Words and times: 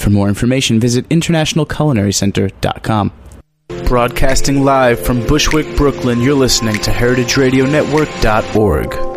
For 0.00 0.08
more 0.08 0.28
information, 0.28 0.80
visit 0.80 1.06
internationalculinarycenter.com. 1.10 3.12
Broadcasting 3.84 4.64
live 4.64 4.98
from 4.98 5.26
Bushwick, 5.26 5.76
Brooklyn, 5.76 6.22
you're 6.22 6.34
listening 6.34 6.76
to 6.76 6.90
heritageradionetwork.org. 6.90 9.09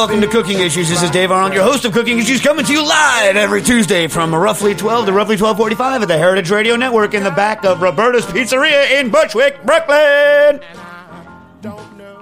welcome 0.00 0.22
to 0.22 0.28
Cooking 0.28 0.60
Issues. 0.60 0.88
This 0.88 1.02
is 1.02 1.10
Dave 1.10 1.30
Arnold, 1.30 1.52
your 1.52 1.62
host 1.62 1.84
of 1.84 1.92
Cooking 1.92 2.18
Issues, 2.18 2.40
coming 2.40 2.64
to 2.64 2.72
you 2.72 2.82
live 2.82 3.36
every 3.36 3.60
Tuesday 3.60 4.06
from 4.06 4.34
roughly 4.34 4.74
12 4.74 5.04
to 5.04 5.12
roughly 5.12 5.36
12:45 5.36 6.00
at 6.00 6.08
the 6.08 6.16
Heritage 6.16 6.50
Radio 6.50 6.74
Network 6.74 7.12
in 7.12 7.22
the 7.22 7.30
back 7.30 7.66
of 7.66 7.82
Roberta's 7.82 8.24
Pizzeria 8.24 8.98
in 8.98 9.10
Bushwick, 9.10 9.62
Brooklyn. 9.62 10.62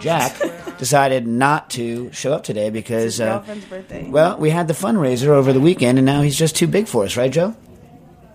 Jack 0.01 0.37
decided 0.79 1.29
not 1.29 1.71
to 1.71 2.11
show 2.12 2.33
up 2.33 2.43
today 2.43 2.71
because, 2.71 3.21
uh, 3.21 3.37
girlfriend's 3.37 3.65
birthday. 3.67 4.09
well, 4.11 4.37
we 4.39 4.51
had 4.51 4.67
the 4.67 4.75
fundraiser 4.75 5.29
over 5.29 5.53
the 5.53 5.61
weekend, 5.61 5.99
and 5.99 6.05
now 6.05 6.21
he's 6.21 6.37
just 6.37 6.56
too 6.56 6.67
big 6.67 6.89
for 6.89 7.05
us, 7.05 7.17
right, 7.17 7.31
Joe? 7.31 7.55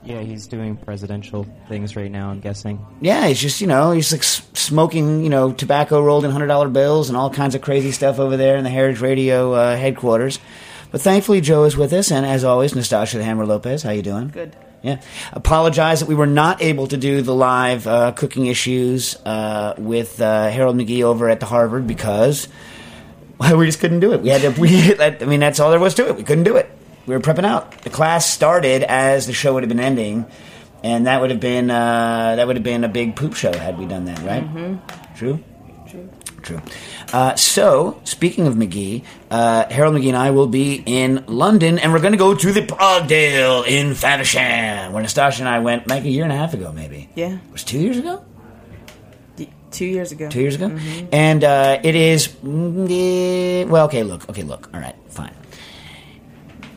Yeah, 0.05 0.19
he's 0.19 0.47
doing 0.47 0.75
presidential 0.75 1.47
things 1.67 1.95
right 1.95 2.11
now. 2.11 2.29
I'm 2.29 2.39
guessing. 2.39 2.85
Yeah, 3.01 3.27
he's 3.27 3.39
just 3.39 3.61
you 3.61 3.67
know 3.67 3.91
he's 3.91 4.11
like 4.11 4.23
smoking 4.23 5.23
you 5.23 5.29
know 5.29 5.51
tobacco 5.51 6.01
rolled 6.01 6.25
in 6.25 6.31
hundred 6.31 6.47
dollar 6.47 6.69
bills 6.69 7.09
and 7.09 7.17
all 7.17 7.29
kinds 7.29 7.55
of 7.55 7.61
crazy 7.61 7.91
stuff 7.91 8.19
over 8.19 8.37
there 8.37 8.57
in 8.57 8.63
the 8.63 8.69
Heritage 8.69 9.01
Radio 9.01 9.53
uh, 9.53 9.77
headquarters. 9.77 10.39
But 10.91 11.01
thankfully, 11.01 11.41
Joe 11.41 11.63
is 11.63 11.75
with 11.75 11.91
us, 11.93 12.11
and 12.11 12.25
as 12.25 12.43
always, 12.43 12.73
Nastassia 12.73 13.13
the 13.13 13.23
Hammer 13.23 13.45
Lopez. 13.45 13.81
How 13.81 13.91
you 13.91 14.01
doing? 14.03 14.27
Good. 14.27 14.55
Yeah. 14.83 15.01
Apologize 15.31 16.01
that 16.01 16.09
we 16.09 16.15
were 16.15 16.27
not 16.27 16.61
able 16.61 16.87
to 16.87 16.97
do 16.97 17.21
the 17.21 17.33
live 17.33 17.87
uh, 17.87 18.11
cooking 18.11 18.47
issues 18.47 19.15
uh, 19.25 19.73
with 19.77 20.21
uh, 20.21 20.49
Harold 20.49 20.75
McGee 20.75 21.03
over 21.03 21.29
at 21.29 21.39
the 21.39 21.45
Harvard 21.45 21.87
because 21.87 22.49
well, 23.39 23.57
we 23.57 23.65
just 23.65 23.79
couldn't 23.79 24.01
do 24.01 24.11
it. 24.13 24.21
We 24.21 24.29
had 24.29 24.41
to. 24.41 24.51
We, 24.61 24.99
I 24.99 25.25
mean, 25.25 25.39
that's 25.39 25.59
all 25.59 25.71
there 25.71 25.79
was 25.79 25.95
to 25.95 26.07
it. 26.09 26.15
We 26.17 26.23
couldn't 26.23 26.43
do 26.43 26.57
it. 26.57 26.69
We 27.05 27.13
were 27.13 27.19
prepping 27.21 27.45
out. 27.45 27.81
The 27.81 27.89
class 27.89 28.25
started 28.29 28.83
as 28.83 29.27
the 29.27 29.33
show 29.33 29.53
would 29.53 29.63
have 29.63 29.69
been 29.69 29.79
ending, 29.79 30.25
and 30.83 31.07
that 31.07 31.19
would 31.21 31.31
have 31.31 31.39
been 31.39 31.69
uh, 31.69 32.35
that 32.37 32.47
would 32.47 32.55
have 32.55 32.63
been 32.63 32.83
a 32.83 32.87
big 32.89 33.15
poop 33.15 33.35
show 33.35 33.51
had 33.51 33.77
we 33.77 33.85
done 33.85 34.05
that, 34.05 34.19
right? 34.19 34.43
Mm-hmm. 34.43 35.15
True. 35.15 35.43
True. 35.89 36.09
True. 36.41 36.61
Uh, 37.13 37.35
so, 37.35 38.01
speaking 38.03 38.47
of 38.47 38.55
McGee, 38.55 39.03
uh, 39.31 39.65
Harold 39.69 39.95
McGee 39.95 40.07
and 40.09 40.17
I 40.17 40.31
will 40.31 40.47
be 40.47 40.81
in 40.85 41.23
London, 41.27 41.77
and 41.79 41.93
we're 41.93 41.99
going 41.99 42.11
to 42.13 42.17
go 42.17 42.33
to 42.35 42.51
the 42.51 42.61
Brogdale 42.61 43.65
in 43.67 43.93
Faversham, 43.93 44.91
where 44.91 45.03
Nastassia 45.03 45.39
and 45.41 45.47
I 45.49 45.59
went 45.59 45.87
like 45.87 46.03
a 46.03 46.09
year 46.09 46.23
and 46.23 46.33
a 46.33 46.35
half 46.35 46.53
ago, 46.53 46.71
maybe. 46.73 47.09
Yeah. 47.15 47.33
It 47.35 47.51
was 47.51 47.63
two 47.63 47.79
years 47.79 47.97
ago? 47.97 48.25
Two 49.71 49.85
years 49.85 50.11
ago. 50.11 50.29
Two 50.29 50.41
years 50.41 50.53
ago? 50.55 50.77
And 51.11 51.43
uh, 51.43 51.79
it 51.83 51.95
is. 51.95 52.27
mm, 52.27 53.67
Well, 53.67 53.85
okay, 53.85 54.03
look. 54.03 54.29
Okay, 54.29 54.43
look. 54.43 54.69
All 54.73 54.79
right, 54.79 54.95
fine. 55.09 55.33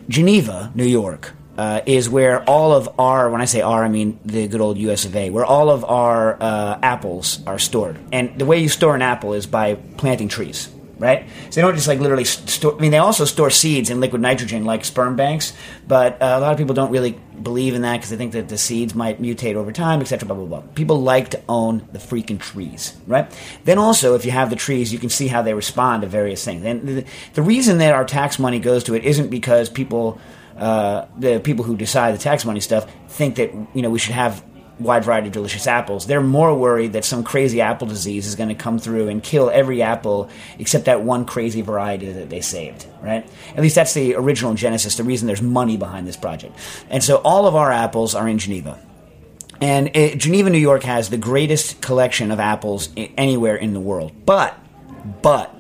Geneva, 0.09 0.73
New 0.75 0.85
York, 0.85 1.33
uh, 1.59 1.81
is 1.87 2.09
where 2.09 2.43
all 2.45 2.73
of 2.73 3.01
our, 3.01 3.31
when 3.31 3.41
I 3.41 3.47
say 3.47 3.61
our, 3.61 3.85
I 3.85 3.89
mean 3.89 4.19
the 4.25 4.47
good 4.47 4.61
old 4.61 4.79
US 4.79 5.05
of 5.05 5.17
A, 5.17 5.31
where 5.31 5.45
all 5.45 5.71
of 5.71 5.85
our 5.85 6.41
uh, 6.41 6.79
apples 6.83 7.41
are 7.47 7.59
stored. 7.59 7.99
And 8.13 8.39
the 8.39 8.45
way 8.45 8.59
you 8.59 8.69
store 8.69 8.95
an 8.95 9.03
apple 9.03 9.33
is 9.33 9.47
by 9.47 9.75
planting 9.75 10.29
trees, 10.29 10.69
right? 10.99 11.29
So 11.51 11.57
they 11.57 11.63
don't 11.63 11.75
just 11.75 11.89
like 11.89 12.01
literally 12.01 12.25
store, 12.25 12.77
I 12.77 12.81
mean, 12.81 12.91
they 12.91 12.99
also 12.99 13.25
store 13.25 13.51
seeds 13.51 13.91
in 13.91 14.01
liquid 14.01 14.23
nitrogen 14.23 14.65
like 14.65 14.85
sperm 14.85 15.17
banks, 15.17 15.53
but 15.87 16.21
uh, 16.23 16.37
a 16.39 16.41
lot 16.41 16.53
of 16.53 16.59
people 16.59 16.75
don't 16.75 16.91
really 16.91 17.19
believe 17.43 17.75
in 17.75 17.83
that 17.83 17.97
because 17.97 18.11
they 18.11 18.17
think 18.17 18.33
that 18.33 18.49
the 18.49 18.59
seeds 18.59 18.95
might 18.95 19.21
mutate 19.21 19.55
over 19.55 19.73
time, 19.73 20.01
etc. 20.01 20.27
Blah, 20.27 20.37
blah, 20.37 20.47
blah. 20.47 20.61
People 20.75 21.03
like 21.03 21.31
to 21.31 21.43
own 21.49 21.87
the 21.93 21.99
freaking 21.99 22.41
trees, 22.41 22.97
right? 23.07 23.31
Then 23.65 23.79
also, 23.79 24.15
if 24.15 24.25
you 24.25 24.31
have 24.31 24.51
the 24.51 24.57
trees, 24.57 24.93
you 24.93 24.99
can 24.99 25.11
see 25.11 25.29
how 25.29 25.43
they 25.43 25.55
respond 25.55 26.03
to 26.03 26.09
various 26.09 26.45
things. 26.45 26.65
And 26.65 26.87
the, 26.89 27.05
the 27.35 27.43
reason 27.43 27.79
that 27.79 27.95
our 27.95 28.05
tax 28.05 28.39
money 28.39 28.59
goes 28.59 28.85
to 28.85 28.95
it 28.95 29.05
isn't 29.05 29.29
because 29.29 29.69
people 29.69 30.19
uh, 30.57 31.07
the 31.19 31.39
people 31.41 31.65
who 31.65 31.77
decide 31.77 32.15
the 32.15 32.19
tax 32.19 32.45
money 32.45 32.61
stuff 32.61 32.91
think 33.09 33.37
that 33.37 33.53
you 33.75 33.83
know 33.83 33.91
we 33.91 33.99
should 33.99 34.15
have 34.15 34.43
wide 34.79 35.05
variety 35.05 35.29
of 35.29 35.33
delicious 35.33 35.67
apples. 35.67 36.07
They're 36.07 36.21
more 36.21 36.57
worried 36.57 36.93
that 36.93 37.05
some 37.05 37.25
crazy 37.25 37.61
apple 37.61 37.87
disease 37.87 38.27
is 38.27 38.35
going 38.35 38.51
to 38.51 38.55
come 38.55 38.79
through 38.79 39.09
and 39.09 39.23
kill 39.23 39.51
every 39.51 39.83
apple 39.83 40.29
except 40.59 40.85
that 40.85 41.03
one 41.03 41.25
crazy 41.25 41.63
variety 41.63 42.13
that 42.13 42.29
they 42.29 42.41
saved. 42.41 42.87
Right? 43.03 43.29
At 43.55 43.63
least 43.63 43.75
that's 43.75 43.95
the 43.95 44.15
original 44.15 44.55
genesis. 44.55 44.97
The 44.97 45.05
reason 45.05 45.27
there's 45.27 45.43
money 45.43 45.77
behind 45.77 46.07
this 46.07 46.17
project. 46.17 46.59
And 46.91 47.03
so 47.03 47.17
all 47.17 47.47
of 47.47 47.55
our 47.55 47.73
apples 47.73 48.15
are 48.15 48.29
in 48.29 48.39
Geneva. 48.39 48.79
And 49.61 49.97
uh 49.97 50.15
Geneva, 50.17 50.51
New 50.51 50.59
York 50.59 50.83
has 50.83 51.09
the 51.09 51.17
greatest 51.17 51.81
collection 51.81 52.31
of 52.31 52.41
apples 52.41 52.91
anywhere 52.97 53.57
in 53.57 53.73
the 53.73 53.81
world. 53.81 54.13
But, 54.27 54.59
but, 55.23 55.56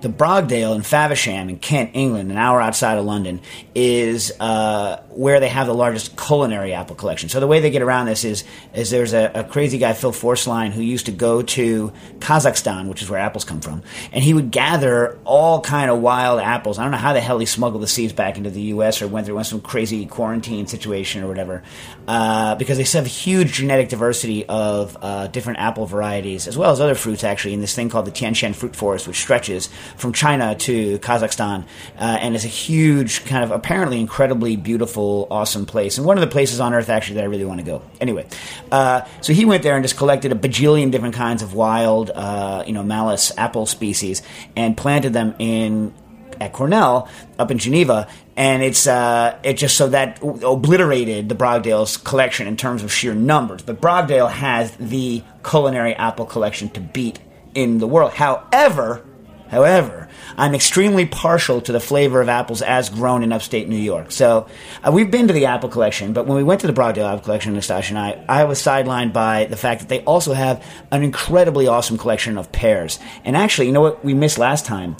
the 0.00 0.08
Brogdale 0.08 0.74
in 0.74 0.82
Faversham 0.82 1.48
in 1.48 1.58
Kent, 1.58 1.90
England, 1.94 2.30
an 2.30 2.38
hour 2.38 2.60
outside 2.60 2.98
of 2.98 3.04
London, 3.04 3.40
is 3.74 4.32
uh, 4.40 5.02
where 5.10 5.40
they 5.40 5.48
have 5.48 5.66
the 5.66 5.74
largest 5.74 6.16
culinary 6.16 6.72
apple 6.72 6.96
collection. 6.96 7.28
So 7.28 7.40
the 7.40 7.46
way 7.46 7.60
they 7.60 7.70
get 7.70 7.82
around 7.82 8.06
this 8.06 8.24
is, 8.24 8.44
is 8.74 8.90
there's 8.90 9.12
a, 9.12 9.30
a 9.34 9.44
crazy 9.44 9.78
guy, 9.78 9.92
Phil 9.92 10.12
Forsline, 10.12 10.70
who 10.70 10.82
used 10.82 11.06
to 11.06 11.12
go 11.12 11.42
to 11.42 11.92
Kazakhstan, 12.18 12.88
which 12.88 13.02
is 13.02 13.10
where 13.10 13.20
apples 13.20 13.44
come 13.44 13.60
from, 13.60 13.82
and 14.12 14.24
he 14.24 14.32
would 14.32 14.50
gather 14.50 15.18
all 15.24 15.60
kind 15.60 15.90
of 15.90 16.00
wild 16.00 16.40
apples. 16.40 16.78
I 16.78 16.82
don't 16.82 16.92
know 16.92 16.98
how 16.98 17.12
the 17.12 17.20
hell 17.20 17.38
he 17.38 17.46
smuggled 17.46 17.82
the 17.82 17.88
seeds 17.88 18.12
back 18.12 18.36
into 18.36 18.50
the 18.50 18.62
U.S. 18.62 19.02
or 19.02 19.08
went 19.08 19.26
through 19.26 19.42
some 19.44 19.60
crazy 19.60 20.06
quarantine 20.06 20.66
situation 20.66 21.22
or 21.22 21.28
whatever, 21.28 21.62
uh, 22.08 22.54
because 22.54 22.78
they 22.78 22.98
have 22.98 23.06
huge 23.06 23.52
genetic 23.52 23.88
diversity 23.88 24.46
of 24.46 24.96
uh, 25.00 25.26
different 25.28 25.58
apple 25.58 25.86
varieties, 25.86 26.48
as 26.48 26.56
well 26.56 26.70
as 26.70 26.80
other 26.80 26.94
fruits 26.94 27.24
actually, 27.24 27.54
in 27.54 27.60
this 27.60 27.74
thing 27.74 27.88
called 27.88 28.06
the 28.06 28.10
Tian 28.10 28.34
Shan 28.34 28.54
Fruit 28.54 28.74
Forest, 28.74 29.06
which 29.06 29.20
stretches 29.20 29.68
from 29.96 30.12
China 30.12 30.54
to 30.54 30.98
Kazakhstan, 30.98 31.64
uh, 31.98 32.18
and 32.20 32.34
it's 32.34 32.44
a 32.44 32.48
huge, 32.48 33.24
kind 33.24 33.44
of 33.44 33.50
apparently 33.50 34.00
incredibly 34.00 34.56
beautiful, 34.56 35.26
awesome 35.30 35.66
place, 35.66 35.98
and 35.98 36.06
one 36.06 36.16
of 36.16 36.22
the 36.22 36.26
places 36.26 36.60
on 36.60 36.74
Earth 36.74 36.88
actually 36.88 37.16
that 37.16 37.24
I 37.24 37.28
really 37.28 37.44
want 37.44 37.60
to 37.60 37.66
go. 37.66 37.82
Anyway, 38.00 38.26
uh, 38.70 39.02
so 39.20 39.32
he 39.32 39.44
went 39.44 39.62
there 39.62 39.76
and 39.76 39.84
just 39.84 39.96
collected 39.96 40.32
a 40.32 40.34
bajillion 40.34 40.90
different 40.90 41.14
kinds 41.14 41.42
of 41.42 41.54
wild, 41.54 42.10
uh, 42.10 42.64
you 42.66 42.72
know, 42.72 42.82
Malus 42.82 43.32
apple 43.36 43.66
species 43.66 44.22
and 44.56 44.76
planted 44.76 45.12
them 45.12 45.34
in 45.38 45.92
at 46.40 46.52
Cornell 46.52 47.08
up 47.38 47.50
in 47.50 47.58
Geneva, 47.58 48.08
and 48.36 48.62
it's 48.62 48.86
uh, 48.86 49.38
it 49.42 49.54
just 49.54 49.76
so 49.76 49.88
that 49.88 50.18
obliterated 50.22 51.28
the 51.28 51.34
Brogdale's 51.34 51.96
collection 51.98 52.46
in 52.46 52.56
terms 52.56 52.82
of 52.82 52.92
sheer 52.92 53.14
numbers. 53.14 53.62
But 53.62 53.80
Brogdale 53.80 54.30
has 54.30 54.74
the 54.76 55.22
culinary 55.48 55.94
apple 55.94 56.24
collection 56.24 56.70
to 56.70 56.80
beat 56.80 57.20
in 57.54 57.78
the 57.78 57.86
world. 57.86 58.12
However, 58.12 59.04
However, 59.50 60.08
I'm 60.36 60.54
extremely 60.54 61.06
partial 61.06 61.60
to 61.62 61.72
the 61.72 61.80
flavor 61.80 62.20
of 62.20 62.28
apples 62.28 62.62
as 62.62 62.88
grown 62.88 63.22
in 63.22 63.32
upstate 63.32 63.68
New 63.68 63.76
York. 63.76 64.12
So 64.12 64.46
uh, 64.82 64.92
we've 64.92 65.10
been 65.10 65.26
to 65.26 65.34
the 65.34 65.46
apple 65.46 65.68
collection, 65.68 66.12
but 66.12 66.26
when 66.26 66.36
we 66.36 66.44
went 66.44 66.60
to 66.60 66.68
the 66.68 66.72
Brogdale 66.72 67.10
Apple 67.10 67.24
Collection, 67.24 67.54
Nastassia 67.54 67.90
and 67.90 67.98
I, 67.98 68.24
I 68.28 68.44
was 68.44 68.62
sidelined 68.62 69.12
by 69.12 69.46
the 69.46 69.56
fact 69.56 69.80
that 69.80 69.88
they 69.88 70.02
also 70.04 70.32
have 70.34 70.64
an 70.92 71.02
incredibly 71.02 71.66
awesome 71.66 71.98
collection 71.98 72.38
of 72.38 72.52
pears. 72.52 73.00
And 73.24 73.36
actually, 73.36 73.66
you 73.66 73.72
know 73.72 73.80
what 73.80 74.04
we 74.04 74.14
missed 74.14 74.38
last 74.38 74.66
time? 74.66 74.96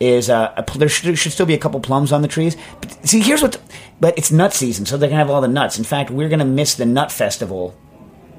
Is 0.00 0.28
uh, 0.28 0.52
a, 0.56 0.78
there 0.78 0.88
should, 0.88 1.16
should 1.16 1.32
still 1.32 1.46
be 1.46 1.54
a 1.54 1.58
couple 1.58 1.80
plums 1.80 2.12
on 2.12 2.20
the 2.20 2.28
trees. 2.28 2.56
But 2.80 3.08
see, 3.08 3.20
here's 3.20 3.40
what. 3.40 3.52
The, 3.52 3.60
but 4.00 4.18
it's 4.18 4.32
nut 4.32 4.52
season, 4.52 4.86
so 4.86 4.96
they're 4.96 5.08
gonna 5.08 5.20
have 5.20 5.30
all 5.30 5.40
the 5.40 5.48
nuts. 5.48 5.78
In 5.78 5.84
fact, 5.84 6.10
we're 6.10 6.28
gonna 6.28 6.44
miss 6.44 6.74
the 6.74 6.84
nut 6.84 7.12
festival 7.12 7.74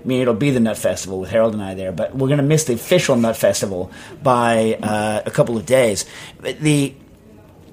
I 0.06 0.08
mean, 0.08 0.22
it'll 0.22 0.36
be 0.36 0.52
the 0.52 0.60
Nut 0.60 0.78
Festival 0.78 1.20
with 1.20 1.32
Harold 1.32 1.56
and 1.56 1.64
I 1.64 1.74
there, 1.74 1.92
but 1.92 2.16
we're 2.16 2.28
going 2.28 2.38
to 2.38 2.44
miss 2.44 2.66
the 2.66 2.74
official 2.74 3.16
Nut 3.16 3.36
Festival 3.36 3.92
by 4.22 4.76
uh, 4.76 5.24
a 5.26 5.32
couple 5.32 5.58
of 5.58 5.66
days. 5.66 6.06
The 6.42 6.94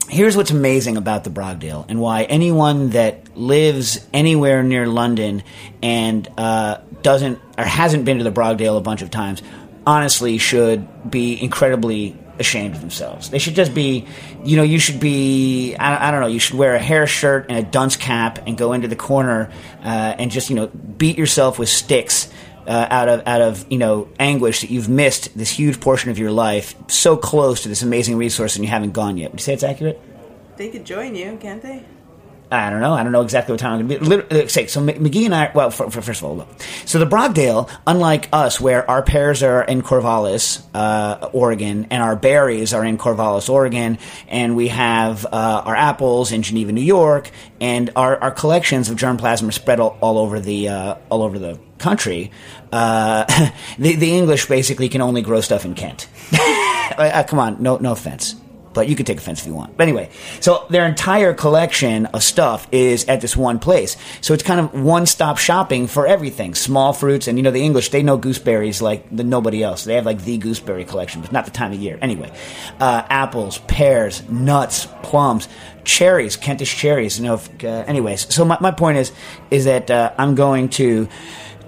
here's 0.09 0.35
what's 0.35 0.51
amazing 0.51 0.97
about 0.97 1.25
the 1.25 1.31
Brogdale 1.31 1.85
and 1.91 2.01
why 2.01 2.23
anyone 2.25 2.91
that 2.91 3.37
lives 3.37 4.07
anywhere 4.15 4.63
near 4.63 4.87
London 4.87 5.43
and 5.83 6.27
uh, 6.39 6.79
doesn't 7.03 7.39
or 7.59 7.65
hasn't 7.65 8.07
been 8.07 8.17
to 8.17 8.25
the 8.25 8.33
Brogdale 8.33 8.79
a 8.79 8.81
bunch 8.81 9.03
of 9.03 9.11
times 9.11 9.43
honestly 9.87 10.39
should 10.39 11.11
be 11.11 11.43
incredibly 11.43 12.17
ashamed 12.39 12.75
of 12.75 12.81
themselves. 12.81 13.31
They 13.31 13.39
should 13.39 13.55
just 13.55 13.75
be, 13.75 14.07
you 14.45 14.57
know, 14.57 14.63
you 14.63 14.79
should 14.79 15.01
be, 15.01 15.75
I, 15.77 16.09
I 16.09 16.11
don't 16.11 16.21
know, 16.21 16.27
you 16.27 16.39
should 16.39 16.57
wear 16.57 16.75
a 16.75 16.79
hair 16.79 17.07
shirt 17.07 17.47
and 17.49 17.59
a 17.59 17.63
dunce 17.63 17.97
cap 17.97 18.41
and 18.47 18.57
go 18.57 18.73
into 18.73 18.89
the 18.89 18.97
corner 18.97 19.51
uh, 19.83 20.15
and 20.19 20.31
just, 20.31 20.51
you 20.51 20.57
know, 20.57 20.67
beat 20.67 21.19
yourself 21.19 21.59
with 21.59 21.69
sticks. 21.69 22.31
Uh, 22.65 22.87
out 22.91 23.09
of 23.09 23.27
out 23.27 23.41
of 23.41 23.67
you 23.73 23.77
know 23.77 24.09
anguish 24.21 24.61
that 24.61 24.71
you've 24.71 24.89
missed 24.89 25.37
this 25.37 25.51
huge 25.51 25.81
portion 25.81 26.13
of 26.13 26.19
your 26.21 26.31
life, 26.31 26.77
so 26.87 27.17
close 27.17 27.63
to 27.65 27.69
this 27.69 27.83
amazing 27.83 28.17
resource, 28.17 28.55
and 28.55 28.65
you 28.65 28.71
haven't 28.71 28.93
gone 28.93 29.17
yet. 29.17 29.33
Would 29.33 29.41
you 29.41 29.45
say 29.45 29.53
it's 29.53 29.65
accurate? 29.65 30.01
They 30.57 30.69
could 30.69 30.85
join 30.85 31.17
you, 31.17 31.37
can't 31.41 31.61
they? 31.61 31.83
I 32.53 32.69
don't 32.69 32.81
know. 32.81 32.93
I 32.93 33.03
don't 33.03 33.13
know 33.13 33.23
exactly 33.23 33.53
what 33.53 33.61
time 33.61 33.73
I'm 33.73 33.89
going 33.89 34.01
to 34.01 34.05
be. 34.05 34.07
Literally, 34.07 34.49
say, 34.49 34.67
so 34.67 34.83
McGee 34.83 35.25
and 35.25 35.35
I, 35.35 35.51
well, 35.55 35.71
for, 35.71 35.91
for, 35.91 36.03
first 36.03 36.23
of 36.23 36.25
all. 36.25 36.47
So 36.85 36.99
the 36.99 37.07
Brogdale, 37.07 37.71
unlike 37.87 38.29
us, 38.31 38.61
where 38.61 38.89
our 38.91 39.03
pears 39.03 39.43
are 39.43 39.63
in 39.63 39.81
Corvallis, 39.81 40.63
uh, 40.75 41.31
Oregon, 41.33 41.87
and 41.91 42.03
our 42.03 42.15
berries 42.15 42.75
are 42.75 42.85
in 42.85 42.99
Corvallis, 42.99 43.49
Oregon, 43.49 43.99
and 44.29 44.55
we 44.55 44.69
have 44.69 45.25
uh, 45.25 45.63
our 45.65 45.75
apples 45.75 46.31
in 46.31 46.43
Geneva, 46.43 46.73
New 46.73 46.83
York, 46.83 47.31
and 47.59 47.91
our, 47.97 48.19
our 48.19 48.31
collections 48.31 48.91
of 48.91 48.99
germplasm 48.99 49.49
are 49.49 49.53
spread 49.53 49.81
all, 49.81 49.97
all 50.03 50.19
over 50.19 50.39
the 50.39 50.69
uh, 50.69 50.97
all 51.09 51.23
over 51.23 51.39
the 51.39 51.59
country. 51.79 52.31
Uh, 52.71 53.25
the, 53.79 53.97
the 53.97 54.15
English 54.15 54.47
basically 54.47 54.91
can 54.91 55.01
only 55.01 55.23
grow 55.23 55.41
stuff 55.41 55.65
in 55.65 55.75
Kent. 55.75 56.09
Uh, 56.93 57.23
come 57.27 57.39
on, 57.39 57.63
no 57.63 57.79
no 57.79 57.93
offense 57.93 58.35
but 58.75 58.89
you 58.89 58.97
can 58.97 59.07
take 59.07 59.19
offense 59.19 59.41
if 59.41 59.47
you 59.47 59.55
want. 59.55 59.77
But 59.77 59.85
anyway, 59.85 60.11
so 60.41 60.67
their 60.71 60.87
entire 60.87 61.35
collection 61.35 62.07
of 62.07 62.23
stuff 62.23 62.67
is 62.73 63.05
at 63.07 63.21
this 63.21 63.37
one 63.37 63.59
place. 63.59 63.97
So 64.21 64.35
it's 64.35 64.43
kind 64.43 64.61
of 64.61 64.83
one 64.83 65.07
stop 65.07 65.39
shopping 65.39 65.87
for 65.87 66.07
everything. 66.07 66.55
Small 66.55 66.93
fruits, 66.93 67.29
and 67.29 67.39
you 67.39 67.43
know, 67.43 67.51
the 67.51 67.63
English, 67.63 67.91
they 67.91 68.03
know 68.03 68.17
gooseberries 68.17 68.83
like 68.83 69.05
the, 69.15 69.25
nobody 69.25 69.63
else. 69.63 69.85
They 69.85 69.95
have 69.95 70.07
like 70.07 70.23
the 70.25 70.39
gooseberry 70.39 70.85
collection, 70.85 71.21
but 71.21 71.33
not 71.33 71.45
the 71.45 71.51
time 71.51 71.73
of 71.73 71.79
year. 71.79 71.99
Anyway, 72.01 72.33
uh, 72.81 73.03
apples, 73.09 73.59
pears, 73.67 74.29
nuts, 74.29 74.87
plums, 75.03 75.49
cherries, 75.85 76.37
Kentish 76.37 76.77
cherries. 76.77 77.19
You 77.19 77.27
know, 77.27 77.35
if, 77.35 77.65
uh, 77.65 77.69
anyways, 77.87 78.33
so 78.35 78.45
my, 78.45 78.59
my 78.61 78.71
point 78.71 78.99
is, 78.99 79.13
is 79.51 79.65
that 79.67 79.91
uh, 79.91 80.13
I'm 80.19 80.35
going 80.35 80.69
to 80.71 81.09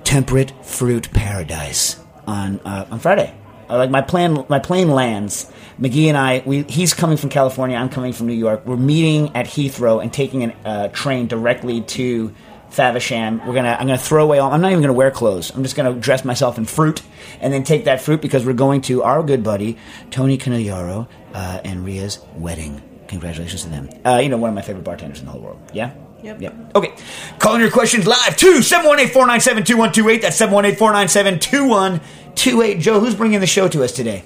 temperate 0.05 0.53
fruit 0.65 1.11
paradise 1.13 1.99
on, 2.27 2.61
uh, 2.61 2.87
on 2.91 2.99
Friday. 2.99 3.35
Uh, 3.69 3.79
like 3.79 3.91
my 3.91 4.03
plan, 4.03 4.45
my 4.49 4.59
plane 4.59 4.91
lands 4.91 5.51
McGee 5.81 6.07
and 6.07 6.17
I, 6.17 6.43
we, 6.47 6.63
he's 6.63 6.95
coming 6.95 7.17
from 7.17 7.31
California, 7.31 7.77
I'm 7.77 7.89
coming 7.89 8.13
from 8.13 8.29
New 8.29 8.35
York. 8.35 8.65
We're 8.65 8.77
meeting 8.77 9.35
at 9.35 9.47
Heathrow 9.47 10.01
and 10.03 10.13
taking 10.13 10.45
a 10.45 10.55
uh, 10.65 10.89
train 10.89 11.27
directly 11.27 11.81
to 11.81 12.33
Faversham. 12.71 13.45
We're 13.47 13.55
gonna, 13.55 13.77
I'm 13.79 13.87
gonna 13.87 13.99
throw 13.99 14.25
away 14.25 14.39
all. 14.39 14.53
I'm 14.53 14.61
not 14.61 14.71
even 14.71 14.83
gonna 14.83 14.93
wear 14.93 15.11
clothes. 15.11 15.51
I'm 15.51 15.63
just 15.63 15.75
gonna 15.75 15.95
dress 15.95 16.25
myself 16.25 16.59
in 16.59 16.65
fruit 16.65 17.03
and 17.41 17.53
then 17.53 17.65
take 17.65 17.85
that 17.85 18.01
fruit 18.01 18.21
because 18.21 18.47
we're 18.47 18.53
going 18.53 18.83
to 18.83 19.03
our 19.03 19.23
good 19.23 19.43
buddy 19.43 19.79
Tony 20.11 20.39
Conigliaro 20.39 21.09
uh, 21.33 21.61
and 21.65 21.85
Ria's 21.85 22.21
wedding. 22.37 22.83
Congratulations 23.09 23.65
to 23.65 23.69
them. 23.69 23.89
Uh, 24.05 24.19
you 24.23 24.29
know, 24.29 24.37
one 24.37 24.51
of 24.51 24.55
my 24.55 24.63
favorite 24.63 24.85
bartenders 24.85 25.21
in 25.21 25.27
the 25.27 25.33
whole 25.33 25.41
world. 25.41 25.61
Yeah. 25.73 25.93
Yep. 26.23 26.41
Yep. 26.41 26.55
Okay. 26.75 26.95
Calling 27.39 27.61
your 27.61 27.71
questions 27.71 28.07
live 28.07 28.35
to 28.39 28.63
718 28.63 29.13
497 29.13 29.65
2128. 29.65 30.23
That's 30.23 30.37
718 30.37 30.79
497 30.79 31.39
2128. 31.39 32.24
Joe, 32.37 33.01
who's 33.01 33.15
bringing 33.15 33.41
the 33.41 33.47
show 33.47 33.69
to 33.69 33.83
us 33.85 33.93
today? 33.93 34.25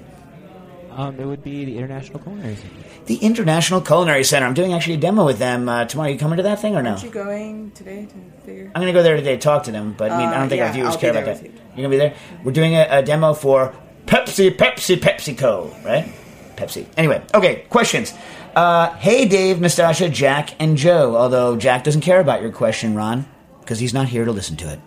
Um, 0.91 1.17
it 1.19 1.25
would 1.25 1.43
be 1.43 1.63
the 1.65 1.77
International 1.77 2.19
Culinary 2.19 2.55
Center. 2.55 2.75
The 3.05 3.15
International 3.15 3.81
Culinary 3.81 4.23
Center. 4.25 4.45
I'm 4.45 4.53
doing 4.53 4.73
actually 4.73 4.95
a 4.95 4.97
demo 4.97 5.25
with 5.25 5.39
them 5.39 5.69
uh, 5.69 5.85
tomorrow. 5.85 6.09
You 6.09 6.17
coming 6.19 6.37
to 6.37 6.43
that 6.43 6.59
thing 6.59 6.75
or 6.75 6.83
no? 6.83 6.91
Aren't 6.91 7.03
you 7.03 7.09
going 7.09 7.71
today 7.71 8.05
to 8.05 8.45
figure? 8.45 8.65
I'm 8.75 8.81
going 8.81 8.87
to 8.87 8.99
go 8.99 9.01
there 9.01 9.15
today 9.15 9.35
to 9.35 9.41
talk 9.41 9.63
to 9.63 9.71
them, 9.71 9.95
but 9.97 10.11
I 10.11 10.17
mean, 10.17 10.27
I 10.27 10.35
Uh, 10.35 10.39
don't 10.39 10.49
think 10.49 10.59
yeah, 10.59 10.67
our 10.67 10.73
viewers 10.73 10.93
I'll 10.95 10.99
care 10.99 11.11
about 11.11 11.25
that. 11.25 11.41
you. 11.43 11.51
You're 11.75 11.75
going 11.75 11.83
to 11.83 11.89
be 11.89 11.97
there? 11.97 12.13
We're 12.43 12.51
doing 12.51 12.75
a, 12.75 12.85
a 12.89 13.01
demo 13.01 13.33
for 13.33 13.73
Pepsi, 14.05 14.51
Pepsi, 14.55 14.97
PepsiCo, 14.97 15.85
right? 15.85 16.11
Pepsi. 16.57 16.85
Anyway, 16.97 17.21
okay, 17.33 17.65
questions. 17.69 18.13
Uh, 18.55 18.89
hey, 18.95 19.25
Dave, 19.25 19.57
Nastassia, 19.57 20.11
Jack, 20.11 20.49
and 20.59 20.75
Joe. 20.75 21.15
Although 21.15 21.55
Jack 21.55 21.85
doesn't 21.85 22.01
care 22.01 22.19
about 22.19 22.41
your 22.41 22.51
question, 22.51 22.95
Ron, 22.95 23.25
because 23.61 23.79
he's 23.79 23.93
not 23.93 24.09
here 24.09 24.25
to 24.25 24.31
listen 24.33 24.57
to 24.57 24.73
it. 24.73 24.79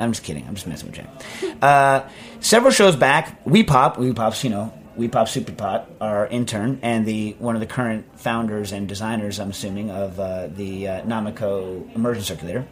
I'm 0.00 0.12
just 0.12 0.24
kidding. 0.24 0.46
I'm 0.46 0.54
just 0.54 0.66
messing 0.66 0.90
with 0.90 0.96
Jack. 0.96 1.62
Uh, 1.62 2.08
several 2.40 2.72
shows 2.72 2.96
back, 2.96 3.40
We 3.44 3.62
Pop, 3.62 3.98
We 3.98 4.12
Pop's, 4.12 4.42
you 4.42 4.50
know, 4.50 4.72
We 4.96 5.08
Pop 5.08 5.28
Super 5.28 5.52
Pot, 5.52 5.90
our 6.00 6.26
intern, 6.26 6.78
and 6.82 7.04
the 7.06 7.36
one 7.38 7.54
of 7.54 7.60
the 7.60 7.66
current 7.66 8.18
founders 8.18 8.72
and 8.72 8.88
designers, 8.88 9.38
I'm 9.38 9.50
assuming, 9.50 9.90
of 9.90 10.18
uh, 10.18 10.48
the 10.48 10.88
uh, 10.88 11.02
Namco 11.02 11.94
immersion 11.94 12.24
circulator. 12.24 12.66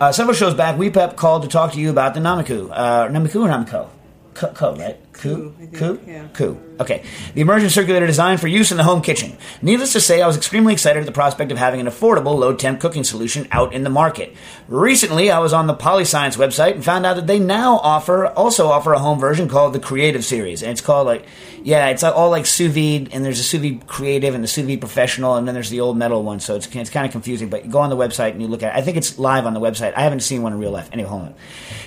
Uh, 0.00 0.10
several 0.10 0.34
shows 0.34 0.54
back, 0.54 0.76
WePep 0.76 1.16
called 1.16 1.42
to 1.42 1.48
talk 1.48 1.72
to 1.72 1.80
you 1.80 1.90
about 1.90 2.14
the 2.14 2.20
Nomiku. 2.20 2.70
Uh, 2.72 3.08
Nomiku 3.08 3.42
or 3.42 3.48
Namco? 3.48 3.88
Co, 4.34 4.48
co 4.48 4.74
right? 4.76 4.98
Ku, 5.12 5.54
I 5.60 5.98
yeah. 6.06 6.28
Ku. 6.32 6.58
Okay. 6.80 7.04
The 7.34 7.42
immersion 7.42 7.68
circulator 7.68 8.06
designed 8.06 8.40
for 8.40 8.48
use 8.48 8.70
in 8.70 8.78
the 8.78 8.82
home 8.82 9.02
kitchen. 9.02 9.36
Needless 9.60 9.92
to 9.92 10.00
say, 10.00 10.22
I 10.22 10.26
was 10.26 10.36
extremely 10.36 10.72
excited 10.72 11.00
at 11.00 11.06
the 11.06 11.12
prospect 11.12 11.52
of 11.52 11.58
having 11.58 11.80
an 11.80 11.86
affordable 11.86 12.38
low 12.38 12.54
temp 12.54 12.80
cooking 12.80 13.04
solution 13.04 13.46
out 13.52 13.74
in 13.74 13.84
the 13.84 13.90
market. 13.90 14.34
Recently, 14.68 15.30
I 15.30 15.38
was 15.38 15.52
on 15.52 15.66
the 15.66 15.74
Polyscience 15.74 16.36
website 16.36 16.72
and 16.72 16.84
found 16.84 17.04
out 17.04 17.16
that 17.16 17.26
they 17.26 17.38
now 17.38 17.76
offer, 17.78 18.26
also 18.26 18.68
offer 18.68 18.94
a 18.94 18.98
home 18.98 19.20
version 19.20 19.48
called 19.48 19.74
the 19.74 19.80
Creative 19.80 20.24
Series. 20.24 20.62
And 20.62 20.72
it's 20.72 20.80
called 20.80 21.06
like, 21.06 21.26
yeah, 21.64 21.88
it's 21.88 22.02
all 22.02 22.30
like 22.30 22.46
sous 22.46 22.72
vide, 22.72 23.10
and 23.12 23.24
there's 23.24 23.40
a 23.40 23.44
sous 23.44 23.60
vide 23.60 23.86
creative 23.86 24.34
and 24.34 24.42
the 24.42 24.48
sous 24.48 24.64
vide 24.66 24.80
professional, 24.80 25.36
and 25.36 25.46
then 25.46 25.54
there's 25.54 25.70
the 25.70 25.80
old 25.80 25.96
metal 25.96 26.22
one. 26.22 26.40
So 26.40 26.56
it's, 26.56 26.66
it's 26.74 26.90
kind 26.90 27.06
of 27.06 27.12
confusing, 27.12 27.48
but 27.48 27.64
you 27.64 27.70
go 27.70 27.78
on 27.78 27.90
the 27.90 27.96
website 27.96 28.32
and 28.32 28.42
you 28.42 28.48
look 28.48 28.62
at 28.62 28.74
it. 28.74 28.78
I 28.78 28.82
think 28.82 28.96
it's 28.96 29.18
live 29.18 29.46
on 29.46 29.54
the 29.54 29.60
website. 29.60 29.94
I 29.96 30.02
haven't 30.02 30.20
seen 30.20 30.42
one 30.42 30.52
in 30.52 30.58
real 30.58 30.70
life. 30.70 30.88
Anyway, 30.92 31.08
hold 31.08 31.22
on. 31.22 31.34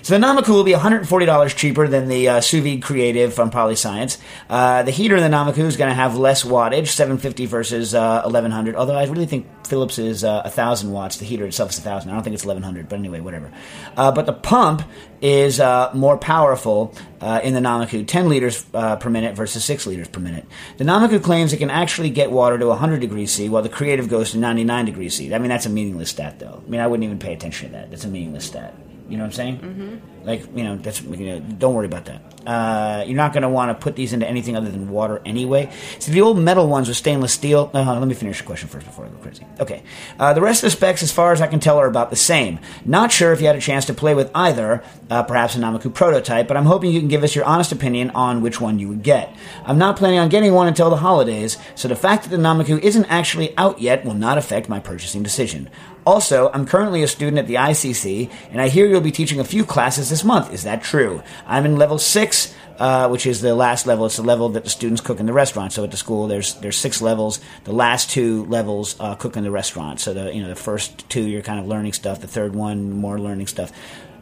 So 0.01 0.17
the 0.17 0.25
Nomiku 0.25 0.49
will 0.49 0.63
be 0.63 0.73
$140 0.73 1.55
cheaper 1.55 1.87
than 1.87 2.07
the 2.07 2.29
uh, 2.29 2.41
sous 2.41 2.63
vide 2.63 2.81
creative 2.81 3.33
from 3.33 3.51
Polyscience. 3.51 4.17
Uh, 4.49 4.83
the 4.83 4.91
heater 4.91 5.15
in 5.15 5.23
the 5.23 5.35
Nomiku 5.35 5.59
is 5.59 5.77
going 5.77 5.89
to 5.89 5.95
have 5.95 6.17
less 6.17 6.43
wattage, 6.43 6.87
750 6.87 7.45
versus 7.45 7.93
uh, 7.95 8.21
1100. 8.21 8.75
Although 8.75 8.95
I 8.95 9.05
really 9.05 9.25
think 9.25 9.47
Philip's 9.65 9.99
is 9.99 10.23
uh, 10.23 10.41
1000 10.43 10.91
watts. 10.91 11.17
The 11.17 11.25
heater 11.25 11.45
itself 11.45 11.71
is 11.71 11.77
1000. 11.77 12.09
I 12.09 12.13
don't 12.13 12.23
think 12.23 12.33
it's 12.33 12.45
1100, 12.45 12.87
but 12.89 12.99
anyway, 12.99 13.19
whatever. 13.19 13.51
Uh, 13.97 14.11
but 14.11 14.25
the 14.25 14.33
pump 14.33 14.83
is 15.25 15.59
uh, 15.59 15.89
more 15.95 16.17
powerful 16.17 16.93
uh, 17.19 17.39
in 17.43 17.55
the 17.55 17.59
Nomiku, 17.59 18.07
10 18.07 18.29
liters 18.29 18.63
uh, 18.75 18.95
per 18.97 19.09
minute 19.09 19.35
versus 19.35 19.65
6 19.65 19.87
liters 19.87 20.07
per 20.07 20.19
minute. 20.19 20.45
The 20.77 20.83
Nomiku 20.83 21.23
claims 21.23 21.51
it 21.51 21.57
can 21.57 21.71
actually 21.71 22.11
get 22.11 22.29
water 22.29 22.59
to 22.59 22.67
100 22.67 22.99
degrees 22.99 23.31
C, 23.31 23.49
while 23.49 23.63
the 23.63 23.69
Creative 23.69 24.07
goes 24.07 24.31
to 24.31 24.37
99 24.37 24.85
degrees 24.85 25.15
C. 25.15 25.33
I 25.33 25.39
mean, 25.39 25.49
that's 25.49 25.65
a 25.65 25.69
meaningless 25.69 26.11
stat, 26.11 26.37
though. 26.37 26.61
I 26.63 26.69
mean, 26.69 26.79
I 26.79 26.85
wouldn't 26.85 27.05
even 27.05 27.17
pay 27.17 27.33
attention 27.33 27.69
to 27.69 27.73
that. 27.73 27.89
That's 27.89 28.05
a 28.05 28.07
meaningless 28.07 28.45
stat. 28.45 28.75
You 29.09 29.17
know 29.17 29.23
what 29.23 29.29
I'm 29.29 29.33
saying? 29.33 29.57
Mm-hmm. 29.57 30.14
Like, 30.25 30.45
you 30.55 30.63
know, 30.63 30.75
that's 30.75 31.01
you 31.01 31.25
know, 31.27 31.39
don't 31.39 31.73
worry 31.73 31.85
about 31.85 32.05
that. 32.05 32.21
Uh, 32.45 33.03
you're 33.07 33.15
not 33.15 33.33
going 33.33 33.43
to 33.43 33.49
want 33.49 33.69
to 33.69 33.83
put 33.83 33.95
these 33.95 34.13
into 34.13 34.27
anything 34.27 34.55
other 34.55 34.69
than 34.69 34.89
water 34.89 35.21
anyway. 35.25 35.71
So 35.99 36.11
the 36.11 36.21
old 36.21 36.37
metal 36.37 36.67
ones 36.67 36.87
with 36.87 36.97
stainless 36.97 37.33
steel. 37.33 37.71
Uh, 37.73 37.99
let 37.99 38.07
me 38.07 38.13
finish 38.13 38.39
the 38.39 38.45
question 38.45 38.69
first 38.69 38.85
before 38.85 39.05
I 39.05 39.09
go 39.09 39.17
crazy. 39.17 39.45
Okay. 39.59 39.83
Uh, 40.19 40.33
the 40.33 40.41
rest 40.41 40.63
of 40.63 40.67
the 40.67 40.71
specs, 40.71 41.01
as 41.01 41.11
far 41.11 41.31
as 41.31 41.41
I 41.41 41.47
can 41.47 41.59
tell, 41.59 41.77
are 41.77 41.87
about 41.87 42.09
the 42.09 42.15
same. 42.15 42.59
Not 42.85 43.11
sure 43.11 43.33
if 43.33 43.41
you 43.41 43.47
had 43.47 43.55
a 43.55 43.61
chance 43.61 43.85
to 43.85 43.93
play 43.93 44.13
with 44.13 44.31
either, 44.35 44.83
uh, 45.09 45.23
perhaps 45.23 45.55
a 45.55 45.59
Nomiku 45.59 45.93
prototype, 45.93 46.47
but 46.47 46.57
I'm 46.57 46.65
hoping 46.65 46.91
you 46.91 46.99
can 46.99 47.09
give 47.09 47.23
us 47.23 47.35
your 47.35 47.45
honest 47.45 47.71
opinion 47.71 48.11
on 48.11 48.41
which 48.41 48.61
one 48.61 48.79
you 48.79 48.87
would 48.89 49.03
get. 49.03 49.35
I'm 49.63 49.77
not 49.77 49.97
planning 49.97 50.19
on 50.19 50.29
getting 50.29 50.53
one 50.53 50.67
until 50.67 50.89
the 50.89 50.97
holidays, 50.97 51.57
so 51.75 51.87
the 51.87 51.95
fact 51.95 52.23
that 52.23 52.29
the 52.29 52.41
Nomiku 52.41 52.79
isn't 52.79 53.05
actually 53.05 53.57
out 53.57 53.79
yet 53.79 54.05
will 54.05 54.13
not 54.13 54.37
affect 54.37 54.69
my 54.69 54.79
purchasing 54.79 55.23
decision. 55.23 55.69
Also, 56.05 56.51
I'm 56.53 56.67
currently 56.67 57.01
a 57.01 57.07
student 57.07 57.39
at 57.39 57.47
the 57.47 57.55
ICC, 57.55 58.29
and 58.51 58.61
I 58.61 58.67
hear 58.67 58.85
you'll 58.85 59.01
be 59.01 59.11
teaching 59.11 59.39
a 59.39 59.43
few 59.43 59.65
classes 59.65 60.11
this 60.15 60.23
month. 60.23 60.53
Is 60.53 60.63
that 60.63 60.81
true? 60.81 61.21
I'm 61.45 61.65
in 61.65 61.75
level 61.75 61.97
six, 61.97 62.55
uh, 62.79 63.09
which 63.09 63.25
is 63.25 63.41
the 63.41 63.53
last 63.53 63.85
level. 63.85 64.05
It's 64.05 64.15
the 64.15 64.23
level 64.23 64.47
that 64.49 64.63
the 64.63 64.69
students 64.69 65.01
cook 65.01 65.19
in 65.19 65.25
the 65.25 65.33
restaurant. 65.33 65.73
So 65.73 65.83
at 65.83 65.91
the 65.91 65.97
school, 65.97 66.27
there's 66.27 66.53
there's 66.55 66.77
six 66.77 67.01
levels. 67.01 67.41
The 67.65 67.73
last 67.73 68.09
two 68.09 68.45
levels 68.45 68.95
uh, 68.99 69.15
cook 69.15 69.35
in 69.35 69.43
the 69.43 69.51
restaurant. 69.51 69.99
So 69.99 70.13
the 70.13 70.33
you 70.33 70.41
know 70.41 70.49
the 70.49 70.55
first 70.55 71.07
two 71.09 71.23
you're 71.23 71.41
kind 71.41 71.59
of 71.59 71.67
learning 71.67 71.93
stuff. 71.93 72.21
The 72.21 72.27
third 72.27 72.55
one 72.55 72.93
more 72.93 73.19
learning 73.19 73.47
stuff. 73.47 73.71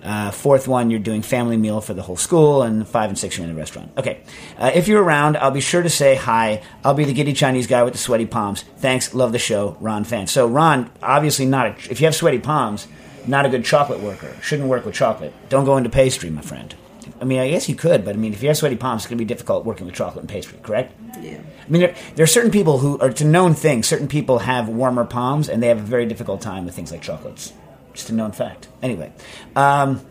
Uh, 0.04 0.32
fourth 0.32 0.68
one, 0.68 0.90
you're 0.90 1.00
doing 1.00 1.22
family 1.22 1.56
meal 1.56 1.80
for 1.80 1.94
the 1.94 2.02
whole 2.02 2.18
school, 2.18 2.62
and 2.62 2.86
five 2.86 3.10
and 3.10 3.18
six, 3.18 3.38
you're 3.38 3.48
in 3.48 3.54
the 3.54 3.58
restaurant. 3.58 3.90
Okay. 3.98 4.20
Uh, 4.58 4.70
if 4.76 4.90
you're 4.90 5.02
around, 5.02 5.38
I'll 5.38 5.52
be 5.52 5.62
sure 5.62 5.82
to 5.82 5.90
say 5.90 6.16
hi. 6.16 6.62
I'll 6.84 6.94
be 6.94 7.06
the 7.06 7.14
giddy 7.14 7.32
Chinese 7.32 7.68
guy 7.68 7.84
with 7.84 7.94
the 7.94 8.00
sweaty 8.00 8.26
palms. 8.26 8.64
Thanks. 8.80 9.14
Love 9.14 9.32
the 9.32 9.40
show. 9.40 9.78
Ron 9.80 10.04
fan. 10.04 10.28
So, 10.28 10.46
Ron, 10.46 10.92
obviously 11.02 11.46
not, 11.46 11.68
a, 11.68 11.70
if 11.90 12.02
you 12.02 12.08
have 12.08 12.16
sweaty 12.16 12.40
palms, 12.40 12.86
not 13.28 13.46
a 13.46 13.50
good 13.50 13.66
chocolate 13.66 14.00
worker. 14.00 14.36
Shouldn't 14.42 14.70
work 14.70 14.86
with 14.86 14.96
chocolate. 14.96 15.34
Don't 15.50 15.66
go 15.66 15.78
into 15.78 15.90
pastry, 15.90 16.30
my 16.30 16.42
friend. 16.42 16.74
I 17.22 17.26
mean, 17.26 17.40
I 17.40 17.50
guess 17.50 17.70
you 17.70 17.76
could, 17.76 18.04
but 18.04 18.16
I 18.16 18.18
mean, 18.18 18.34
if 18.34 18.42
you 18.42 18.50
have 18.50 18.58
sweaty 18.58 18.76
palms, 18.76 19.04
it's 19.04 19.10
going 19.10 19.18
to 19.18 19.24
be 19.24 19.28
difficult 19.28 19.66
working 19.66 19.86
with 19.86 19.96
chocolate 19.96 20.24
and 20.24 20.30
pastry, 20.30 20.60
correct? 20.62 20.94
Yeah. 21.22 21.40
I 21.66 21.70
mean, 21.70 21.82
there, 21.82 21.96
there 22.16 22.24
are 22.24 22.28
certain 22.28 22.52
people 22.52 22.80
who 22.80 23.00
are, 23.00 23.10
it's 23.10 23.22
a 23.22 23.26
known 23.26 23.54
thing, 23.54 23.84
certain 23.84 24.08
people 24.08 24.40
have 24.40 24.68
warmer 24.68 25.06
palms 25.06 25.48
and 25.50 25.62
they 25.62 25.68
have 25.68 25.80
a 25.80 25.84
very 25.84 26.06
difficult 26.06 26.42
time 26.42 26.66
with 26.66 26.76
things 26.76 26.92
like 26.92 27.02
chocolates. 27.02 27.54
Just 27.94 28.10
a 28.10 28.14
known 28.14 28.32
fact. 28.32 28.68
Anyway, 28.82 29.12
um, 29.56 30.02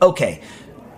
okay. 0.00 0.40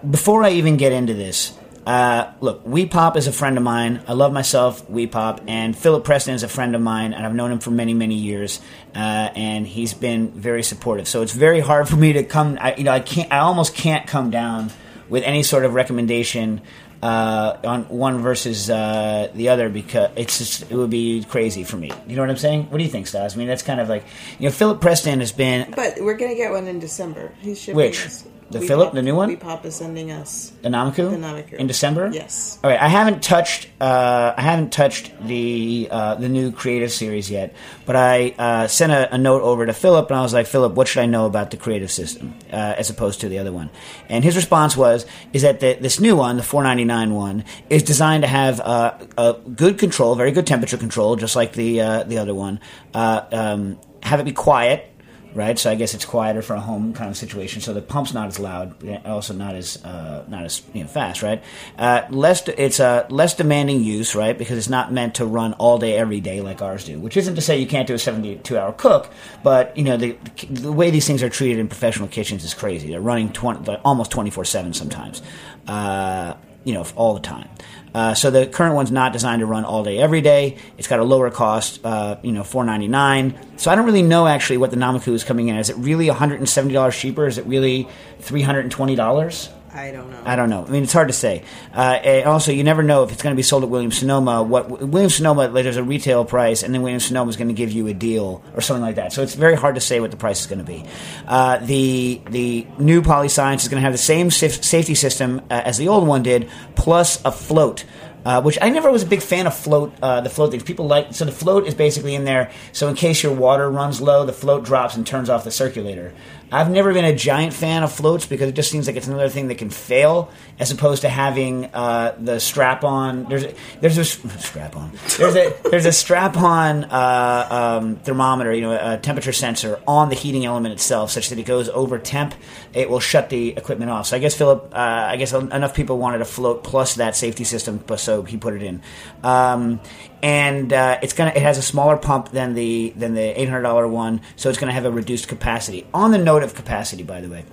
Before 0.09 0.45
I 0.45 0.51
even 0.51 0.77
get 0.77 0.93
into 0.93 1.15
this, 1.15 1.59
uh, 1.87 2.33
look, 2.41 2.67
Wee 2.67 2.87
Pop 2.87 3.17
is 3.17 3.27
a 3.27 3.33
friend 3.33 3.59
of 3.59 3.63
mine. 3.63 4.03
I 4.09 4.15
love 4.15 4.33
myself, 4.33 4.89
Wee 4.89 5.07
Pop, 5.07 5.43
and 5.47 5.77
Philip 5.77 6.05
Preston 6.05 6.35
is 6.35 6.43
a 6.43 6.49
friend 6.49 6.75
of 6.75 6.81
mine, 6.81 7.13
and 7.13 7.27
I've 7.27 7.35
known 7.35 7.53
him 7.53 7.59
for 7.59 7.71
many, 7.71 7.93
many 7.93 8.15
years, 8.15 8.61
uh, 8.95 8.99
and 8.99 9.67
he's 9.67 9.93
been 9.93 10.31
very 10.31 10.63
supportive. 10.63 11.07
So 11.07 11.23
it's 11.23 11.33
very 11.33 11.61
hard 11.61 11.89
for 11.89 11.97
me 11.97 12.15
to 12.15 12.23
come. 12.23 12.57
I, 12.61 12.75
you 12.77 12.85
know, 12.85 12.93
I 12.93 13.01
can't. 13.01 13.31
I 13.33 13.39
almost 13.39 13.75
can't 13.75 14.07
come 14.07 14.31
down 14.31 14.71
with 15.09 15.25
any 15.25 15.43
sort 15.43 15.67
of 15.67 15.75
recommendation 15.75 16.63
uh, 17.03 17.59
on 17.65 17.83
one 17.91 18.23
versus 18.23 18.71
uh, 18.71 19.31
the 19.35 19.51
other 19.51 19.69
because 19.69 20.11
it's 20.17 20.39
just 20.39 20.71
it 20.71 20.75
would 20.75 20.89
be 20.89 21.23
crazy 21.25 21.65
for 21.65 21.77
me. 21.77 21.91
You 22.07 22.17
know 22.17 22.23
what 22.23 22.31
I'm 22.31 22.39
saying? 22.39 22.71
What 22.71 22.79
do 22.79 22.85
you 22.85 22.91
think, 22.91 23.07
Stas? 23.07 23.35
I 23.35 23.37
mean, 23.37 23.47
that's 23.47 23.63
kind 23.63 23.79
of 23.79 23.91
like 23.91 24.05
you 24.39 24.49
know, 24.49 24.53
Philip 24.53 24.81
Preston 24.81 25.21
has 25.21 25.33
been 25.33 25.75
But 25.77 25.97
we're 26.01 26.17
gonna 26.17 26.35
get 26.35 26.51
one 26.51 26.67
in 26.67 26.79
December. 26.79 27.35
He's 27.43 27.61
shipping 27.61 27.77
Which? 27.77 28.07
us. 28.07 28.27
The 28.51 28.61
We 28.61 28.69
Philip, 28.69 28.89
Pop- 28.89 28.95
the 28.95 29.03
new 29.03 29.15
one? 29.17 29.29
We 29.29 29.37
Pop 29.37 29.65
is 29.65 29.75
sending 29.75 30.11
us. 30.11 30.53
a 30.63 30.69
Nomiku, 30.69 31.11
The 31.11 31.17
Nomiku. 31.17 31.53
in 31.55 31.67
December. 31.67 32.11
Yes. 32.13 32.59
All 32.63 32.71
right, 32.71 32.81
I 32.81 32.89
haven't 32.89 33.23
touched 33.23 33.69
uh, 33.81 34.35
I 34.37 34.43
haven't 34.43 34.71
touched 34.73 35.13
the 35.27 35.89
uh, 35.91 36.15
the 36.17 36.29
new 36.29 36.53
creative 36.53 36.93
series 36.93 37.31
yet, 37.31 37.55
but 37.87 37.97
I 37.97 38.35
uh, 38.39 38.67
sent 38.69 38.93
a, 38.93 39.15
a 39.15 39.19
note 39.19 39.43
over 39.43 39.65
to 39.67 39.73
Philip 39.73 40.11
and 40.11 40.19
I 40.19 40.23
was 40.23 40.33
like, 40.35 40.47
Philip, 40.47 40.75
what 40.75 40.89
should 40.89 41.03
I 41.03 41.07
know 41.07 41.27
about 41.27 41.51
the 41.51 41.57
creative 41.57 41.91
system 41.91 42.35
uh, 42.53 42.57
as 42.77 42.91
opposed 42.91 43.21
to 43.23 43.29
the 43.29 43.39
other 43.39 43.53
one? 43.53 43.71
And 44.09 44.23
his 44.23 44.37
response 44.37 44.77
was, 44.77 45.07
is 45.33 45.43
that 45.43 45.61
the, 45.61 45.75
this 45.81 45.99
new 45.99 46.15
one, 46.17 46.37
the 46.37 46.43
499 46.43 47.15
one, 47.15 47.45
is 47.71 47.83
designed 47.83 48.23
to 48.23 48.29
have 48.29 48.61
uh, 48.61 48.99
a 49.19 49.33
good 49.55 49.79
control, 49.79 50.15
very 50.15 50.33
good 50.33 50.47
temperature 50.47 50.77
control, 50.77 51.17
just 51.17 51.35
like 51.35 51.55
the 51.55 51.81
uh, 51.81 52.03
the 52.05 52.19
other 52.19 52.35
one. 52.35 52.61
Uh, 52.93 53.23
um, 53.33 53.79
have 54.03 54.21
it 54.21 54.25
be 54.25 54.33
quiet 54.33 54.91
right? 55.35 55.59
So 55.59 55.71
I 55.71 55.75
guess 55.75 55.95
it's 55.95 56.05
quieter 56.05 56.43
for 56.43 56.55
a 56.55 56.61
home 56.61 56.95
kind 56.95 57.11
of 57.11 57.17
situation. 57.17 57.61
So 57.61 57.75
the 57.75 57.83
pump's 57.83 58.15
not 58.15 58.29
as 58.29 58.39
loud, 58.39 58.75
also 59.05 59.35
not 59.35 59.55
as 59.55 59.85
uh, 59.85 60.25
not 60.29 60.45
as 60.45 60.63
you 60.73 60.83
know, 60.83 60.89
fast, 60.89 61.23
right? 61.23 61.43
Uh, 61.79 62.03
less 62.11 62.47
it's 62.49 62.81
a 62.81 63.07
less 63.11 63.35
demanding 63.35 63.83
use, 63.83 64.15
right? 64.15 64.37
Because 64.37 64.59
it's 64.59 64.69
not 64.69 64.93
meant 64.93 65.17
to 65.17 65.27
run 65.27 65.53
all 65.55 65.79
day 65.79 65.97
every 65.97 66.21
day 66.21 66.41
like 66.41 66.63
ours 66.63 66.85
do. 66.85 66.99
Which 66.99 67.17
isn't 67.17 67.35
to 67.35 67.41
say 67.41 67.59
you 67.59 67.67
can't 67.67 67.87
do 67.87 67.95
a 67.95 67.99
seventy-two 67.99 68.57
hour 68.57 68.73
cook, 68.73 69.11
but 69.43 69.77
you 69.77 69.85
know 69.85 69.97
the 69.97 70.17
the 70.49 70.73
way 70.73 70.91
these 70.91 71.07
things 71.07 71.23
are 71.23 71.31
treated 71.31 71.59
in 71.59 71.69
professional 71.69 72.09
kitchens 72.09 72.45
is 72.45 72.55
crazy. 72.55 72.89
They're 72.89 73.01
running 73.01 73.33
20, 73.33 73.77
almost 73.85 74.11
twenty 74.11 74.31
four 74.31 74.45
seven 74.45 74.73
sometimes. 74.73 75.23
Uh, 75.67 76.35
you 76.65 76.73
know, 76.73 76.87
all 76.97 77.15
the 77.15 77.21
time. 77.21 77.49
Uh, 77.95 78.13
so 78.13 78.31
the 78.31 78.47
current 78.47 78.75
one's 78.75 78.91
not 78.91 79.13
designed 79.13 79.41
to 79.41 79.47
run 79.47 79.65
all 79.65 79.85
day, 79.85 79.99
every 79.99 80.21
day. 80.21 80.57
It's 80.77 80.89
got 80.89 80.99
a 80.99 81.05
lower 81.05 81.31
cost, 81.31 81.81
uh, 81.85 82.17
you 82.23 82.33
know, 82.33 82.43
four 82.43 82.65
ninety 82.65 82.89
nine. 82.89 83.39
So 83.57 83.71
I 83.71 83.77
don't 83.77 83.87
really 83.87 84.03
know 84.03 84.27
actually 84.27 84.57
what 84.57 84.71
the 84.73 84.77
Nomiku 84.77 85.13
is 85.13 85.23
coming 85.23 85.49
in. 85.49 85.57
Is 85.57 85.71
it 85.71 85.77
really 85.77 86.09
one 86.09 86.17
hundred 86.17 86.41
and 86.41 86.49
seventy 86.49 86.75
dollars 86.75 86.99
cheaper? 86.99 87.27
Is 87.27 87.39
it 87.39 87.47
really 87.47 87.89
three 88.19 88.43
hundred 88.43 88.61
and 88.61 88.73
twenty 88.73 88.97
dollars? 88.97 89.49
I 89.75 89.91
don't 89.91 90.09
know. 90.09 90.23
I 90.25 90.37
don't 90.37 90.51
know. 90.51 90.65
I 90.65 90.71
mean, 90.71 90.85
it's 90.85 90.93
hard 90.93 91.09
to 91.09 91.15
say. 91.15 91.43
Uh, 91.75 92.23
also, 92.27 92.53
you 92.53 92.63
never 92.63 92.85
know 92.85 93.03
if 93.03 93.11
it's 93.11 93.23
going 93.23 93.35
to 93.35 93.37
be 93.37 93.43
sold 93.43 93.65
at 93.65 93.69
Williams 93.69 93.99
Sonoma. 93.99 94.43
What 94.43 94.71
Williams 94.71 95.17
Sonoma, 95.17 95.49
like, 95.49 95.65
there's 95.65 95.77
a 95.77 95.83
retail 95.83 96.25
price, 96.25 96.63
and 96.63 96.73
then 96.73 96.83
Williams 96.83 97.07
Sonoma 97.07 97.29
is 97.29 97.37
going 97.37 97.49
to 97.49 97.55
give 97.55 97.73
you 97.73 97.89
a 97.89 97.93
deal 97.93 98.43
or 98.55 98.61
something 98.61 98.83
like 98.83 98.95
that. 98.97 99.13
So 99.13 99.23
it's 99.23 99.35
very 99.35 99.57
hard 99.57 99.75
to 99.75 99.81
say 99.81 99.99
what 99.99 100.13
the 100.13 100.17
price 100.17 100.41
is 100.41 100.47
going 100.47 100.61
to 100.61 100.65
be. 100.65 100.85
Uh, 101.27 101.59
the 101.59 102.21
the 102.31 102.67
new 102.79 103.03
Polyscience 103.03 103.63
is 103.63 103.69
going 103.69 103.81
to 103.81 103.85
have 103.85 103.93
the 103.93 103.99
same 103.99 104.29
saf- 104.29 104.63
safety 104.63 104.95
system 104.95 105.41
uh, 105.51 105.63
as 105.65 105.77
the 105.77 105.89
old 105.89 106.07
one 106.07 106.23
did, 106.23 106.49
plus 106.77 107.23
a 107.25 107.33
float. 107.33 107.85
Uh, 108.25 108.41
which 108.41 108.57
I 108.63 108.71
never 108.71 108.91
was 108.91 109.03
a 109.03 109.07
big 109.07 109.21
fan 109.21 109.47
of 109.47 109.55
float. 109.55 109.93
Uh, 110.01 110.23
the 110.23 110.31
float 110.31 110.51
things 110.51 110.63
people 110.63 110.87
like. 110.87 111.13
So 111.13 111.27
the 111.27 111.33
float 111.33 111.67
is 111.67 111.75
basically 111.75 112.15
in 112.15 112.25
there. 112.25 112.51
So 112.73 112.89
in 112.89 112.95
case 112.95 113.23
your 113.23 113.35
water 113.35 113.71
runs 113.71 114.01
low, 114.01 114.25
the 114.25 114.33
float 114.33 114.65
drops 114.65 114.97
and 114.97 115.07
turns 115.07 115.29
off 115.29 115.45
the 115.45 115.51
circulator. 115.51 116.15
I've 116.53 116.71
never 116.71 116.93
been 116.93 117.05
a 117.05 117.15
giant 117.15 117.53
fan 117.53 117.83
of 117.83 117.93
floats 117.93 118.27
because 118.27 118.49
it 118.49 118.55
just 118.55 118.71
seems 118.71 118.87
like 118.87 118.97
it's 118.97 119.07
another 119.07 119.29
thing 119.29 119.49
that 119.49 119.59
can 119.59 119.71
fail, 119.71 120.31
as 120.59 120.71
opposed 120.71 121.03
to 121.03 121.09
having 121.09 121.67
uh, 121.67 122.17
the 122.19 122.39
strap 122.39 122.85
on. 122.85 123.25
There's 123.25 123.45
a, 123.45 123.55
there's 123.81 123.99
a 123.99 124.05
strap 124.39 124.77
on. 124.77 124.93
There's 125.19 125.37
a 125.37 125.57
there's 125.71 125.87
a 125.87 125.93
strap 125.93 126.37
on 126.37 126.85
uh, 126.85 127.49
um, 127.81 127.97
thermometer, 127.97 128.53
you 128.53 128.63
know, 128.63 128.73
a 128.73 128.99
temperature 128.99 129.33
sensor 129.33 129.81
on 129.87 130.09
the 130.09 130.15
heating 130.15 130.45
element 130.45 130.73
itself, 130.73 131.11
such 131.11 131.29
that 131.31 131.39
it 131.39 131.47
goes 131.47 131.69
over 131.69 131.99
temp, 131.99 132.35
it 132.73 132.89
will 132.89 133.01
shut 133.01 133.31
the 133.31 133.51
equipment 133.57 133.91
off. 133.91 134.07
So 134.07 134.17
I 134.17 134.21
guess 134.21 134.35
Philip, 134.35 134.73
uh, 134.73 134.79
I 134.79 135.17
guess 135.17 135.33
enough 135.33 135.75
people 135.75 135.99
wanted 135.99 136.21
a 136.21 136.25
float 136.25 136.65
plus 136.65 136.95
that 136.97 137.17
safety 137.17 137.45
system, 137.45 137.83
so 137.97 138.23
he 138.23 138.37
put 138.37 138.55
it 138.55 138.63
in. 138.63 138.83
Um, 139.23 139.81
and 140.25 140.73
uh, 140.73 140.99
it's 141.03 141.13
gonna 141.13 141.33
it 141.37 141.43
has 141.43 141.59
a 141.59 141.63
smaller 141.63 141.99
pump 141.99 142.31
than 142.31 142.55
the 142.55 142.95
than 142.97 143.13
the 143.13 143.39
eight 143.39 143.47
hundred 143.47 143.63
dollar 143.63 143.87
one, 143.87 144.23
so 144.37 144.49
it's 144.49 144.59
gonna 144.59 144.73
have 144.73 144.87
a 144.87 144.91
reduced 144.91 145.29
capacity. 145.29 145.87
On 145.93 146.13
the 146.13 146.19
note 146.19 146.34
of 146.43 146.55
capacity, 146.55 147.03
by 147.03 147.21
the 147.21 147.29
way, 147.29 147.45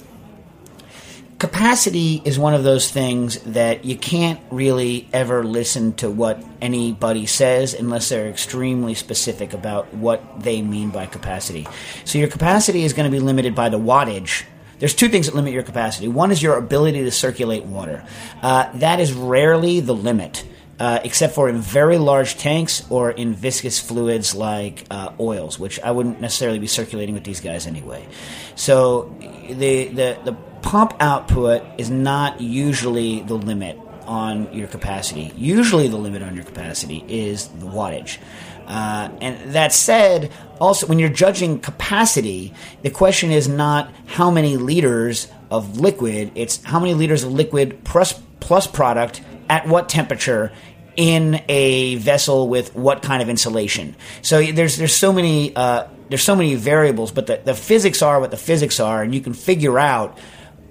capacity 1.41 2.21
is 2.23 2.37
one 2.37 2.53
of 2.53 2.63
those 2.63 2.91
things 2.91 3.39
that 3.39 3.83
you 3.83 3.97
can't 3.97 4.39
really 4.51 5.09
ever 5.11 5.43
listen 5.43 5.91
to 5.91 6.07
what 6.07 6.43
anybody 6.61 7.25
says 7.25 7.73
unless 7.73 8.09
they're 8.09 8.29
extremely 8.29 8.93
specific 8.93 9.51
about 9.53 9.91
what 9.91 10.43
they 10.43 10.61
mean 10.61 10.91
by 10.91 11.07
capacity. 11.07 11.67
So 12.05 12.19
your 12.19 12.27
capacity 12.27 12.83
is 12.83 12.93
going 12.93 13.09
to 13.09 13.11
be 13.11 13.19
limited 13.19 13.55
by 13.55 13.69
the 13.69 13.79
wattage. 13.79 14.43
There's 14.77 14.93
two 14.93 15.09
things 15.09 15.25
that 15.25 15.33
limit 15.33 15.51
your 15.51 15.63
capacity. 15.63 16.07
One 16.07 16.29
is 16.29 16.43
your 16.43 16.57
ability 16.57 17.03
to 17.05 17.11
circulate 17.11 17.63
water. 17.63 18.05
Uh, 18.43 18.71
that 18.77 18.99
is 18.99 19.11
rarely 19.11 19.79
the 19.79 19.95
limit. 19.95 20.45
Uh, 20.81 20.99
except 21.03 21.35
for 21.35 21.47
in 21.47 21.59
very 21.59 21.99
large 21.99 22.37
tanks 22.37 22.83
or 22.89 23.11
in 23.11 23.35
viscous 23.35 23.79
fluids 23.79 24.33
like 24.33 24.83
uh, 24.89 25.11
oils, 25.19 25.59
which 25.59 25.79
I 25.81 25.91
wouldn't 25.91 26.19
necessarily 26.19 26.57
be 26.57 26.65
circulating 26.65 27.13
with 27.13 27.23
these 27.23 27.39
guys 27.39 27.67
anyway. 27.67 28.07
So 28.55 29.15
the, 29.47 29.89
the, 29.89 30.17
the 30.25 30.33
pump 30.63 30.95
output 30.99 31.61
is 31.77 31.91
not 31.91 32.41
usually 32.41 33.19
the 33.19 33.35
limit 33.35 33.77
on 34.07 34.51
your 34.53 34.67
capacity. 34.67 35.31
Usually, 35.37 35.87
the 35.87 35.97
limit 35.97 36.23
on 36.23 36.33
your 36.33 36.45
capacity 36.45 37.05
is 37.07 37.49
the 37.49 37.67
wattage. 37.67 38.17
Uh, 38.65 39.11
and 39.21 39.53
that 39.53 39.73
said, 39.73 40.31
also 40.59 40.87
when 40.87 40.97
you're 40.97 41.09
judging 41.09 41.59
capacity, 41.59 42.55
the 42.81 42.89
question 42.89 43.29
is 43.29 43.47
not 43.47 43.93
how 44.07 44.31
many 44.31 44.57
liters 44.57 45.27
of 45.51 45.79
liquid; 45.79 46.31
it's 46.33 46.63
how 46.63 46.79
many 46.79 46.95
liters 46.95 47.23
of 47.23 47.31
liquid 47.31 47.83
plus 47.83 48.19
plus 48.39 48.65
product 48.65 49.21
at 49.51 49.67
what 49.67 49.89
temperature 49.89 50.51
in 51.01 51.41
a 51.49 51.95
vessel 51.95 52.47
with 52.47 52.75
what 52.75 53.01
kind 53.01 53.23
of 53.23 53.27
insulation. 53.27 53.95
So 54.21 54.39
there's 54.39 54.77
there's 54.77 54.95
so 54.95 55.11
many 55.11 55.55
uh, 55.55 55.87
there's 56.09 56.21
so 56.21 56.35
many 56.35 56.53
variables, 56.53 57.11
but 57.11 57.25
the, 57.25 57.41
the 57.43 57.55
physics 57.55 58.03
are 58.03 58.19
what 58.19 58.29
the 58.29 58.37
physics 58.37 58.79
are, 58.79 59.01
and 59.01 59.15
you 59.15 59.19
can 59.19 59.33
figure 59.33 59.79
out 59.79 60.19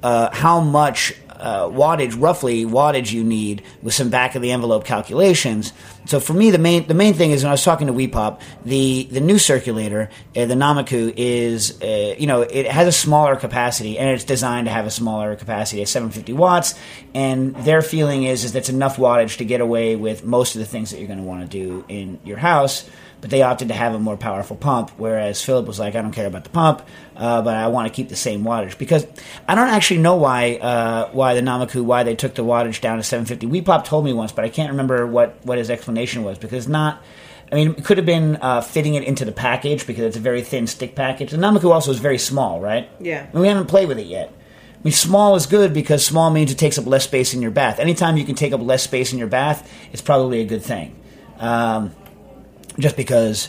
uh, 0.05 0.31
how 0.33 0.61
much 0.61 1.15
uh, 1.41 1.65
wattage, 1.69 2.21
roughly 2.21 2.65
wattage, 2.65 3.13
you 3.13 3.25
need 3.25 3.63
with 3.83 3.95
some 3.95 4.11
back 4.11 4.35
of 4.35 4.43
the 4.43 4.53
envelope 4.53 4.85
calculations. 4.85 5.73
So 6.05 6.21
for 6.21 6.33
me, 6.33 6.51
the 6.51 6.59
main 6.59 6.87
the 6.87 6.95
main 6.95 7.15
thing 7.15 7.31
is 7.31 7.43
when 7.43 7.49
I 7.49 7.53
was 7.53 7.65
talking 7.65 7.87
to 7.87 7.93
WePop, 7.93 8.41
the 8.65 9.09
the 9.11 9.21
new 9.21 9.39
circulator, 9.39 10.11
uh, 10.37 10.47
the 10.47 10.55
Nomiku, 10.55 11.13
is 11.17 11.81
uh, 11.83 12.15
you 12.19 12.27
know 12.27 12.43
it 12.43 12.67
has 12.67 12.87
a 12.87 12.93
smaller 12.93 13.37
capacity 13.37 13.99
and 13.99 14.11
it's 14.11 14.25
designed 14.25 14.67
to 14.67 14.73
have 14.73 14.87
a 14.87 14.91
smaller 14.91 15.35
capacity 15.37 15.83
at 15.83 15.89
750 15.89 16.33
watts. 16.35 16.75
And 17.15 17.57
their 17.57 17.83
feeling 17.83 18.25
is 18.25 18.45
is 18.45 18.53
that's 18.53 18.69
enough 18.69 18.97
wattage 18.97 19.39
to 19.39 19.45
get 19.45 19.61
away 19.61 19.97
with 19.97 20.25
most 20.25 20.55
of 20.55 20.61
the 20.61 20.67
things 20.67 20.91
that 20.91 20.99
you're 20.99 21.09
going 21.09 21.19
to 21.19 21.25
want 21.25 21.43
to 21.43 21.49
do 21.49 21.85
in 21.89 22.21
your 22.25 22.39
house 22.39 22.89
but 23.21 23.31
they 23.31 23.43
opted 23.43 23.69
to 23.69 23.75
have 23.75 23.95
a 23.95 23.99
more 23.99 24.17
powerful 24.17 24.57
pump. 24.57 24.91
Whereas 24.97 25.43
Philip 25.43 25.67
was 25.67 25.79
like, 25.79 25.95
I 25.95 26.03
don't 26.03 26.13
care 26.13 26.27
about 26.27 26.45
the 26.45 26.51
pump, 26.51 26.83
uh, 27.17 27.43
but 27.43 27.55
I 27.55 27.69
want 27.69 27.89
to 27.89 27.95
keep 27.95 28.09
the 28.09 28.17
same 28.17 28.45
wattage 28.45 28.79
because 28.79 29.07
I 29.47 29.55
don't 29.55 29.69
actually 29.69 30.01
know 30.01 30.17
why 30.17 30.57
uh, 30.57 31.11
why 31.13 31.35
the 31.35 31.41
Nomiku 31.41 31.83
why 31.83 32.03
they 32.03 32.15
took 32.15 32.35
the 32.35 32.45
wattage 32.45 32.81
down 32.81 32.97
to 32.97 33.03
750. 33.03 33.47
WePop 33.47 33.85
told 33.85 34.05
me 34.05 34.13
once, 34.13 34.33
but 34.33 34.45
I 34.45 34.49
can't 34.49 34.71
remember 34.71 35.07
what 35.07 35.45
what 35.45 35.59
his 35.59 35.71
explanation 35.71 36.25
was 36.25 36.39
because 36.39 36.69
not. 36.69 37.03
I 37.53 37.57
mean, 37.57 37.71
it 37.71 37.85
could 37.85 37.97
have 37.97 38.07
been 38.07 38.37
uh, 38.37 38.61
fitting 38.61 38.95
it 38.95 39.03
into 39.03 39.25
the 39.25 39.33
package 39.33 39.85
because 39.85 40.05
it's 40.05 40.17
a 40.17 40.21
very 40.21 40.43
thin 40.43 40.69
stick 40.69 40.95
package. 40.95 41.33
The 41.33 41.37
Nomiku 41.37 41.73
also 41.73 41.91
is 41.91 41.99
very 41.99 42.19
small, 42.19 42.61
right? 42.61 42.89
Yeah. 43.01 43.27
And 43.33 43.41
we 43.41 43.49
haven't 43.49 43.67
played 43.67 43.89
with 43.89 43.99
it 43.99 44.07
yet. 44.07 44.33
I 44.81 44.83
mean, 44.85 44.93
small 44.93 45.35
is 45.35 45.47
good 45.47 45.75
because 45.75 46.07
small 46.07 46.31
means 46.31 46.53
it 46.53 46.59
takes 46.59 46.79
up 46.79 46.87
less 46.87 47.05
space 47.05 47.35
in 47.35 47.43
your 47.43 47.51
bath. 47.51 47.81
Anytime 47.81 48.17
you 48.17 48.25
can 48.25 48.37
take 48.37 48.53
up 48.53 48.61
less 48.63 48.85
space 48.85 49.13
in 49.13 49.19
your 49.19 49.27
bath, 49.27 49.71
it's 49.93 50.01
probably 50.01 50.41
a 50.41 50.45
good 50.45 50.63
thing. 50.63 50.97
Um, 51.39 51.95
just 52.81 52.97
because 52.97 53.49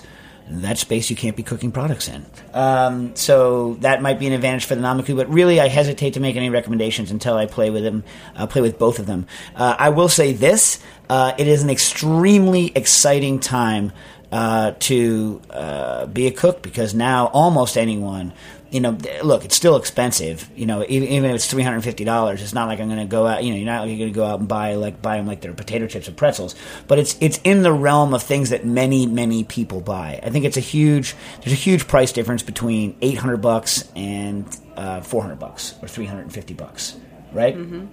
that 0.50 0.77
space 0.77 1.09
you 1.09 1.15
can't 1.15 1.35
be 1.35 1.43
cooking 1.43 1.71
products 1.71 2.07
in. 2.07 2.25
Um, 2.53 3.15
so 3.15 3.75
that 3.75 4.01
might 4.01 4.19
be 4.19 4.27
an 4.27 4.33
advantage 4.33 4.65
for 4.65 4.75
the 4.75 4.81
Nomiku, 4.81 5.15
but 5.15 5.29
really 5.29 5.59
I 5.59 5.67
hesitate 5.67 6.15
to 6.15 6.19
make 6.19 6.35
any 6.35 6.50
recommendations 6.50 7.11
until 7.11 7.35
I 7.35 7.45
play 7.45 7.69
with 7.69 7.83
them, 7.83 8.03
uh, 8.35 8.47
play 8.47 8.61
with 8.61 8.77
both 8.77 9.00
of 9.00 9.05
them. 9.05 9.27
Uh, 9.55 9.75
I 9.77 9.89
will 9.89 10.09
say 10.09 10.33
this: 10.33 10.79
uh, 11.09 11.33
it 11.38 11.47
is 11.47 11.63
an 11.63 11.69
extremely 11.69 12.71
exciting 12.75 13.39
time 13.39 13.93
uh, 14.31 14.71
to 14.79 15.41
uh, 15.50 16.05
be 16.07 16.27
a 16.27 16.31
cook 16.31 16.61
because 16.61 16.93
now 16.93 17.27
almost 17.27 17.77
anyone. 17.77 18.33
You 18.72 18.80
know, 18.80 18.98
look, 19.22 19.44
it's 19.44 19.56
still 19.56 19.75
expensive. 19.75 20.50
You 20.56 20.66
know, 20.66 20.86
even, 20.88 21.10
even 21.10 21.30
if 21.30 21.36
it's 21.36 21.48
three 21.51 21.62
hundred 21.62 21.75
and 21.75 21.84
fifty 21.84 22.06
dollars, 22.06 22.42
it's 22.42 22.54
not 22.54 22.70
like 22.70 22.80
I'm 22.80 22.88
going 22.88 23.00
to 23.00 23.06
go 23.06 23.28
out. 23.28 23.44
You 23.44 23.51
know, 23.51 23.58
you're 23.58 23.66
not 23.66 23.86
going 23.86 23.98
to 24.00 24.12
go 24.12 24.24
out 24.25 24.40
and 24.40 24.48
buy 24.48 24.75
like 24.75 25.01
buy 25.01 25.18
them 25.18 25.28
like 25.28 25.42
they're 25.42 25.54
potato 25.54 25.88
chips 25.88 26.08
or 26.08 26.13
pretzels. 26.13 26.56
But 26.88 26.98
it's 26.98 27.18
it's 27.20 27.40
in 27.44 27.63
the 27.63 27.74
realm 27.74 28.13
of 28.13 28.24
things 28.24 28.50
that 28.51 28.66
many 28.66 29.06
many 29.06 29.44
people 29.44 29.82
buy. 29.82 30.22
I 30.24 30.30
think 30.30 30.46
it's 30.46 30.56
a 30.56 30.62
huge 30.62 31.16
there's 31.44 31.51
a 31.51 31.56
huge 31.56 31.88
price 31.88 32.13
difference 32.13 32.44
between 32.44 32.96
eight 33.01 33.18
hundred 33.18 33.38
bucks 33.42 33.90
and 33.96 34.46
uh, 34.78 35.01
four 35.01 35.22
hundred 35.22 35.40
bucks 35.40 35.75
or 35.82 35.90
three 35.90 36.06
hundred 36.06 36.22
and 36.22 36.34
fifty 36.34 36.54
bucks, 36.54 36.96
right? 37.34 37.58
Mm-hmm. 37.58 37.88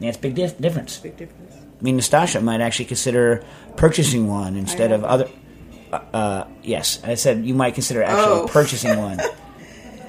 Yeah, 0.00 0.08
it's 0.08 0.18
a 0.18 0.20
big 0.20 0.34
dif- 0.34 0.58
difference. 0.58 0.98
Big 0.98 1.16
difference. 1.16 1.54
I 1.54 1.82
mean, 1.84 1.96
Nastassia 1.96 2.42
might 2.42 2.60
actually 2.60 2.86
consider 2.86 3.44
purchasing 3.76 4.26
one 4.26 4.56
instead 4.56 4.90
of 4.90 5.04
other. 5.04 5.28
Uh, 5.92 6.00
uh, 6.12 6.46
yes, 6.64 6.98
I 7.04 7.14
said 7.14 7.44
you 7.46 7.54
might 7.54 7.74
consider 7.74 8.02
actually 8.02 8.40
Oh. 8.40 8.48
purchasing 8.48 8.98
one. 8.98 9.20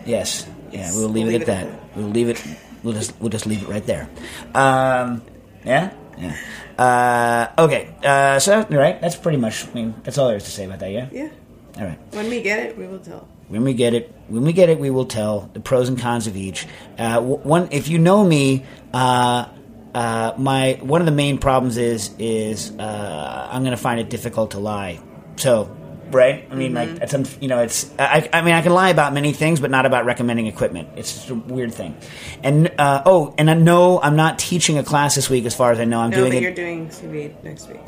Yes, 0.06 0.48
yeah, 0.72 0.92
we'll 0.94 1.10
leave 1.10 1.26
We'll 1.28 1.36
it 1.36 1.40
leave 1.40 1.50
at 1.50 1.64
it 1.66 1.72
that. 1.72 1.98
We'll 1.98 2.10
leave 2.10 2.30
it. 2.30 2.44
We'll 2.84 2.94
just 2.94 3.14
we'll 3.20 3.30
just 3.30 3.46
leave 3.46 3.64
it 3.64 3.70
right 3.70 3.86
there. 3.86 4.10
Um, 4.54 5.24
yeah, 5.66 5.94
yeah. 6.18 6.38
Uh, 6.78 7.64
okay, 7.64 7.90
uh, 8.04 8.40
so 8.40 8.64
right, 8.70 9.00
that's 9.02 9.16
pretty 9.16 9.38
much. 9.38 9.68
I 9.68 9.74
mean, 9.74 9.96
that's 10.04 10.18
all 10.18 10.28
there 10.28 10.38
is 10.38 10.44
to 10.44 10.52
say 10.52 10.66
about 10.66 10.80
that. 10.80 10.92
Yeah. 10.92 11.10
Yeah. 11.12 11.30
All 11.78 11.86
right. 11.86 12.00
When 12.14 12.30
we 12.30 12.42
get 12.42 12.60
it, 12.60 12.78
we 12.78 12.88
will 12.88 13.00
tell. 13.00 13.28
When 13.48 13.64
we 13.64 13.74
get 13.74 13.94
it, 13.94 14.14
when 14.28 14.44
we 14.44 14.54
get 14.54 14.70
it, 14.70 14.80
we 14.80 14.90
will 14.90 15.06
tell 15.06 15.50
the 15.54 15.60
pros 15.60 15.90
and 15.90 16.00
cons 16.00 16.28
of 16.28 16.36
each. 16.36 16.68
Uh, 16.98 17.22
one, 17.22 17.70
if 17.72 17.88
you 17.88 18.00
know 18.00 18.24
me, 18.24 18.66
uh, 18.94 19.48
uh, 19.94 20.34
my 20.38 20.80
one 20.82 21.02
of 21.02 21.06
the 21.06 21.12
main 21.12 21.38
problems 21.38 21.78
is 21.78 22.12
is 22.18 22.72
uh, 22.78 23.50
I'm 23.52 23.64
going 23.64 23.76
to 23.76 23.82
find 23.82 24.00
it 24.00 24.10
difficult 24.10 24.52
to 24.52 24.60
lie. 24.60 25.00
So, 25.38 25.76
right? 26.12 26.48
I 26.52 26.56
mean, 26.56 26.74
like, 26.74 26.90
it's, 27.02 27.14
un- 27.14 27.26
you 27.40 27.48
know, 27.48 27.60
it's. 27.62 27.92
I, 28.00 28.30
I 28.32 28.42
mean, 28.42 28.54
I 28.54 28.62
can 28.62 28.74
lie 28.74 28.90
about 28.90 29.14
many 29.14 29.34
things, 29.34 29.60
but 29.60 29.72
not 29.72 29.86
about 29.86 30.06
recommending 30.06 30.48
equipment. 30.48 30.90
It's 30.96 31.14
just 31.14 31.30
a 31.30 31.36
weird 31.36 31.74
thing. 31.74 31.96
And 32.44 32.72
uh, 32.78 33.04
oh, 33.06 33.34
and 33.38 33.50
I 33.50 33.54
know 33.56 34.00
I'm 34.02 34.16
not 34.16 34.40
teaching 34.40 34.78
a 34.78 34.84
class 34.84 35.16
this 35.16 35.30
week, 35.30 35.46
as 35.46 35.56
far 35.56 35.72
as 35.72 35.80
I 35.80 35.86
know. 35.86 36.00
I'm 36.00 36.10
No, 36.12 36.18
doing 36.18 36.34
it 36.34 36.42
you're 36.42 36.54
doing 36.54 36.90
sous 36.92 37.10
vide 37.10 37.44
next 37.44 37.68
week. 37.70 37.82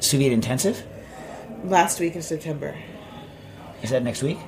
sous 0.00 0.20
vide 0.20 0.32
intensive. 0.32 0.82
Last 1.64 2.00
week 2.00 2.14
in 2.16 2.22
September. 2.22 2.74
Is 3.82 3.90
that 3.90 4.02
next 4.02 4.22
week? 4.22 4.38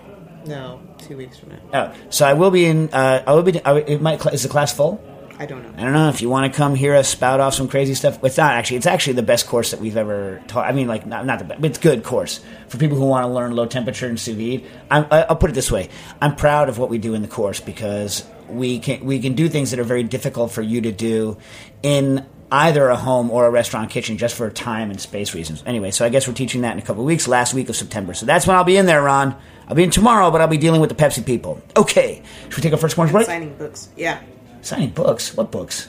No, 0.47 0.81
two 0.99 1.17
weeks 1.17 1.39
from 1.39 1.51
now. 1.51 1.59
Oh, 1.73 1.95
so 2.11 2.27
I 2.27 2.33
will 2.33 2.51
be 2.51 2.65
in. 2.67 2.89
Uh, 2.93 3.23
I 3.27 3.33
will 3.33 3.43
be. 3.43 3.63
I, 3.65 3.79
it 3.79 4.03
might, 4.03 4.25
is 4.33 4.43
the 4.43 4.49
class 4.49 4.73
full? 4.73 5.01
I 5.43 5.47
don't 5.47 5.63
know. 5.65 5.73
I 5.77 5.83
don't 5.83 5.93
know 5.93 6.09
if 6.09 6.23
you 6.23 6.29
want 6.31 6.53
to 6.53 6.57
come 6.57 6.77
hear 6.77 6.95
us 6.95 7.09
spout 7.09 7.41
off 7.41 7.55
some 7.55 7.67
crazy 7.67 7.95
stuff. 7.95 8.23
It's 8.23 8.37
not 8.37 8.53
actually. 8.53 8.77
It's 8.77 8.87
actually 8.87 9.15
the 9.15 9.25
best 9.25 9.49
course 9.49 9.73
that 9.73 9.81
we've 9.81 9.97
ever 9.97 10.41
taught. 10.47 10.67
I 10.67 10.73
mean, 10.73 10.87
like 10.87 11.05
not 11.05 11.27
not 11.27 11.41
the 11.41 11.45
best, 11.45 11.61
but 11.61 11.71
it's 11.71 11.79
good 11.79 12.05
course 12.05 12.41
for 12.69 12.79
people 12.79 12.97
who 12.97 13.07
want 13.07 13.25
to 13.25 13.29
learn 13.29 13.51
low 13.57 13.67
temperature 13.67 14.07
and 14.07 14.21
sous 14.21 14.37
vide. 14.37 14.65
I'm, 14.89 15.07
I- 15.11 15.23
I'll 15.25 15.35
put 15.37 15.51
it 15.51 15.55
this 15.55 15.71
way: 15.73 15.89
I'm 16.21 16.37
proud 16.37 16.69
of 16.69 16.79
what 16.79 16.91
we 16.91 16.99
do 16.99 17.15
in 17.15 17.23
the 17.23 17.29
course 17.29 17.59
because 17.59 18.25
we 18.49 18.79
can 18.79 19.05
we 19.05 19.19
can 19.19 19.35
do 19.35 19.49
things 19.49 19.73
that 19.73 19.81
are 19.81 19.85
very 19.85 20.05
difficult 20.05 20.53
for 20.53 20.63
you 20.63 20.81
to 20.83 20.93
do 20.93 21.39
in 21.83 22.25
either 22.53 22.89
a 22.89 22.97
home 22.97 23.29
or 23.31 23.47
a 23.47 23.51
restaurant 23.51 23.91
kitchen 23.91 24.19
just 24.19 24.37
for 24.37 24.49
time 24.51 24.91
and 24.91 25.01
space 25.01 25.35
reasons. 25.35 25.65
Anyway, 25.67 25.91
so 25.91 26.05
I 26.05 26.09
guess 26.11 26.29
we're 26.29 26.35
teaching 26.35 26.61
that 26.61 26.73
in 26.75 26.79
a 26.79 26.83
couple 26.83 27.03
of 27.03 27.07
weeks, 27.07 27.27
last 27.27 27.53
week 27.53 27.69
of 27.69 27.75
September. 27.75 28.15
So 28.15 28.27
that's 28.27 28.47
when 28.47 28.55
I'll 28.57 28.63
be 28.65 28.77
in 28.77 28.87
there, 28.87 29.03
Ron. 29.03 29.35
I'll 29.67 29.75
be 29.75 29.83
in 29.85 29.91
tomorrow, 29.91 30.31
but 30.31 30.41
I'll 30.41 30.49
be 30.49 30.59
dealing 30.59 30.81
with 30.83 30.91
the 30.91 30.97
Pepsi 30.97 31.25
people. 31.27 31.61
Okay, 31.77 32.23
should 32.45 32.57
we 32.59 32.63
take 32.63 32.73
our 32.73 32.79
first 32.79 32.95
commercial 32.95 33.15
break? 33.15 33.27
Signing 33.27 33.55
books. 33.57 33.89
Yeah. 33.97 34.21
Signing 34.63 34.91
books? 34.91 35.37
What 35.37 35.51
books? 35.51 35.89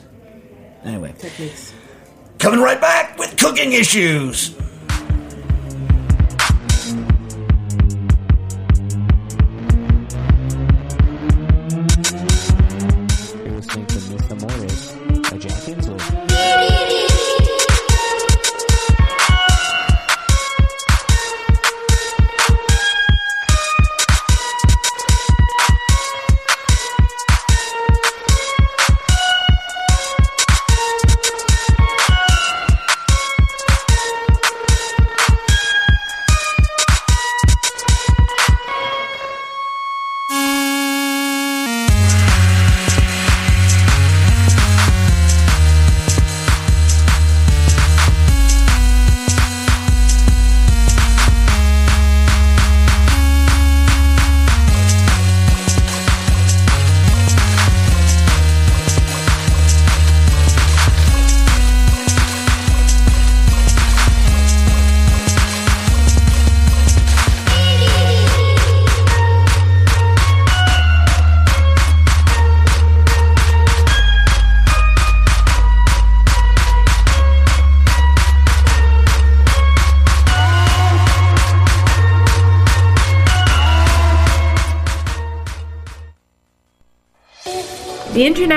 Anyway, 0.84 1.13
Techniques. 1.18 1.74
coming 2.39 2.60
right 2.60 2.82
back 2.82 3.18
with 3.18 3.38
cooking 3.38 3.72
issues. 3.72 4.53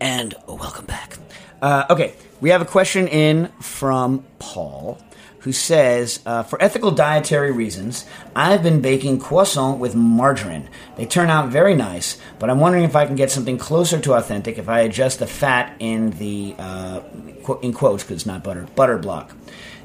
And 0.00 0.34
welcome 0.46 0.86
back. 0.86 1.18
Uh, 1.60 1.86
okay, 1.90 2.14
we 2.40 2.50
have 2.50 2.62
a 2.62 2.66
question 2.66 3.08
in 3.08 3.48
from 3.60 4.24
Paul 4.38 4.98
who 5.40 5.52
says, 5.52 6.20
uh, 6.26 6.42
For 6.42 6.60
ethical 6.62 6.90
dietary 6.90 7.50
reasons, 7.50 8.04
I've 8.34 8.62
been 8.62 8.80
baking 8.80 9.18
croissant 9.18 9.78
with 9.78 9.94
margarine. 9.94 10.68
They 10.96 11.06
turn 11.06 11.30
out 11.30 11.48
very 11.48 11.74
nice, 11.74 12.18
but 12.38 12.50
I'm 12.50 12.60
wondering 12.60 12.84
if 12.84 12.94
I 12.94 13.06
can 13.06 13.16
get 13.16 13.30
something 13.30 13.58
closer 13.58 13.98
to 14.00 14.14
authentic 14.14 14.58
if 14.58 14.68
I 14.68 14.80
adjust 14.80 15.18
the 15.18 15.26
fat 15.26 15.74
in 15.78 16.10
the, 16.12 16.54
uh, 16.58 17.00
in 17.62 17.72
quotes, 17.72 18.02
because 18.02 18.16
it's 18.16 18.26
not 18.26 18.44
butter, 18.44 18.66
butter 18.76 18.98
block. 18.98 19.34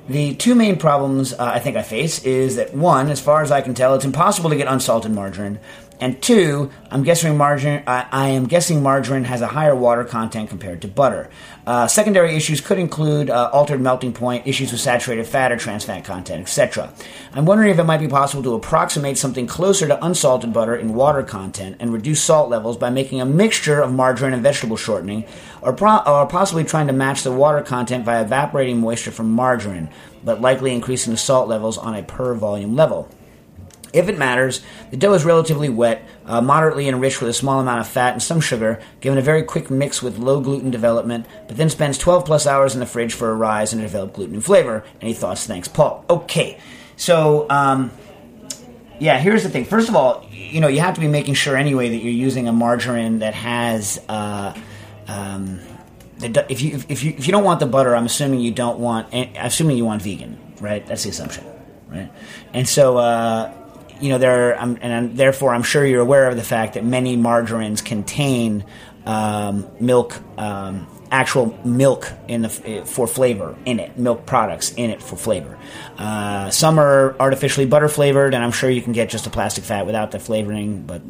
The 0.10 0.36
two 0.36 0.54
main 0.54 0.78
problems 0.78 1.32
uh, 1.32 1.38
I 1.40 1.60
think 1.60 1.78
I 1.78 1.82
face 1.82 2.26
is 2.26 2.58
that 2.58 2.76
one, 2.76 3.10
as 3.10 3.22
far 3.22 3.42
as 3.42 3.52
I 3.52 3.62
can 3.62 3.74
tell, 3.74 3.96
it's 3.96 4.04
impossible 4.04 4.50
to 4.50 4.56
get 4.58 4.68
unsalted 4.68 5.12
margarine, 5.12 5.60
and 6.00 6.22
two, 6.22 6.70
I'm 6.92 7.04
guessing 7.04 7.38
margarine. 7.38 7.84
I, 7.88 8.06
I 8.12 8.28
am 8.30 8.46
guessing 8.46 8.84
margarine 8.84 9.24
has 9.24 9.42
a 9.42 9.48
higher 9.48 9.76
water 9.76 10.04
content 10.04 10.50
compared 10.50 10.82
to 10.82 10.88
butter. 10.88 11.30
Uh, 11.66 11.88
secondary 11.88 12.36
issues 12.36 12.60
could 12.60 12.78
include 12.78 13.30
uh, 13.30 13.50
altered 13.54 13.80
melting 13.80 14.12
point, 14.12 14.46
issues 14.46 14.72
with 14.72 14.82
saturated 14.82 15.26
fat 15.26 15.52
or 15.52 15.58
trans 15.58 15.86
fat 15.86 16.04
content, 16.04 16.42
etc. 16.42 16.94
I'm 17.34 17.46
wondering 17.46 17.70
if 17.70 17.80
it 17.80 17.86
might 17.86 18.00
be 18.00 18.08
possible 18.08 18.44
to 18.44 18.54
approximate 18.54 19.18
something 19.18 19.48
closer 19.48 19.88
to 19.88 20.06
unsalted 20.06 20.52
butter 20.52 20.76
in 20.76 20.94
water 20.94 21.24
content 21.24 21.78
and 21.80 21.94
reduce 21.94 22.22
salt 22.22 22.50
levels 22.50 22.76
by 22.76 22.90
making 22.90 23.22
a 23.22 23.26
mixture 23.26 23.82
of 23.82 23.94
margarine 23.94 24.34
and 24.34 24.44
vegetable 24.44 24.78
shortening, 24.78 25.26
or, 25.62 25.72
pro- 25.72 26.04
or 26.06 26.28
possibly 26.28 26.66
trying 26.66 26.88
to 26.88 26.94
match 26.94 27.24
the 27.24 27.32
water 27.32 27.62
content 27.62 28.04
by 28.04 28.20
evaporating 28.20 28.80
moisture 28.80 29.12
from 29.12 29.32
margarine, 29.32 29.90
but 30.24 30.42
likely 30.42 30.74
increasing 30.74 31.14
the 31.14 31.18
salt 31.18 31.48
levels 31.48 31.78
on 31.78 31.96
a 31.96 32.04
per 32.04 32.34
volume 32.34 32.76
level. 32.76 33.10
If 33.94 34.10
it 34.10 34.18
matters, 34.18 34.62
the 34.90 34.98
dough 34.98 35.14
is 35.14 35.24
relatively 35.24 35.70
wet, 35.70 36.04
uh, 36.26 36.42
moderately 36.42 36.88
enriched 36.88 37.22
with 37.22 37.30
a 37.30 37.34
small 37.34 37.60
amount 37.60 37.80
of 37.80 37.88
fat 37.88 38.14
and 38.14 38.24
some 38.24 38.42
sugar, 38.42 38.82
given 39.02 39.20
a 39.20 39.22
very 39.22 39.44
quick 39.44 39.70
mix 39.70 40.02
with 40.02 40.18
low 40.18 40.42
gluten 40.42 40.72
development, 40.72 41.28
but 41.48 41.58
then 41.58 41.70
spends 41.70 41.98
12 42.00 42.26
plus 42.26 42.48
hours 42.48 42.74
in 42.74 42.80
the 42.80 42.86
fridge 42.88 43.14
for 43.14 43.30
a 43.30 43.36
rise 43.36 43.72
and 43.72 43.82
to 43.82 43.88
develop 43.88 44.14
gluten 44.14 44.34
and 44.34 44.44
flavor. 44.44 44.84
Any 45.00 45.14
thoughts? 45.14 45.46
Thanks, 45.46 45.68
Paul. 45.68 46.04
Okay, 46.10 46.60
so 46.96 47.46
um, 47.50 47.92
yeah, 49.00 49.20
here's 49.20 49.44
the 49.44 49.50
thing. 49.50 49.66
First 49.66 49.90
of 49.90 49.96
all, 49.96 50.26
you 50.32 50.60
know, 50.60 50.68
you 50.68 50.80
have 50.80 50.96
to 50.96 51.02
be 51.02 51.08
making 51.08 51.34
sure 51.34 51.58
anyway 51.58 51.90
that 51.90 51.98
you're 51.98 52.14
using 52.14 52.48
a 52.48 52.54
margarine 52.54 53.20
that 53.20 53.34
has. 53.34 54.00
Uh, 54.08 54.58
um, 55.08 55.60
if 56.22 56.62
you 56.62 56.82
if 56.88 57.04
you 57.04 57.14
if 57.18 57.28
you 57.28 57.32
don't 57.32 57.44
want 57.44 57.60
the 57.60 57.66
butter, 57.66 57.96
I'm 57.96 58.06
assuming 58.06 58.40
you 58.40 58.52
don't 58.52 58.80
want. 58.80 59.08
Assuming 59.38 59.78
you 59.78 59.86
want 59.86 60.02
vegan, 60.02 60.40
right? 60.62 60.86
That's 60.86 61.04
the 61.04 61.10
assumption, 61.10 61.44
right? 61.90 62.10
And 62.54 62.68
so, 62.68 62.98
uh, 62.98 63.54
you 64.04 64.10
know, 64.10 64.18
there, 64.18 64.60
I'm, 64.60 64.78
and 64.82 64.94
I'm, 64.94 65.16
therefore, 65.16 65.54
I'm 65.56 65.64
sure 65.64 65.86
you're 65.86 66.02
aware 66.02 66.28
of 66.28 66.36
the 66.36 66.44
fact 66.44 66.74
that 66.74 66.84
many 66.84 67.16
margarines 67.16 67.82
contain 67.82 68.66
um, 69.06 69.66
milk. 69.80 70.20
Um, 70.38 70.88
actual 71.10 71.56
milk 71.64 72.12
in 72.28 72.42
the 72.42 72.50
for 72.50 73.06
flavor 73.06 73.56
in 73.66 73.80
it, 73.80 74.00
milk 74.00 74.26
products 74.26 74.74
in 74.74 74.90
it 74.90 75.02
for 75.02 75.16
flavor. 75.16 75.60
Uh, 75.96 76.50
some 76.50 76.80
are 76.80 77.16
artificially 77.20 77.68
butter 77.68 77.88
flavored, 77.88 78.34
and 78.34 78.44
I'm 78.44 78.52
sure 78.52 78.68
you 78.68 78.82
can 78.82 78.94
get 78.94 79.10
just 79.10 79.28
a 79.28 79.30
plastic 79.30 79.64
fat 79.64 79.86
without 79.86 80.10
the 80.10 80.20
flavoring. 80.20 80.82
But 80.82 81.04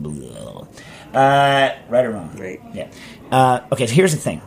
uh, 1.18 1.74
right 1.88 2.06
or 2.06 2.12
wrong? 2.12 2.36
Right. 2.36 2.60
Yeah. 2.74 2.92
Uh, 3.32 3.62
okay. 3.72 3.88
So 3.88 3.94
here's 3.94 4.12
the 4.12 4.20
thing. 4.20 4.42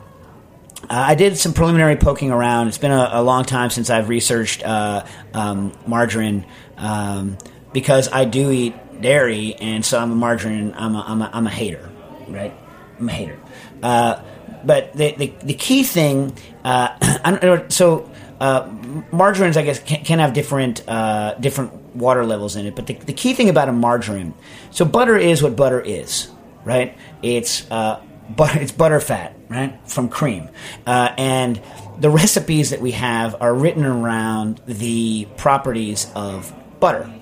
Uh, 0.82 1.04
I 1.08 1.14
did 1.14 1.38
some 1.38 1.54
preliminary 1.54 1.96
poking 1.96 2.30
around. 2.30 2.68
It's 2.68 2.78
been 2.78 2.92
a, 2.92 3.08
a 3.12 3.22
long 3.22 3.44
time 3.44 3.70
since 3.70 3.88
I've 3.88 4.10
researched 4.10 4.62
uh, 4.62 5.06
um, 5.32 5.72
margarine 5.86 6.44
um, 6.76 7.38
because 7.76 8.08
I 8.10 8.24
do 8.24 8.50
eat 8.50 8.74
dairy, 9.02 9.54
and 9.54 9.84
so 9.84 9.98
I'm 9.98 10.10
a 10.10 10.14
margarine. 10.14 10.72
I'm 10.78 10.94
a, 10.94 11.04
I'm 11.06 11.20
a, 11.20 11.30
I'm 11.30 11.46
a 11.46 11.50
hater, 11.50 11.90
right? 12.26 12.54
I'm 12.98 13.06
a 13.06 13.12
hater. 13.12 13.38
Uh, 13.82 14.22
but 14.64 14.94
the, 14.94 15.12
the, 15.12 15.26
the 15.42 15.52
key 15.52 15.82
thing, 15.82 16.34
uh, 16.64 17.68
so 17.68 18.10
uh, 18.40 18.66
margarines, 19.12 19.58
I 19.58 19.62
guess, 19.62 19.78
can, 19.78 20.02
can 20.04 20.20
have 20.20 20.32
different 20.32 20.88
uh, 20.88 21.34
different 21.34 21.74
water 21.94 22.24
levels 22.24 22.56
in 22.56 22.64
it. 22.64 22.74
But 22.74 22.86
the, 22.86 22.94
the 22.94 23.12
key 23.12 23.34
thing 23.34 23.50
about 23.50 23.68
a 23.68 23.72
margarine, 23.72 24.32
so 24.70 24.86
butter 24.86 25.18
is 25.18 25.42
what 25.42 25.54
butter 25.54 25.78
is, 25.78 26.30
right? 26.64 26.96
It's 27.22 27.70
uh, 27.70 28.00
butter, 28.30 28.58
it's 28.58 28.72
butter 28.72 29.00
fat, 29.00 29.36
right, 29.50 29.78
from 29.86 30.08
cream, 30.08 30.48
uh, 30.86 31.12
and 31.18 31.60
the 31.98 32.08
recipes 32.08 32.70
that 32.70 32.80
we 32.80 32.92
have 32.92 33.36
are 33.42 33.54
written 33.54 33.84
around 33.84 34.62
the 34.64 35.28
properties 35.36 36.10
of 36.14 36.54
butter. 36.80 37.12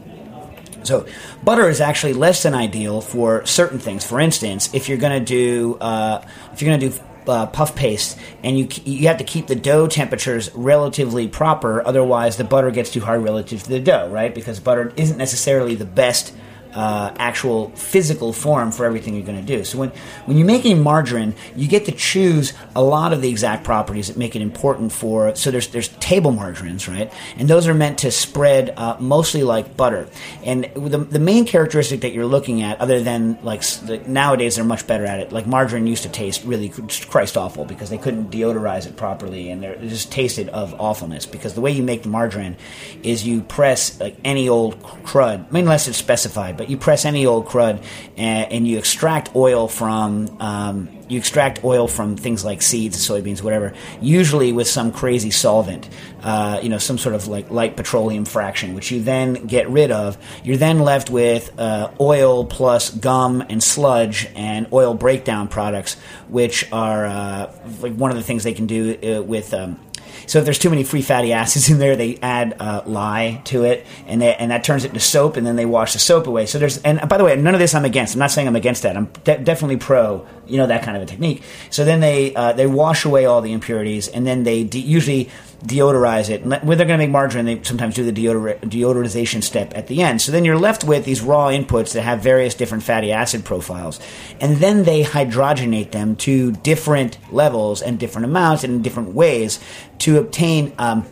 So, 0.85 1.07
butter 1.43 1.69
is 1.69 1.81
actually 1.81 2.13
less 2.13 2.43
than 2.43 2.55
ideal 2.55 3.01
for 3.01 3.45
certain 3.47 3.79
things. 3.79 4.05
For 4.05 4.21
instance, 4.21 4.73
if 4.75 4.89
you're 4.89 4.99
going 4.99 5.19
to 5.19 5.25
do 5.25 5.77
uh, 5.81 6.25
if 6.53 6.63
you're 6.63 6.77
going 6.77 6.81
to 6.81 6.89
do 6.91 7.05
uh, 7.27 7.47
puff 7.47 7.75
paste, 7.75 8.19
and 8.43 8.59
you 8.59 8.69
you 8.85 9.09
have 9.09 9.19
to 9.19 9.25
keep 9.25 9.47
the 9.47 9.55
dough 9.55 9.87
temperatures 9.87 10.51
relatively 10.55 11.29
proper, 11.29 11.87
otherwise 11.87 12.37
the 12.37 12.45
butter 12.45 12.71
gets 12.71 12.91
too 12.91 13.01
hard 13.01 13.23
relative 13.23 13.63
to 13.63 13.69
the 13.69 13.81
dough, 13.81 14.09
right? 14.11 14.35
Because 14.35 14.61
butter 14.61 14.93
isn't 14.97 15.17
necessarily 15.17 15.75
the 15.75 15.85
best 15.85 16.35
uh, 16.75 17.15
actual 17.19 17.71
physical 17.71 18.33
form 18.33 18.73
for 18.73 18.85
everything 18.85 19.15
you're 19.15 19.25
going 19.25 19.41
to 19.45 19.57
do. 19.57 19.65
So 19.65 19.79
when 19.79 19.91
when 20.27 20.37
you're 20.37 20.47
making 20.47 20.83
margarine, 20.83 21.35
you 21.55 21.69
get 21.69 21.85
to 21.87 21.93
choose 21.93 22.53
a 22.75 22.83
lot 22.83 23.13
of 23.13 23.23
the 23.23 23.29
exact 23.29 23.65
properties 23.65 24.09
that 24.09 24.17
make 24.17 24.35
it 24.37 24.43
important 24.43 24.93
for. 24.93 25.35
So 25.37 25.51
there's 25.51 25.69
there's 25.69 25.89
table 25.89 26.33
margarines, 26.33 26.89
right? 26.89 27.13
And 27.37 27.49
those 27.49 27.69
are 27.69 27.75
meant 27.75 27.99
to 27.99 28.11
spread 28.11 28.71
uh, 28.77 28.97
mostly 28.99 29.43
like 29.43 29.77
butter. 29.77 30.09
And 30.43 30.65
the 30.75 30.99
the 30.99 31.19
main 31.21 31.45
characteristic 31.45 32.01
that 32.01 32.13
you're 32.13 32.27
looking 32.27 32.63
at, 32.63 32.81
other 32.81 33.01
than 33.01 33.39
like 33.43 33.63
the, 33.63 34.03
nowadays 34.07 34.57
they're 34.57 34.65
much 34.65 34.87
better 34.87 35.05
at 35.05 35.21
it. 35.21 35.33
Like 35.33 35.47
margarine 35.47 35.87
used 35.87 36.03
to 36.03 36.09
taste 36.09 36.45
really 36.45 36.69
Christ 37.09 37.37
awful 37.37 37.65
because 37.65 37.91
they 37.91 37.99
couldn't 37.99 38.31
deodorize 38.31 38.87
it 38.87 38.97
properly, 38.97 39.51
and 39.51 39.65
it 39.65 39.81
just 39.83 40.11
tasted 40.11 40.49
of 40.49 40.75
awfulness. 40.81 41.27
Because 41.27 41.55
the 41.55 41.61
way 41.61 41.71
you 41.71 41.83
make 41.83 42.03
the 42.03 42.09
margarine 42.09 42.57
is 43.03 43.27
you 43.27 43.43
press 43.43 44.01
like 44.01 44.17
any 44.25 44.49
old 44.49 44.83
crud, 44.83 45.47
I 45.49 45.51
mean, 45.53 45.65
unless 45.65 45.89
it's 45.89 45.99
specified, 45.99 46.57
but 46.57 46.64
you 46.69 46.77
press 46.77 47.05
any 47.05 47.27
old 47.27 47.47
crud 47.47 47.85
and, 48.17 48.53
and 48.53 48.69
you 48.69 48.79
extract 48.79 49.35
oil 49.35 49.69
from 49.69 50.41
um, 50.41 50.89
you 51.09 51.19
extract 51.19 51.65
oil 51.65 51.87
from 51.87 52.17
things 52.17 52.45
like 52.45 52.63
seeds, 52.63 52.97
soybeans, 52.97 53.43
whatever. 53.43 53.75
Usually 54.01 54.53
with 54.53 54.67
some 54.67 54.91
crazy 54.91 55.31
solvent, 55.31 55.89
uh, 56.23 56.61
you 56.63 56.69
know, 56.69 56.79
some 56.79 56.99
sort 56.99 57.15
of 57.15 57.29
like 57.29 57.51
light 57.51 57.77
petroleum 57.77 58.25
fraction, 58.25 58.75
which 58.75 58.91
you 58.91 59.03
then 59.03 59.47
get 59.47 59.69
rid 59.69 59.91
of. 59.91 60.17
You're 60.43 60.57
then 60.57 60.79
left 60.79 61.11
with 61.11 61.59
uh, 61.59 61.91
oil 62.01 62.47
plus 62.47 62.91
gum 62.91 63.43
and 63.49 63.63
sludge 63.63 64.29
and 64.35 64.67
oil 64.73 64.95
breakdown 64.95 65.49
products, 65.49 65.95
which 66.29 66.71
are 66.73 67.05
uh, 67.05 67.55
like 67.81 67.95
one 67.95 68.11
of 68.11 68.17
the 68.17 68.23
things 68.23 68.45
they 68.45 68.55
can 68.55 68.67
do 68.67 69.19
uh, 69.19 69.23
with. 69.23 69.53
Um, 69.53 69.79
so 70.27 70.39
if 70.39 70.45
there's 70.45 70.59
too 70.59 70.71
many 70.71 70.85
free 70.85 71.03
fatty 71.03 71.33
acids 71.33 71.71
in 71.71 71.79
there, 71.79 71.97
they 71.97 72.19
add 72.23 72.57
uh, 72.61 72.83
lye 72.87 73.41
to 73.45 73.65
it, 73.65 73.87
and 74.07 74.21
they, 74.21 74.35
and 74.35 74.51
that 74.51 74.65
turns 74.65 74.85
it 74.85 74.89
into 74.89 75.01
soap, 75.01 75.37
and 75.37 75.47
then 75.47 75.57
they 75.57 75.67
wash 75.67 75.93
the 75.93 75.99
soap 75.99 76.27
away. 76.27 76.47
So 76.47 76.59
there's 76.59 76.79
and 76.79 77.07
by 77.09 77.19
the 77.19 77.25
way, 77.25 77.37
none 77.37 77.55
of 77.55 77.61
this 77.61 77.75
I'm 77.75 77.85
against. 77.85 78.15
I'm 78.15 78.21
not 78.21 78.31
saying 78.31 78.49
I'm 78.49 78.57
against 78.57 78.83
that. 78.83 78.97
I'm 78.97 79.07
de- 79.25 79.39
definitely 79.39 79.77
pro, 79.77 80.27
you 80.47 80.57
know, 80.57 80.67
that 80.67 80.83
kind 80.83 80.97
of 80.97 81.03
a 81.03 81.07
technique. 81.07 81.43
So 81.71 81.85
then 81.85 82.01
they 82.01 82.35
uh, 82.35 82.53
they 82.53 82.67
wash 82.67 83.05
away 83.05 83.27
all 83.27 83.41
the 83.41 83.53
impurities, 83.53 84.09
and 84.09 84.27
then 84.27 84.45
they 84.45 84.65
de- 84.65 84.81
usually 84.81 85.31
deodorize 85.67 86.31
it. 86.31 86.45
When 86.45 86.79
they're 86.79 86.87
going 86.87 86.99
to 86.99 87.05
make 87.07 87.11
margarine, 87.11 87.47
they 87.47 87.63
sometimes 87.63 87.95
do 87.95 88.11
the 88.11 88.13
deodor- 88.13 88.59
deodorization 88.61 89.43
step 89.43 89.73
at 89.75 89.87
the 89.87 90.03
end. 90.03 90.21
So 90.21 90.31
then 90.31 90.45
you're 90.45 90.59
left 90.59 90.85
with 90.85 91.05
these 91.05 91.21
raw 91.21 91.49
inputs 91.49 91.95
that 91.95 92.03
have 92.03 92.21
various 92.21 92.55
different 92.55 92.85
fatty 92.85 93.13
acid 93.13 93.45
profiles, 93.45 94.01
and 94.41 94.59
then 94.59 94.85
they 94.85 95.03
hydrogenate 95.03 95.91
them 95.93 96.17
to 96.17 96.53
different 96.53 97.19
levels 97.33 97.83
and 97.83 97.99
different 97.99 98.27
amounts 98.27 98.65
and 98.65 98.75
in 98.75 98.83
different 98.83 99.15
ways 99.15 99.59
to 99.99 100.19
obtain 100.19 100.73
um, 100.79 101.07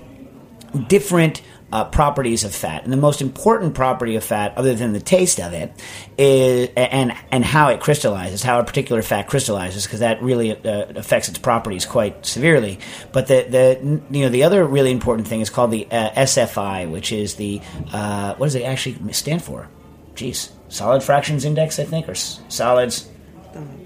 different 0.88 1.42
uh, 1.72 1.84
properties 1.86 2.44
of 2.44 2.54
fat. 2.54 2.84
And 2.84 2.92
the 2.92 2.96
most 2.98 3.22
important 3.22 3.74
property 3.74 4.16
of 4.16 4.22
fat, 4.22 4.56
other 4.56 4.74
than 4.74 4.92
the 4.92 5.00
taste 5.00 5.40
of 5.40 5.52
it, 5.54 5.72
is 6.18 6.68
and 6.76 7.12
and 7.30 7.44
how 7.44 7.68
it 7.70 7.80
crystallizes, 7.80 8.42
how 8.42 8.60
a 8.60 8.64
particular 8.64 9.02
fat 9.02 9.26
crystallizes, 9.26 9.84
because 9.86 10.00
that 10.00 10.22
really 10.22 10.52
uh, 10.52 10.86
affects 10.96 11.28
its 11.28 11.38
properties 11.38 11.86
quite 11.86 12.26
severely. 12.26 12.78
But 13.12 13.26
the 13.26 13.46
the 13.48 14.02
you 14.10 14.24
know 14.24 14.28
the 14.28 14.44
other 14.44 14.64
really 14.64 14.90
important 14.92 15.26
thing 15.26 15.40
is 15.40 15.50
called 15.50 15.70
the 15.70 15.86
uh, 15.90 16.10
SFI, 16.10 16.90
which 16.90 17.10
is 17.10 17.36
the 17.36 17.60
uh, 17.92 18.34
what 18.34 18.46
does 18.46 18.54
it 18.54 18.62
actually 18.62 19.12
stand 19.12 19.42
for? 19.42 19.68
Jeez, 20.14 20.50
solid 20.68 21.02
fractions 21.02 21.44
index, 21.44 21.78
I 21.78 21.84
think, 21.84 22.06
or 22.06 22.12
s- 22.12 22.40
solids. 22.48 23.08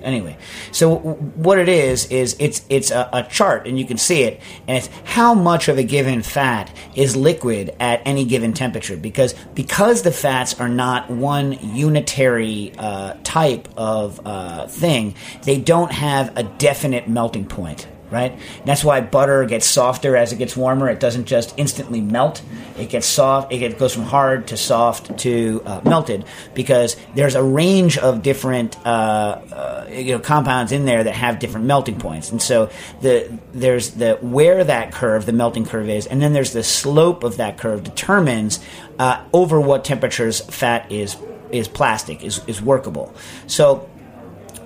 Anyway, 0.02 0.36
so 0.72 0.96
what 0.96 1.58
it 1.58 1.68
is 1.68 2.06
is 2.06 2.36
it's 2.38 2.64
it's 2.68 2.90
a, 2.90 3.08
a 3.12 3.22
chart, 3.24 3.66
and 3.66 3.78
you 3.78 3.84
can 3.84 3.96
see 3.96 4.22
it, 4.22 4.40
and 4.68 4.78
it's 4.78 4.88
how 5.04 5.34
much 5.34 5.68
of 5.68 5.78
a 5.78 5.82
given 5.82 6.22
fat 6.22 6.74
is 6.94 7.16
liquid 7.16 7.74
at 7.80 8.02
any 8.04 8.24
given 8.24 8.52
temperature. 8.52 8.96
Because 8.96 9.34
because 9.54 10.02
the 10.02 10.12
fats 10.12 10.60
are 10.60 10.68
not 10.68 11.10
one 11.10 11.52
unitary 11.74 12.72
uh, 12.78 13.14
type 13.24 13.68
of 13.76 14.20
uh, 14.24 14.66
thing, 14.68 15.14
they 15.42 15.58
don't 15.58 15.92
have 15.92 16.36
a 16.36 16.42
definite 16.42 17.08
melting 17.08 17.46
point. 17.46 17.88
Right. 18.08 18.38
That's 18.64 18.84
why 18.84 19.00
butter 19.00 19.44
gets 19.46 19.66
softer 19.66 20.16
as 20.16 20.32
it 20.32 20.36
gets 20.36 20.56
warmer. 20.56 20.88
It 20.88 21.00
doesn't 21.00 21.24
just 21.24 21.52
instantly 21.56 22.00
melt. 22.00 22.40
It 22.78 22.88
gets 22.88 23.06
soft. 23.06 23.52
It 23.52 23.78
goes 23.78 23.94
from 23.94 24.04
hard 24.04 24.46
to 24.48 24.56
soft 24.56 25.18
to 25.18 25.60
uh, 25.66 25.80
melted 25.84 26.24
because 26.54 26.96
there's 27.16 27.34
a 27.34 27.42
range 27.42 27.98
of 27.98 28.22
different 28.22 28.76
uh, 28.86 29.40
uh, 29.50 29.86
you 29.90 30.12
know 30.12 30.20
compounds 30.20 30.70
in 30.70 30.84
there 30.84 31.02
that 31.02 31.14
have 31.14 31.40
different 31.40 31.66
melting 31.66 31.98
points. 31.98 32.30
And 32.30 32.40
so 32.40 32.70
the 33.00 33.36
there's 33.52 33.90
the 33.90 34.18
where 34.20 34.62
that 34.62 34.92
curve, 34.92 35.26
the 35.26 35.32
melting 35.32 35.66
curve 35.66 35.88
is, 35.88 36.06
and 36.06 36.22
then 36.22 36.32
there's 36.32 36.52
the 36.52 36.62
slope 36.62 37.24
of 37.24 37.38
that 37.38 37.58
curve 37.58 37.82
determines 37.82 38.60
uh, 39.00 39.24
over 39.32 39.60
what 39.60 39.84
temperatures 39.84 40.40
fat 40.42 40.92
is 40.92 41.16
is 41.50 41.66
plastic 41.66 42.22
is 42.22 42.40
is 42.46 42.62
workable. 42.62 43.12
So 43.48 43.88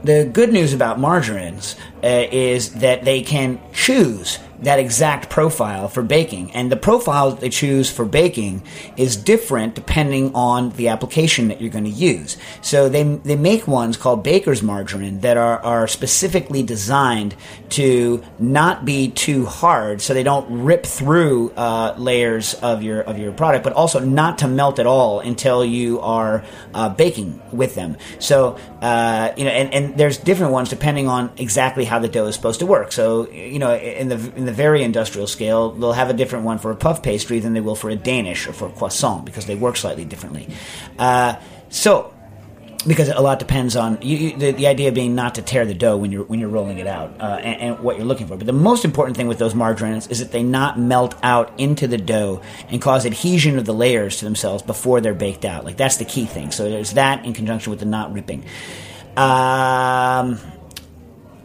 the 0.03 0.25
good 0.25 0.53
news 0.53 0.73
about 0.73 0.99
margarines 0.99 1.77
uh, 2.03 2.27
is 2.31 2.75
that 2.75 3.05
they 3.05 3.23
can 3.23 3.61
choose 3.73 4.39
that 4.63 4.79
exact 4.79 5.31
profile 5.31 5.89
for 5.89 6.03
baking. 6.03 6.53
And 6.53 6.71
the 6.71 6.77
profile 6.77 7.31
that 7.31 7.41
they 7.41 7.49
choose 7.49 7.91
for 7.91 8.05
baking 8.05 8.63
is 8.97 9.17
different 9.17 9.75
depending 9.75 10.35
on 10.35 10.71
the 10.71 10.89
application 10.89 11.49
that 11.49 11.61
you're 11.61 11.71
going 11.71 11.85
to 11.85 11.91
use. 11.91 12.37
So 12.61 12.89
they, 12.89 13.03
they 13.03 13.37
make 13.37 13.67
ones 13.67 13.97
called 13.97 14.23
baker's 14.23 14.63
margarine 14.63 15.21
that 15.21 15.37
are, 15.37 15.59
are 15.61 15.89
specifically 15.89 16.63
designed 16.63 17.35
to 17.71 18.23
not 18.39 18.85
be 18.85 19.11
too 19.11 19.47
hard 19.47 20.03
so 20.03 20.15
they 20.15 20.23
don't 20.23 20.65
rip 20.65 20.85
through 20.85 21.51
uh, 21.53 21.95
layers 21.97 22.55
of 22.55 22.83
your, 22.83 23.01
of 23.03 23.19
your 23.19 23.33
product, 23.33 23.65
but 23.65 23.73
also 23.73 24.01
not 24.01 24.39
to 24.39 24.49
melt 24.49 24.79
at 24.79 24.87
all 24.87 25.21
until 25.21 25.65
you 25.65 26.01
are 26.01 26.45
uh, 26.75 26.89
baking 26.89 27.41
with 27.53 27.75
them. 27.75 27.97
So, 28.19 28.59
uh, 28.83 29.33
you 29.37 29.45
know, 29.45 29.51
and, 29.51 29.73
and 29.73 29.99
there's 29.99 30.19
different 30.19 30.53
ones 30.53 30.69
depending 30.69 31.09
on 31.09 31.31
exactly 31.37 31.85
how 31.85 31.99
the 31.99 32.09
dough 32.09 32.27
is 32.27 32.35
supposed 32.35 32.61
to 32.61 32.67
work. 32.67 32.93
So, 32.93 33.31
you 33.31 33.59
know, 33.59 33.75
in 33.75 34.09
the, 34.09 34.17
in 34.37 34.45
the 34.45 34.50
the 34.51 34.57
very 34.57 34.83
industrial 34.83 35.29
scale, 35.29 35.71
they'll 35.71 35.93
have 35.93 36.11
a 36.11 36.15
different 36.15 36.45
one 36.45 36.59
for 36.59 36.71
a 36.73 36.77
puff 36.77 37.03
pastry 37.03 37.39
than 37.39 37.55
they 37.55 37.61
will 37.61 37.77
for 37.77 37.89
a 37.89 37.97
Danish 37.97 38.49
or 38.49 38.53
for 38.53 38.67
a 38.67 38.73
croissant 38.73 39.25
because 39.25 39.47
they 39.47 39.55
work 39.55 39.77
slightly 39.77 40.05
differently. 40.05 40.49
Uh, 40.99 41.37
so, 41.69 42.13
because 42.87 43.09
a 43.11 43.21
lot 43.21 43.39
depends 43.39 43.77
on 43.77 43.99
you, 44.01 44.17
you, 44.17 44.37
the, 44.37 44.53
the 44.53 44.67
idea 44.67 44.91
being 44.91 45.15
not 45.15 45.35
to 45.35 45.43
tear 45.43 45.67
the 45.67 45.75
dough 45.75 45.99
when 45.99 46.11
you're 46.11 46.25
when 46.25 46.41
you're 46.41 46.49
rolling 46.49 46.79
it 46.79 46.87
out 46.87 47.21
uh, 47.21 47.39
and, 47.43 47.61
and 47.61 47.81
what 47.81 47.97
you're 47.97 48.07
looking 48.07 48.27
for. 48.27 48.37
But 48.37 48.47
the 48.47 48.55
most 48.55 48.85
important 48.85 49.19
thing 49.19 49.29
with 49.29 49.39
those 49.39 49.55
margarines 49.55 50.07
is 50.07 50.21
that 50.21 50.33
they 50.33 50.43
not 50.43 50.81
melt 50.81 51.15
out 51.23 51.61
into 51.61 51.87
the 51.87 51.99
dough 51.99 52.41
and 52.71 52.81
cause 52.81 53.05
adhesion 53.05 53.59
of 53.59 53.67
the 53.67 53.75
layers 53.75 54.17
to 54.19 54.25
themselves 54.25 54.63
before 54.63 55.01
they're 55.01 55.15
baked 55.15 55.45
out. 55.45 55.65
Like 55.65 55.77
that's 55.77 55.99
the 55.99 56.07
key 56.07 56.25
thing. 56.25 56.51
So 56.51 56.71
there's 56.71 56.95
that 56.95 57.25
in 57.25 57.35
conjunction 57.35 57.71
with 57.71 57.81
the 57.81 57.87
not 57.87 58.15
ripping. 58.15 58.45
Um, 59.17 60.41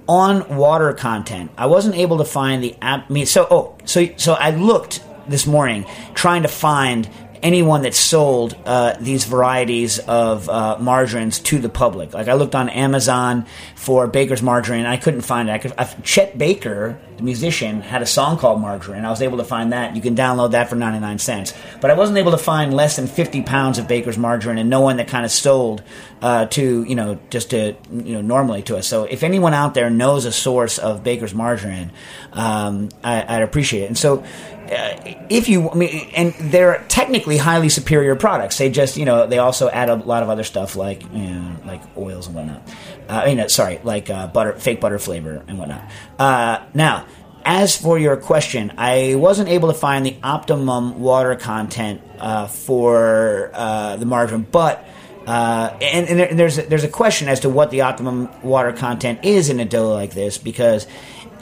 on 0.08 0.56
water 0.56 0.94
content, 0.94 1.52
I 1.58 1.66
wasn't 1.66 1.96
able 1.96 2.18
to 2.20 2.26
find 2.26 2.64
the 2.64 2.76
app. 2.82 3.10
I 3.10 3.14
mean, 3.14 3.26
so 3.26 3.48
oh, 3.50 3.76
so 3.86 4.08
so 4.18 4.34
I 4.34 4.52
looked 4.52 5.04
this 5.28 5.48
morning 5.48 5.86
trying 6.14 6.44
to 6.44 6.48
find 6.48 7.10
anyone 7.44 7.84
that 7.84 7.94
sold 7.94 8.56
uh, 8.66 8.96
these 9.00 9.26
varieties 9.26 10.00
of 10.00 10.50
uh, 10.50 10.78
margarines 10.80 11.40
to 11.40 11.60
the 11.60 11.70
public. 11.70 12.14
Like 12.14 12.28
I 12.28 12.34
looked 12.34 12.56
on 12.56 12.70
Amazon 12.70 13.46
for 13.76 14.08
Baker's 14.08 14.42
margarine, 14.42 14.86
I 14.86 14.98
couldn't 14.98 15.22
find 15.22 15.50
it. 15.50 15.52
I 15.52 15.58
could, 15.58 15.74
I, 15.78 15.86
Chet 16.04 16.38
Baker, 16.38 17.00
the 17.18 17.24
musician, 17.24 17.82
had 17.82 18.02
a 18.02 18.06
song 18.06 18.38
called 18.38 18.60
Margarine. 18.60 19.06
I 19.06 19.10
was 19.10 19.22
able 19.22 19.38
to 19.38 19.44
find 19.44 19.74
that. 19.74 19.96
You 19.96 20.02
can 20.02 20.16
download 20.16 20.52
that 20.52 20.70
for 20.70 20.76
ninety 20.76 21.00
nine 21.00 21.20
cents. 21.20 21.54
But 21.82 21.92
I 21.92 21.94
wasn't 21.94 22.18
able 22.18 22.32
to 22.32 22.38
find 22.38 22.74
less 22.74 22.96
than 22.96 23.08
fifty 23.08 23.42
pounds 23.42 23.78
of 23.78 23.88
Baker's 23.88 24.18
margarine, 24.18 24.58
and 24.58 24.70
no 24.70 24.82
one 24.82 24.98
that 24.98 25.08
kind 25.08 25.26
of 25.26 25.32
sold 25.32 25.84
uh, 26.22 26.48
to 26.48 26.84
you 26.84 26.96
know 26.96 27.20
just 27.30 27.52
to 27.52 27.76
you 27.92 28.14
know 28.16 28.22
normally 28.22 28.64
to 28.64 28.78
us. 28.78 28.88
So 28.88 29.04
if 29.04 29.24
anyone 29.24 29.54
out 29.54 29.74
there 29.74 29.90
knows 29.90 30.26
a 30.26 30.32
source 30.32 30.78
of 30.78 31.04
Baker's 31.04 31.34
margarine, 31.34 31.92
um, 32.34 32.90
I, 33.04 33.24
I'd 33.36 33.44
appreciate 33.44 33.84
it. 33.84 33.88
And 33.88 33.98
so 33.98 34.24
if 34.68 35.50
you, 35.50 35.70
I 35.70 35.76
mean, 35.76 36.10
and 36.16 36.34
they're 36.34 36.84
technically 36.88 37.38
highly 37.38 37.70
superior 37.70 38.16
products. 38.16 38.58
They 38.58 38.70
just, 38.70 38.98
you 38.98 39.06
know, 39.06 39.28
they 39.28 39.38
also 39.38 39.70
add 39.70 39.90
a 39.90 39.96
lot 39.96 40.24
of 40.24 40.30
other 40.30 40.44
stuff 40.44 40.76
like, 40.76 41.04
you 41.04 41.28
know, 41.28 41.56
like 41.66 41.82
oils 41.98 42.28
and 42.28 42.36
whatnot. 42.36 42.62
Uh, 43.10 43.14
I 43.14 43.26
mean, 43.28 43.40
uh, 43.40 43.48
sorry, 43.48 43.80
like 43.84 44.10
uh, 44.10 44.28
butter, 44.28 44.54
fake 44.54 44.82
butter 44.82 45.00
flavor 45.00 45.44
and 45.48 45.58
whatnot. 45.58 45.90
Uh, 46.18 46.66
now, 46.74 47.06
as 47.46 47.78
for 47.78 48.00
your 48.00 48.18
question, 48.18 48.74
I 48.78 49.16
wasn't 49.16 49.50
able 49.50 49.70
to 49.70 49.76
find 49.76 50.06
the 50.06 50.18
optimum 50.24 51.00
water 51.00 51.36
content 51.36 52.02
uh, 52.20 52.48
for 52.48 53.52
uh, 53.54 53.98
the 53.98 54.06
margarine, 54.06 54.48
but 54.52 54.84
uh, 55.28 55.76
and, 55.82 56.08
and 56.08 56.40
there's 56.40 56.58
a, 56.58 56.64
there's 56.64 56.84
a 56.84 56.90
question 56.90 57.28
as 57.28 57.42
to 57.42 57.50
what 57.50 57.72
the 57.72 57.82
optimum 57.82 58.30
water 58.44 58.72
content 58.72 59.20
is 59.24 59.50
in 59.50 59.60
a 59.60 59.66
dough 59.66 59.92
like 59.92 60.14
this 60.14 60.38
because 60.38 60.86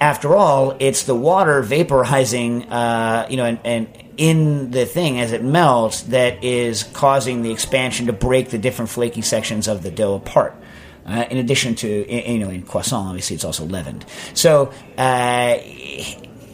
after 0.04 0.36
all, 0.36 0.76
it's 0.80 1.04
the 1.04 1.16
water 1.16 1.64
vaporizing, 1.64 2.70
uh, 2.70 3.26
you 3.30 3.38
know, 3.38 3.46
and, 3.46 3.60
and 3.64 3.88
in 4.18 4.70
the 4.70 4.86
thing 4.86 5.18
as 5.18 5.32
it 5.32 5.42
melts 5.42 6.02
that 6.04 6.44
is 6.44 6.84
causing 6.84 7.42
the 7.42 7.54
expansion 7.54 8.08
to 8.08 8.14
break 8.14 8.50
the 8.50 8.58
different 8.58 8.92
flaky 8.92 9.22
sections 9.22 9.70
of 9.70 9.82
the 9.82 9.90
dough 9.90 10.16
apart. 10.16 10.56
Uh, 11.06 11.24
in 11.32 11.38
addition 11.38 11.76
to, 11.76 11.88
you 11.88 12.40
know, 12.40 12.50
in 12.50 12.64
croissant, 12.64 13.08
obviously 13.08 13.34
it's 13.34 13.46
also 13.46 13.64
leavened. 13.64 14.06
So, 14.34 14.74
uh, 14.98 15.58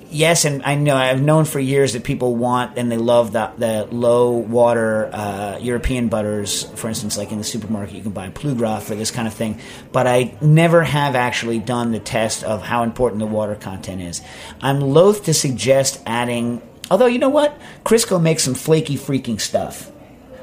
yes, 0.10 0.45
and 0.45 0.63
I 0.63 0.76
know 0.76 0.95
I've 0.95 1.22
known 1.22 1.45
for 1.45 1.60
years 1.60 1.93
that 1.93 2.04
people 2.04 2.36
want 2.36 2.78
and 2.78 2.91
they 2.91 2.98
love 2.98 3.32
the, 3.32 3.52
the 3.58 3.88
low 3.91 4.32
water 4.32 5.10
uh, 5.13 5.58
European 5.60 6.10
butters. 6.10 6.63
For 6.76 6.88
instance, 6.88 7.17
like 7.17 7.32
in 7.32 7.38
the 7.38 7.43
supermarket, 7.43 7.95
you 7.95 8.04
can 8.04 8.12
buy 8.12 8.30
Plugraf 8.30 8.84
for 8.84 8.95
this 8.95 9.12
kind 9.12 9.28
of 9.28 9.34
thing. 9.34 9.60
But 9.91 10.08
I 10.08 10.36
never 10.41 10.84
have 10.84 11.15
actually 11.15 11.60
done 11.60 11.91
the 11.91 12.00
test 12.00 12.43
of 12.43 12.62
how 12.62 12.84
important 12.84 13.19
the 13.19 13.28
water 13.28 13.56
content 13.56 14.02
is. 14.02 14.22
I'm 14.62 14.80
loath 14.82 15.26
to 15.26 15.34
suggest 15.34 16.02
adding. 16.06 16.62
Although 16.91 17.08
you 17.08 17.19
know 17.19 17.30
what, 17.30 17.60
Crisco 17.84 18.22
makes 18.22 18.43
some 18.43 18.56
flaky 18.56 18.95
freaking 18.95 19.39
stuff. 19.39 19.91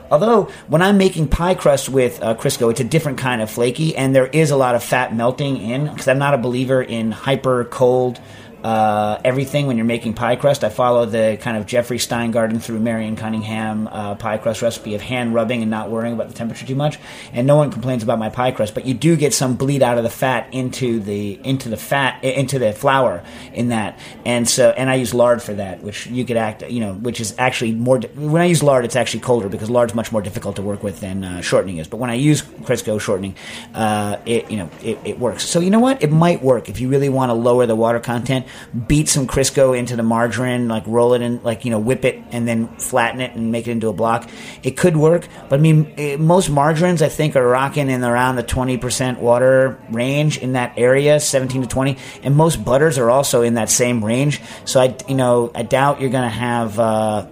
Although 0.09 0.45
when 0.69 0.83
I'm 0.83 0.99
making 0.99 1.29
pie 1.29 1.57
crust 1.57 1.89
with 1.89 2.23
uh, 2.23 2.37
Crisco, 2.37 2.71
it's 2.71 2.79
a 2.79 2.85
different 2.85 3.19
kind 3.19 3.43
of 3.43 3.51
flaky, 3.51 3.97
and 3.97 4.15
there 4.15 4.29
is 4.29 4.53
a 4.53 4.57
lot 4.57 4.77
of 4.77 4.85
fat 4.85 5.15
melting 5.15 5.57
in. 5.57 5.89
Because 5.89 6.07
I'm 6.07 6.19
not 6.19 6.35
a 6.35 6.39
believer 6.39 6.81
in 6.81 7.11
hyper 7.11 7.65
cold 7.65 8.21
uh, 8.67 9.21
everything 9.25 9.69
when 9.69 9.77
you're 9.77 9.87
making 9.87 10.13
pie 10.13 10.35
crust. 10.35 10.65
I 10.65 10.71
follow 10.71 11.07
the 11.07 11.39
kind 11.41 11.57
of 11.57 11.67
Jeffrey 11.67 11.99
Steingarten 11.99 12.61
through 12.61 12.81
Marion 12.81 13.15
Cunningham 13.15 13.87
uh, 13.87 14.17
pie 14.17 14.39
crust 14.39 14.61
recipe 14.61 14.97
of 14.97 15.01
hand 15.01 15.35
rubbing 15.35 15.63
and 15.63 15.71
not 15.71 15.89
worrying 15.89 16.15
about 16.15 16.27
the 16.27 16.35
temperature 16.35 16.67
too 16.67 16.75
much. 16.75 16.99
And 17.33 17.47
no 17.47 17.55
one 17.55 17.71
complains 17.71 18.03
about 18.03 18.19
my 18.19 18.29
pie 18.29 18.51
crust, 18.51 18.75
but 18.75 18.85
you 18.85 18.93
do 18.93 19.15
get 19.15 19.33
some 19.33 19.55
bleed 19.55 19.85
out 19.85 19.99
of 19.99 20.03
the 20.03 20.11
fat 20.11 20.53
into 20.53 20.99
the 20.99 21.39
into 21.45 21.69
the 21.69 21.77
fat 21.77 22.25
into 22.25 22.59
the 22.59 22.73
flour 22.73 23.23
in 23.53 23.69
that. 23.69 24.01
And 24.25 24.49
so 24.49 24.71
and 24.71 24.91
I 24.91 24.97
use 24.97 25.15
lard 25.15 25.45
for 25.45 25.55
that, 25.55 25.81
which 25.85 26.09
you 26.09 26.25
could 26.25 26.37
act 26.37 26.69
you 26.69 26.81
know, 26.81 26.95
which 26.95 27.21
is 27.21 27.37
actually 27.39 27.71
more. 27.71 28.01
When 28.01 28.43
I 28.43 28.47
use 28.47 28.65
lard, 28.65 28.85
it's 28.85 28.97
actually 28.97 29.21
colder 29.21 29.49
because 29.49 29.71
lard's 29.71 29.95
much 29.95 30.11
more 30.11 30.23
difficult 30.23 30.57
to 30.57 30.63
work 30.63 30.83
with 30.83 30.99
than 30.99 31.23
uh, 31.23 31.41
shortening 31.41 31.79
is. 31.79 31.87
But 31.87 31.99
when 31.99 32.11
I 32.11 32.15
use 32.15 32.43
Crisco 32.43 33.01
shortening, 33.01 33.37
uh, 33.75 34.17
it 34.27 34.51
you 34.51 34.57
know 34.57 34.71
it, 34.83 34.99
it 35.05 35.21
works. 35.21 35.45
So 35.45 35.61
you 35.61 35.71
know 35.71 35.79
what? 35.79 36.03
It 36.03 36.11
might 36.11 36.43
work 36.43 36.69
if 36.69 36.81
you 36.81 36.89
really 36.89 37.09
want 37.09 37.31
to 37.31 37.35
lower 37.35 37.65
the 37.67 37.77
water 37.77 38.01
content. 38.01 38.47
Beat 38.87 39.09
some 39.09 39.27
Crisco 39.27 39.77
into 39.77 39.97
the 39.97 40.03
margarine, 40.03 40.69
like 40.69 40.85
roll 40.87 41.14
it 41.14 41.23
in, 41.23 41.42
like 41.42 41.64
you 41.64 41.71
know, 41.71 41.79
whip 41.79 42.05
it 42.05 42.23
and 42.31 42.47
then 42.47 42.69
flatten 42.77 43.21
it 43.21 43.35
and 43.35 43.53
make 43.53 43.66
it 43.69 43.71
into 43.71 43.88
a 43.88 43.92
block. 43.92 44.29
It 44.62 44.77
could 44.77 44.97
work, 44.97 45.29
but 45.49 45.59
I 45.59 45.62
mean, 45.62 45.92
eh, 45.97 46.16
most 46.16 46.51
margarines 46.51 47.03
I 47.03 47.09
think 47.09 47.37
are 47.37 47.47
rocking 47.47 47.88
in 47.88 48.03
around 48.03 48.37
the 48.37 48.42
twenty 48.42 48.77
percent 48.77 49.21
water 49.21 49.79
range 49.90 50.38
in 50.38 50.53
that 50.53 50.75
area, 50.77 51.21
seventeen 51.21 51.62
to 51.62 51.69
twenty, 51.69 51.97
and 52.23 52.35
most 52.37 52.64
butters 52.64 52.99
are 52.99 53.11
also 53.11 53.42
in 53.42 53.55
that 53.55 53.71
same 53.71 54.05
range. 54.05 54.40
So 54.64 54.81
I, 54.81 54.97
you 55.09 55.14
know, 55.14 55.51
I 55.55 55.62
doubt 55.62 56.01
you're 56.01 56.11
to 56.25 56.29
have. 56.29 56.79
Uh, 56.79 57.27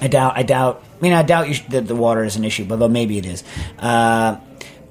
I 0.00 0.08
doubt. 0.08 0.36
I 0.36 0.42
doubt. 0.42 0.82
I 0.96 1.02
mean, 1.02 1.12
I 1.12 1.22
doubt 1.22 1.48
you 1.48 1.54
sh- 1.54 1.64
that 1.68 1.86
the 1.86 1.96
water 1.96 2.24
is 2.24 2.36
an 2.36 2.44
issue, 2.44 2.64
but 2.64 2.78
maybe 2.88 3.18
it 3.18 3.26
is. 3.26 3.44
Uh, 3.78 4.38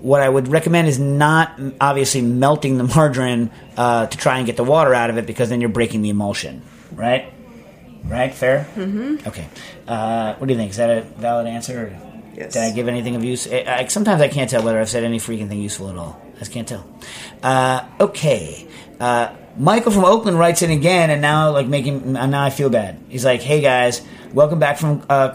what 0.06 0.22
I 0.22 0.30
would 0.30 0.48
recommend 0.48 0.88
is 0.88 1.00
not 1.00 1.60
obviously 1.82 2.22
melting 2.22 2.78
the 2.78 2.84
margarine 2.96 3.50
uh, 3.76 4.06
to 4.06 4.18
try 4.18 4.38
and 4.38 4.46
get 4.46 4.56
the 4.56 4.64
water 4.64 4.94
out 4.94 5.10
of 5.10 5.18
it, 5.18 5.26
because 5.26 5.50
then 5.50 5.62
you're 5.62 5.70
breaking 5.70 6.04
the 6.04 6.10
emulsion. 6.10 6.62
Right? 6.92 7.34
Right? 8.04 8.32
Fair. 8.32 8.68
Mm-hmm. 8.76 9.28
Okay. 9.28 9.48
Uh, 9.88 10.36
what 10.36 10.46
do 10.46 10.54
you 10.54 10.60
think? 10.60 10.70
Is 10.70 10.78
that 10.78 10.96
a 10.96 11.02
valid 11.02 11.48
answer? 11.48 12.00
Yes. 12.36 12.54
Did 12.54 12.62
I 12.62 12.72
give 12.72 12.88
anything 12.88 13.16
of 13.16 13.24
use? 13.24 13.52
I, 13.52 13.66
I, 13.68 13.86
sometimes 13.88 14.22
I 14.22 14.28
can't 14.28 14.48
tell 14.48 14.62
whether 14.62 14.80
I've 14.80 14.90
said 14.90 15.04
any 15.04 15.18
freaking 15.18 15.48
thing 15.48 15.60
useful 15.60 15.90
at 15.90 15.98
all. 15.98 16.22
I 16.36 16.40
just 16.40 16.52
can't 16.52 16.68
tell. 16.68 16.86
Uh, 17.42 17.88
okay. 18.00 18.68
Uh, 19.00 19.36
Michael 19.58 19.92
from 19.92 20.04
Oakland 20.04 20.38
writes 20.38 20.62
in 20.62 20.70
again, 20.70 21.10
and 21.10 21.22
now 21.22 21.52
like 21.52 21.68
making 21.68 22.14
now 22.14 22.44
I 22.44 22.50
feel 22.50 22.70
bad. 22.70 23.00
He's 23.08 23.24
like, 23.24 23.42
"Hey 23.42 23.62
guys, 23.62 24.02
welcome 24.34 24.60
back 24.60 24.78
from 24.78 25.02
uh. 25.10 25.32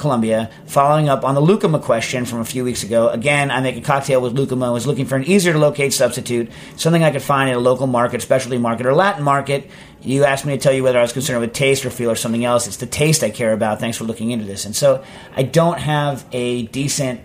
Following 0.66 1.08
up 1.08 1.24
on 1.24 1.34
the 1.34 1.40
lucuma 1.40 1.78
question 1.78 2.26
from 2.26 2.40
a 2.40 2.44
few 2.44 2.62
weeks 2.62 2.82
ago. 2.82 3.08
Again, 3.08 3.50
I 3.50 3.60
make 3.62 3.76
a 3.76 3.80
cocktail 3.80 4.20
with 4.20 4.34
lucuma. 4.34 4.66
and 4.66 4.74
Was 4.74 4.86
looking 4.86 5.06
for 5.06 5.16
an 5.16 5.24
easier 5.24 5.54
to 5.54 5.58
locate 5.58 5.94
substitute, 5.94 6.50
something 6.76 7.02
I 7.02 7.10
could 7.10 7.22
find 7.22 7.48
in 7.48 7.56
a 7.56 7.60
local 7.60 7.86
market, 7.86 8.20
specialty 8.20 8.58
market, 8.58 8.84
or 8.84 8.92
Latin 8.92 9.24
market. 9.24 9.70
You 10.02 10.24
asked 10.24 10.44
me 10.44 10.54
to 10.54 10.62
tell 10.62 10.72
you 10.72 10.82
whether 10.82 10.98
I 10.98 11.02
was 11.02 11.14
concerned 11.14 11.40
with 11.40 11.54
taste 11.54 11.86
or 11.86 11.90
feel 11.90 12.10
or 12.10 12.16
something 12.16 12.44
else. 12.44 12.66
It's 12.66 12.76
the 12.76 12.86
taste 12.86 13.22
I 13.22 13.30
care 13.30 13.54
about. 13.54 13.80
Thanks 13.80 13.96
for 13.96 14.04
looking 14.04 14.32
into 14.32 14.44
this. 14.44 14.66
And 14.66 14.76
so 14.76 15.02
I 15.34 15.44
don't 15.44 15.78
have 15.78 16.26
a 16.32 16.66
decent. 16.66 17.22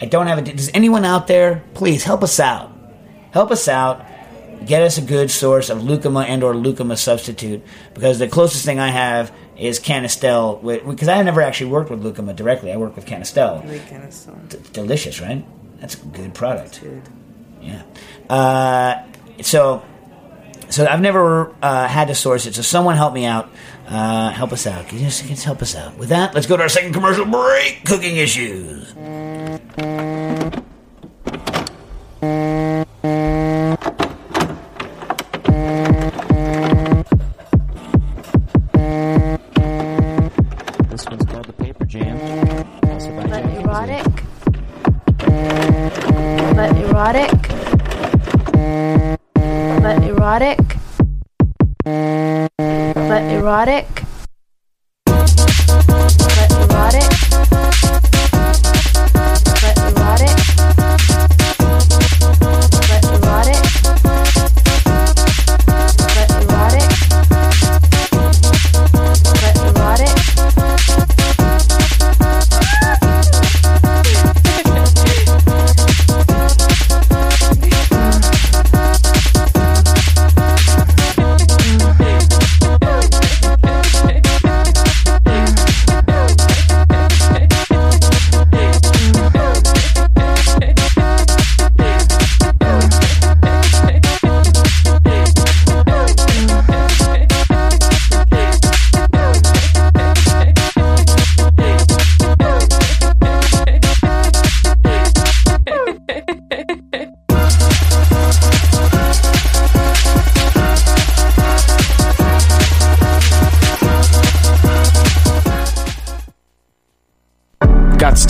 I 0.00 0.06
don't 0.06 0.26
have 0.26 0.38
a. 0.38 0.42
Does 0.42 0.70
anyone 0.74 1.04
out 1.04 1.28
there 1.28 1.62
please 1.74 2.02
help 2.02 2.24
us 2.24 2.40
out? 2.40 2.72
Help 3.30 3.52
us 3.52 3.68
out 3.68 4.04
get 4.66 4.82
us 4.82 4.98
a 4.98 5.02
good 5.02 5.30
source 5.30 5.70
of 5.70 5.82
lucuma 5.84 6.20
and 6.20 6.42
or 6.42 6.54
lucuma 6.54 6.96
substitute 6.96 7.62
because 7.94 8.18
the 8.18 8.28
closest 8.28 8.64
thing 8.64 8.78
I 8.78 8.88
have 8.88 9.32
is 9.56 9.78
Canistel 9.80 10.62
because 10.88 11.08
I 11.08 11.22
never 11.22 11.40
actually 11.42 11.70
worked 11.70 11.90
with 11.90 12.02
lucuma 12.02 12.34
directly. 12.34 12.72
I 12.72 12.76
worked 12.76 12.96
with 12.96 13.06
Canistel. 13.06 13.64
Of 14.06 14.14
song. 14.14 14.46
D- 14.48 14.58
delicious, 14.72 15.20
right? 15.20 15.44
That's 15.80 15.94
a 15.94 16.06
good 16.06 16.34
product. 16.34 16.80
Good. 16.80 17.02
Yeah. 17.60 17.82
Uh, 18.28 19.02
so, 19.42 19.82
so 20.70 20.86
I've 20.86 21.00
never 21.00 21.54
uh, 21.62 21.88
had 21.88 22.08
to 22.08 22.14
source 22.14 22.46
it. 22.46 22.54
So 22.54 22.62
someone 22.62 22.96
help 22.96 23.14
me 23.14 23.24
out. 23.24 23.50
Uh, 23.86 24.30
help 24.30 24.52
us 24.52 24.66
out. 24.66 24.88
Can 24.88 24.98
you 24.98 25.04
just, 25.04 25.24
just 25.26 25.44
help 25.44 25.60
us 25.62 25.76
out 25.76 25.96
with 25.98 26.08
that? 26.08 26.34
Let's 26.34 26.46
go 26.46 26.56
to 26.56 26.62
our 26.62 26.68
second 26.68 26.94
commercial 26.94 27.26
break. 27.26 27.84
Cooking 27.84 28.16
issues. 28.16 28.94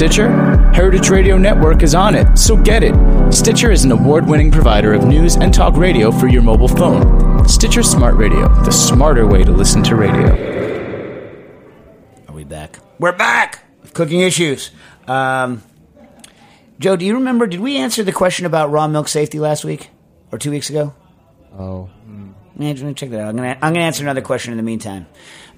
Stitcher? 0.04 0.28
Heritage 0.74 1.08
Radio 1.08 1.38
Network 1.38 1.82
is 1.82 1.94
on 1.94 2.14
it, 2.14 2.36
so 2.36 2.58
get 2.58 2.82
it. 2.84 2.94
Stitcher 3.32 3.70
is 3.70 3.84
an 3.84 3.90
award 3.90 4.26
winning 4.26 4.50
provider 4.50 4.92
of 4.92 5.06
news 5.06 5.36
and 5.36 5.52
talk 5.52 5.78
radio 5.78 6.10
for 6.10 6.28
your 6.28 6.42
mobile 6.42 6.68
phone. 6.68 7.48
Stitcher 7.48 7.82
Smart 7.82 8.14
Radio, 8.16 8.46
the 8.64 8.70
smarter 8.70 9.26
way 9.26 9.44
to 9.44 9.50
listen 9.50 9.82
to 9.84 9.96
radio. 9.96 10.28
Are 12.28 12.34
we 12.34 12.44
back? 12.44 12.78
We're 12.98 13.16
back 13.16 13.64
with 13.80 13.94
cooking 13.94 14.20
issues. 14.20 14.72
Um, 15.08 15.62
Joe, 16.78 16.96
do 16.96 17.06
you 17.06 17.14
remember? 17.14 17.46
Did 17.46 17.60
we 17.60 17.78
answer 17.78 18.02
the 18.02 18.12
question 18.12 18.44
about 18.44 18.70
raw 18.70 18.86
milk 18.86 19.08
safety 19.08 19.40
last 19.40 19.64
week 19.64 19.88
or 20.30 20.36
two 20.36 20.50
weeks 20.50 20.68
ago? 20.68 20.92
Oh. 21.58 21.88
Man, 22.06 22.76
let 22.76 22.82
me 22.82 22.92
check 22.92 23.08
that 23.08 23.20
out. 23.20 23.30
I'm 23.30 23.36
gonna 23.36 23.56
I'm 23.62 23.72
gonna 23.72 23.86
answer 23.86 24.02
another 24.02 24.20
question 24.20 24.52
in 24.52 24.58
the 24.58 24.64
meantime. 24.64 25.06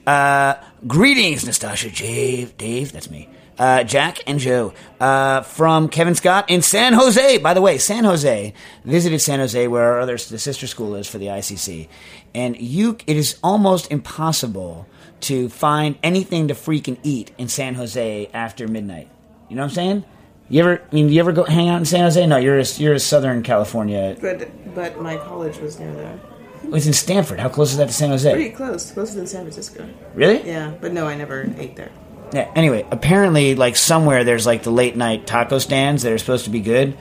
Uh, 0.07 0.55
greetings, 0.87 1.45
Nastassia, 1.45 1.93
Dave, 1.93 2.57
Dave, 2.57 2.93
that's 2.93 3.11
me. 3.11 3.29
Uh, 3.59 3.83
Jack 3.85 4.19
and 4.27 4.39
Joe 4.39 4.75
uh, 5.01 5.41
from 5.41 5.89
Kevin 5.89 6.15
Scott 6.15 6.51
in 6.51 6.61
San 6.61 6.93
Jose. 6.93 7.39
By 7.39 7.55
the 7.55 7.63
way, 7.63 7.79
San 7.79 8.05
Jose 8.05 8.53
visited 8.85 9.19
San 9.21 9.39
Jose, 9.39 9.67
where 9.69 9.93
our 9.93 10.01
other 10.01 10.17
the 10.17 10.39
sister 10.39 10.67
school 10.67 10.95
is 10.95 11.09
for 11.09 11.17
the 11.17 11.27
ICC, 11.27 11.89
and 12.35 12.61
you 12.61 12.99
it 13.07 13.17
is 13.17 13.39
almost 13.43 13.91
impossible 13.91 14.87
to 15.21 15.49
find 15.49 15.97
anything 16.03 16.49
to 16.49 16.55
freaking 16.55 16.99
eat 17.03 17.31
in 17.39 17.49
San 17.49 17.75
Jose 17.77 18.29
after 18.35 18.69
midnight. 18.69 19.09
You 19.49 19.57
know 19.57 19.63
what 19.63 19.71
I'm 19.71 19.75
saying? 19.75 20.05
You 20.49 20.61
ever? 20.61 20.83
I 20.93 20.95
mean, 20.95 21.09
you 21.09 21.19
ever 21.21 21.33
go 21.33 21.45
hang 21.45 21.69
out 21.69 21.79
in 21.79 21.85
San 21.85 22.01
Jose? 22.01 22.25
No, 22.27 22.37
you're 22.37 22.59
a, 22.59 22.65
you're 22.77 22.95
a 22.95 23.01
Southern 23.01 23.43
California. 23.43 24.17
But 24.21 24.75
but 24.75 25.01
my 25.01 25.17
college 25.17 25.59
was 25.59 25.81
near 25.81 25.93
there. 25.95 26.21
It's 26.73 26.87
in 26.87 26.93
Stanford. 26.93 27.41
How 27.41 27.49
close 27.49 27.73
is 27.73 27.79
that 27.79 27.89
to 27.89 27.93
San 27.93 28.11
Jose? 28.11 28.31
Pretty 28.31 28.51
close, 28.51 28.91
closer 28.91 29.15
than 29.15 29.27
San 29.27 29.43
Francisco. 29.43 29.89
Really? 30.15 30.47
Yeah, 30.47 30.75
but 30.81 30.93
no, 30.93 31.07
I 31.07 31.17
never 31.17 31.53
ate 31.57 31.77
there. 31.77 31.91
Yeah. 32.33 32.51
Anyway, 32.55 32.87
apparently, 32.91 33.55
like 33.55 33.77
somewhere 33.77 34.25
there's 34.25 34.47
like 34.47 34.63
the 34.63 34.71
late 34.73 34.97
night 34.97 35.27
taco 35.27 35.59
stands 35.59 36.03
that 36.03 36.13
are 36.13 36.19
supposed 36.19 36.45
to 36.45 36.51
be 36.51 36.61
good, 36.61 36.97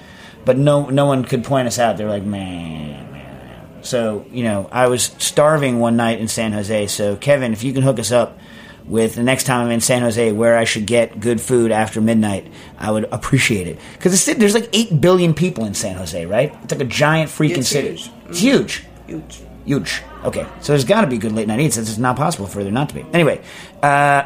but 0.46 0.58
no, 0.58 0.90
no 0.90 1.06
one 1.06 1.24
could 1.26 1.44
point 1.44 1.68
us 1.68 1.80
out. 1.80 1.98
They're 1.98 2.10
like, 2.10 2.24
man, 2.24 3.12
man. 3.12 3.12
man." 3.12 3.84
So 3.84 4.26
you 4.32 4.44
know, 4.44 4.70
I 4.72 4.88
was 4.88 5.04
starving 5.18 5.80
one 5.80 5.96
night 5.98 6.20
in 6.20 6.28
San 6.28 6.52
Jose. 6.54 6.88
So 6.88 7.16
Kevin, 7.16 7.54
if 7.54 7.64
you 7.64 7.74
can 7.74 7.82
hook 7.82 8.00
us 8.00 8.12
up 8.12 8.38
with 8.86 9.16
the 9.16 9.24
next 9.24 9.46
time 9.46 9.66
I'm 9.66 9.72
in 9.72 9.82
San 9.82 10.04
Jose, 10.04 10.32
where 10.32 10.58
I 10.58 10.64
should 10.64 10.86
get 10.86 11.20
good 11.20 11.42
food 11.42 11.72
after 11.72 12.02
midnight, 12.02 12.52
I 12.78 12.92
would 12.92 13.06
appreciate 13.12 13.68
it. 13.68 13.80
Because 13.94 14.26
there's 14.26 14.54
like 14.54 14.70
eight 14.74 15.02
billion 15.02 15.34
people 15.34 15.66
in 15.66 15.74
San 15.74 15.96
Jose, 15.96 16.24
right? 16.28 16.56
It's 16.64 16.72
like 16.72 16.82
a 16.82 16.86
giant 16.86 17.32
freaking 17.32 17.58
It's 17.58 17.70
city. 17.70 17.96
huge. 17.96 18.12
It's 18.30 18.40
huge. 18.40 18.84
Huge. 19.08 19.42
Huge. 19.66 20.04
Okay, 20.24 20.46
so 20.62 20.74
there's 20.74 20.86
got 20.86 21.02
to 21.02 21.08
be 21.08 21.18
good 21.18 21.32
late 21.32 21.48
night 21.48 21.60
eats. 21.60 21.78
It's 21.78 21.98
not 21.98 22.16
possible 22.16 22.46
for 22.46 22.64
there 22.64 22.72
not 22.72 22.90
to 22.90 22.96
be. 22.96 23.06
Anyway, 23.14 23.42
uh, 23.82 24.26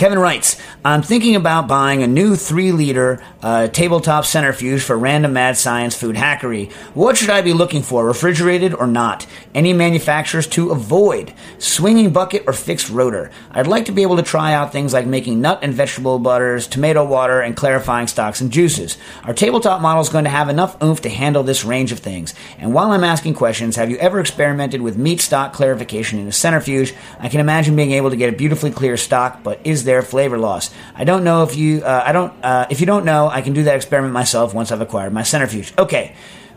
Kevin 0.00 0.18
writes, 0.18 0.56
I'm 0.82 1.02
thinking 1.02 1.36
about 1.36 1.68
buying 1.68 2.02
a 2.02 2.06
new 2.06 2.34
3 2.34 2.72
liter 2.72 3.22
uh, 3.42 3.68
tabletop 3.68 4.24
centrifuge 4.24 4.82
for 4.82 4.98
random 4.98 5.32
mad 5.32 5.56
science 5.56 5.96
food 5.96 6.16
hackery. 6.16 6.70
What 6.94 7.16
should 7.16 7.30
I 7.30 7.40
be 7.40 7.52
looking 7.52 7.82
for, 7.82 8.04
refrigerated 8.04 8.74
or 8.74 8.86
not? 8.86 9.26
Any 9.54 9.72
manufacturers 9.72 10.46
to 10.48 10.70
avoid? 10.70 11.32
Swinging 11.58 12.12
bucket 12.12 12.44
or 12.46 12.52
fixed 12.52 12.90
rotor? 12.90 13.30
I'd 13.50 13.66
like 13.66 13.86
to 13.86 13.92
be 13.92 14.02
able 14.02 14.16
to 14.16 14.22
try 14.22 14.52
out 14.52 14.72
things 14.72 14.92
like 14.92 15.06
making 15.06 15.40
nut 15.40 15.60
and 15.62 15.72
vegetable 15.72 16.18
butters, 16.18 16.66
tomato 16.66 17.04
water, 17.04 17.40
and 17.40 17.56
clarifying 17.56 18.06
stocks 18.06 18.40
and 18.40 18.52
juices. 18.52 18.98
Our 19.24 19.34
tabletop 19.34 19.80
model 19.80 20.02
is 20.02 20.08
going 20.08 20.24
to 20.24 20.30
have 20.30 20.48
enough 20.48 20.80
oomph 20.82 21.00
to 21.02 21.08
handle 21.08 21.42
this 21.42 21.64
range 21.64 21.92
of 21.92 22.00
things. 22.00 22.34
And 22.58 22.74
while 22.74 22.90
I'm 22.90 23.04
asking 23.04 23.34
questions, 23.34 23.76
have 23.76 23.90
you 23.90 23.96
ever 23.98 24.20
experimented 24.20 24.82
with 24.82 24.98
meat 24.98 25.20
stock 25.20 25.52
clarification 25.52 26.18
in 26.18 26.28
a 26.28 26.32
centrifuge? 26.32 26.94
I 27.18 27.28
can 27.28 27.40
imagine 27.40 27.76
being 27.76 27.92
able 27.92 28.10
to 28.10 28.16
get 28.16 28.32
a 28.32 28.36
beautifully 28.36 28.70
clear 28.70 28.96
stock, 28.96 29.42
but 29.42 29.60
is 29.64 29.84
there 29.84 30.02
flavor 30.02 30.38
loss? 30.38 30.70
I 30.94 31.04
don't 31.04 31.24
know 31.24 31.42
if 31.42 31.56
you, 31.56 31.82
uh, 31.82 32.02
I 32.04 32.12
don't, 32.12 32.32
uh, 32.44 32.66
if 32.70 32.80
you 32.80 32.86
don't 32.86 33.04
know, 33.04 33.29
I 33.30 33.42
can 33.42 33.52
do 33.52 33.64
that 33.64 33.76
experiment 33.76 34.12
myself 34.12 34.54
once 34.54 34.72
I've 34.72 34.80
acquired 34.80 35.12
my 35.12 35.22
centrifuge. 35.22 35.72
Okay. 35.78 36.14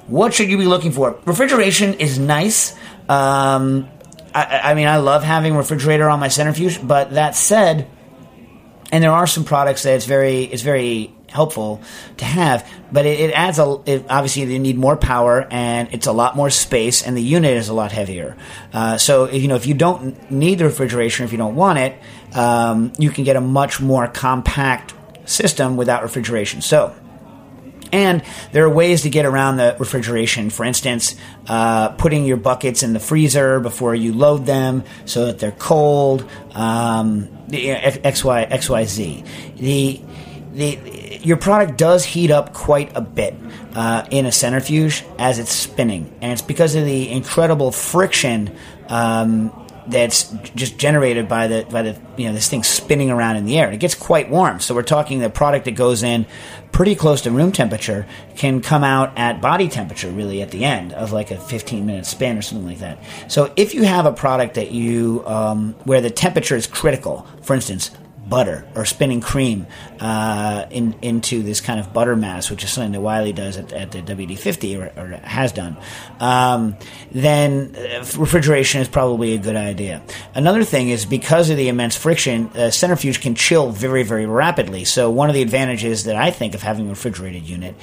What 0.08 0.34
should 0.34 0.50
you 0.50 0.58
be 0.58 0.66
looking 0.66 0.92
for? 0.92 1.18
Refrigeration 1.26 1.94
is 1.96 2.20
nice. 2.20 2.76
Um, 3.08 3.88
I, 4.36 4.62
I 4.64 4.74
mean, 4.74 4.88
I 4.88 4.98
love 4.98 5.24
having 5.24 5.56
refrigerator 5.56 6.10
on 6.10 6.20
my 6.20 6.28
centrifuge, 6.28 6.86
but 6.86 7.12
that 7.12 7.36
said, 7.36 7.88
and 8.94 9.04
there 9.04 9.12
are 9.12 9.28
some 9.28 9.44
products 9.44 9.84
that 9.84 9.96
it's 9.96 10.06
very 10.06 10.44
it's 10.44 10.62
very 10.62 11.12
helpful 11.28 11.82
to 12.18 12.26
have 12.26 12.70
but 12.92 13.08
it, 13.08 13.20
it 13.20 13.34
adds 13.34 13.58
a 13.58 13.82
it, 13.88 14.06
obviously 14.08 14.44
you 14.44 14.60
need 14.60 14.78
more 14.78 14.96
power 14.96 15.48
and 15.50 15.90
it's 15.92 16.06
a 16.06 16.12
lot 16.12 16.36
more 16.36 16.52
space 16.52 17.02
and 17.02 17.18
the 17.18 17.22
unit 17.22 17.58
is 17.58 17.70
a 17.70 17.74
lot 17.74 17.92
heavier 17.92 18.38
uh, 18.72 18.96
so 19.00 19.28
you 19.32 19.48
know 19.48 19.56
if 19.56 19.66
you 19.66 19.74
don't 19.74 20.30
need 20.30 20.60
the 20.60 20.66
refrigeration 20.66 21.26
if 21.26 21.32
you 21.32 21.40
don't 21.40 21.56
want 21.56 21.80
it 21.80 21.98
um, 22.36 22.94
you 23.00 23.10
can 23.10 23.24
get 23.24 23.36
a 23.36 23.42
much 23.42 23.82
more 23.82 24.08
compact 24.08 24.94
system 25.26 25.78
without 25.78 26.04
refrigeration 26.04 26.62
so 26.62 26.94
and 27.94 28.24
there 28.52 28.66
are 28.66 28.70
ways 28.70 29.04
to 29.04 29.10
get 29.12 29.24
around 29.24 29.58
the 29.58 29.78
refrigeration. 29.80 30.50
For 30.50 30.66
instance, 30.66 31.16
uh, 31.48 31.90
putting 31.90 32.26
your 32.26 32.38
buckets 32.38 32.82
in 32.82 32.94
the 32.94 33.00
freezer 33.00 33.60
before 33.60 33.94
you 33.94 34.14
load 34.14 34.48
them 34.48 34.84
so 35.06 35.28
that 35.28 35.38
they're 35.38 35.52
cold. 35.52 36.28
Um, 36.54 37.30
X, 37.54 38.24
Y, 38.24 38.42
X, 38.42 38.68
Y, 38.68 38.86
Z. 38.86 39.24
The, 39.58 40.02
the, 40.54 41.20
your 41.22 41.38
product 41.38 41.78
does 41.78 42.04
heat 42.04 42.32
up 42.32 42.52
quite 42.52 42.92
a 42.98 43.02
bit 43.02 43.36
uh, 43.76 44.08
in 44.10 44.26
a 44.26 44.32
centrifuge 44.32 45.06
as 45.20 45.38
it's 45.38 45.54
spinning. 45.54 46.12
And 46.20 46.32
it's 46.32 46.42
because 46.42 46.74
of 46.74 46.86
the 46.86 47.12
incredible 47.12 47.72
friction 47.72 48.56
um, 48.90 49.52
that's 49.88 50.30
just 50.56 50.78
generated 50.78 51.28
by 51.28 51.48
the 51.48 51.68
by 51.70 51.82
the 51.82 52.00
you 52.18 52.28
know 52.28 52.34
this 52.34 52.50
thing 52.50 52.64
spinning 52.64 53.12
around 53.12 53.36
in 53.38 53.46
the 53.46 53.58
air. 53.58 53.72
It 53.72 53.80
gets 53.80 53.96
quite 53.96 54.30
warm. 54.30 54.60
So 54.60 54.76
we're 54.76 54.84
talking 54.84 55.20
the 55.20 55.30
product 55.30 55.66
that 55.66 55.72
goes 55.72 56.04
in 56.04 56.26
pretty 56.72 56.96
close 56.96 57.22
to 57.22 57.32
room 57.32 57.52
temperature 57.52 58.06
can 58.36 58.62
come 58.62 58.84
out 58.84 59.18
at 59.18 59.42
body 59.42 59.68
temperature 59.68 60.10
really 60.10 60.42
at 60.42 60.52
the 60.52 60.64
end 60.66 60.92
of 60.94 61.12
like 61.12 61.32
a 61.32 61.38
15 61.38 61.86
minute 61.86 62.06
spin 62.06 62.38
or 62.38 62.42
something 62.42 62.68
like 62.68 62.80
that. 62.80 63.00
So 63.28 63.54
if 63.56 63.74
you 63.74 63.84
have 63.84 64.06
a 64.06 64.14
product 64.14 64.56
that 64.56 64.72
you 64.72 65.24
um, 65.26 65.74
where 65.84 66.02
the 66.02 66.10
temperature 66.10 66.56
is 66.56 66.68
critical, 66.68 67.28
for 67.42 67.56
instance. 67.56 67.92
Butter 68.34 68.66
or 68.74 68.84
spinning 68.84 69.22
cream 69.22 69.68
uh, 70.00 70.66
in, 70.72 70.96
into 71.04 71.44
this 71.44 71.62
kind 71.62 71.80
of 71.80 71.94
butter 71.94 72.16
mass, 72.16 72.50
which 72.50 72.64
is 72.64 72.72
something 72.72 72.94
that 72.94 73.00
Wylie 73.00 73.32
does 73.32 73.58
at, 73.58 73.72
at 73.72 73.92
the 73.92 74.02
WD50 74.02 74.80
or, 74.80 75.00
or 75.00 75.08
has 75.18 75.52
done, 75.52 75.78
um, 76.20 76.76
then 77.12 77.76
uh, 77.76 78.04
refrigeration 78.18 78.82
is 78.82 78.88
probably 78.88 79.36
a 79.36 79.38
good 79.38 79.56
idea. 79.56 80.02
Another 80.34 80.64
thing 80.64 80.90
is 80.90 81.06
because 81.06 81.52
of 81.52 81.58
the 81.58 81.68
immense 81.68 81.96
friction, 81.96 82.50
a 82.56 82.72
centrifuge 82.72 83.22
can 83.22 83.36
chill 83.36 83.70
very, 83.70 84.02
very 84.02 84.26
rapidly. 84.26 84.84
So 84.84 85.12
one 85.12 85.30
of 85.30 85.36
the 85.36 85.44
advantages 85.44 86.06
that 86.06 86.16
I 86.16 86.32
think 86.32 86.56
of 86.56 86.64
having 86.64 86.88
a 86.88 86.90
refrigerated 86.90 87.44
unit 87.44 87.76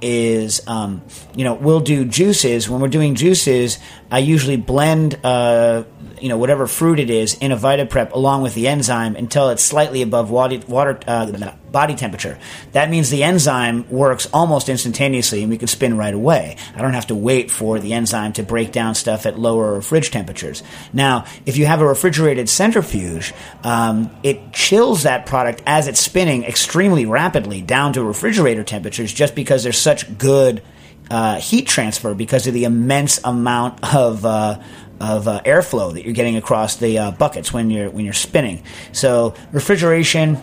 is, 0.00 0.64
um, 0.68 1.02
you 1.34 1.42
know, 1.42 1.54
we'll 1.54 1.80
do 1.80 2.04
juices. 2.04 2.70
When 2.70 2.80
we're 2.80 2.86
doing 2.86 3.16
juices, 3.16 3.80
I 4.08 4.20
usually 4.20 4.56
blend, 4.56 5.18
uh, 5.24 5.82
you 6.20 6.28
know, 6.28 6.38
whatever 6.38 6.66
fruit 6.66 6.98
it 6.98 7.10
is 7.10 7.34
in 7.34 7.52
a 7.52 7.56
VitaPrep 7.56 8.12
along 8.12 8.42
with 8.42 8.54
the 8.54 8.68
enzyme 8.68 9.16
until 9.16 9.50
it's 9.50 9.62
slightly 9.62 10.02
above 10.02 10.30
water, 10.30 10.60
water 10.68 10.98
uh, 11.06 11.52
body 11.70 11.94
temperature. 11.94 12.38
That 12.72 12.88
means 12.88 13.10
the 13.10 13.22
enzyme 13.22 13.88
works 13.90 14.28
almost 14.32 14.68
instantaneously 14.68 15.42
and 15.42 15.50
we 15.50 15.58
can 15.58 15.68
spin 15.68 15.96
right 15.96 16.14
away. 16.14 16.56
I 16.74 16.80
don't 16.80 16.94
have 16.94 17.08
to 17.08 17.14
wait 17.14 17.50
for 17.50 17.78
the 17.78 17.92
enzyme 17.92 18.32
to 18.34 18.42
break 18.42 18.72
down 18.72 18.94
stuff 18.94 19.26
at 19.26 19.38
lower 19.38 19.80
fridge 19.82 20.10
temperatures. 20.10 20.62
Now, 20.92 21.26
if 21.44 21.56
you 21.56 21.66
have 21.66 21.80
a 21.80 21.86
refrigerated 21.86 22.48
centrifuge, 22.48 23.34
um, 23.62 24.10
it 24.22 24.52
chills 24.52 25.02
that 25.02 25.26
product 25.26 25.62
as 25.66 25.88
it's 25.88 26.00
spinning 26.00 26.44
extremely 26.44 27.04
rapidly 27.04 27.60
down 27.60 27.92
to 27.94 28.02
refrigerator 28.02 28.64
temperatures 28.64 29.12
just 29.12 29.34
because 29.34 29.62
there's 29.62 29.78
such 29.78 30.16
good 30.16 30.62
uh, 31.10 31.38
heat 31.38 31.66
transfer 31.66 32.14
because 32.14 32.46
of 32.46 32.54
the 32.54 32.64
immense 32.64 33.20
amount 33.24 33.94
of 33.94 34.24
uh, 34.24 34.60
of 35.00 35.28
uh, 35.28 35.42
airflow 35.44 35.92
that 35.92 36.04
you're 36.04 36.14
getting 36.14 36.36
across 36.36 36.76
the 36.76 36.98
uh, 36.98 37.10
buckets 37.12 37.52
when 37.52 37.70
you're 37.70 37.90
when 37.90 38.04
you're 38.04 38.14
spinning. 38.14 38.62
So 38.92 39.34
refrigeration, 39.52 40.38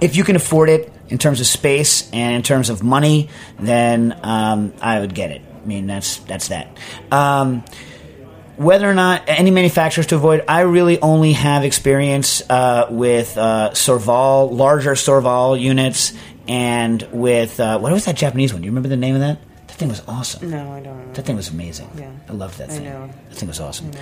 if 0.00 0.16
you 0.16 0.24
can 0.24 0.36
afford 0.36 0.68
it 0.68 0.92
in 1.08 1.18
terms 1.18 1.40
of 1.40 1.46
space 1.46 2.10
and 2.12 2.34
in 2.34 2.42
terms 2.42 2.68
of 2.68 2.82
money, 2.82 3.28
then 3.58 4.18
um, 4.22 4.72
I 4.80 5.00
would 5.00 5.14
get 5.14 5.30
it. 5.30 5.42
I 5.62 5.66
mean 5.66 5.86
that's 5.86 6.18
that's 6.18 6.48
that. 6.48 6.76
Um, 7.10 7.64
whether 8.56 8.90
or 8.90 8.94
not 8.94 9.22
any 9.26 9.50
manufacturers 9.50 10.08
to 10.08 10.16
avoid, 10.16 10.44
I 10.46 10.60
really 10.62 11.00
only 11.00 11.32
have 11.32 11.64
experience 11.64 12.42
uh, 12.50 12.88
with 12.90 13.38
uh, 13.38 13.70
Sorvall, 13.72 14.52
larger 14.52 14.92
Sorvall 14.92 15.58
units, 15.58 16.12
and 16.46 17.00
with 17.12 17.58
what 17.58 17.80
was 17.80 18.04
that 18.04 18.16
Japanese 18.16 18.52
one? 18.52 18.60
Do 18.60 18.66
you 18.66 18.72
remember 18.72 18.90
the 18.90 18.98
name 18.98 19.14
of 19.14 19.22
that? 19.22 19.38
That 19.80 19.86
thing 19.86 19.88
was 19.96 20.02
awesome. 20.08 20.50
No, 20.50 20.72
I 20.72 20.80
don't. 20.80 21.14
That 21.14 21.24
thing 21.24 21.36
was 21.36 21.48
amazing. 21.48 21.88
Yeah. 21.96 22.10
I 22.28 22.32
loved 22.34 22.58
that 22.58 22.68
thing. 22.70 22.86
I 22.86 22.90
know. 22.90 23.10
That 23.30 23.34
thing 23.34 23.48
was 23.48 23.60
awesome. 23.60 23.92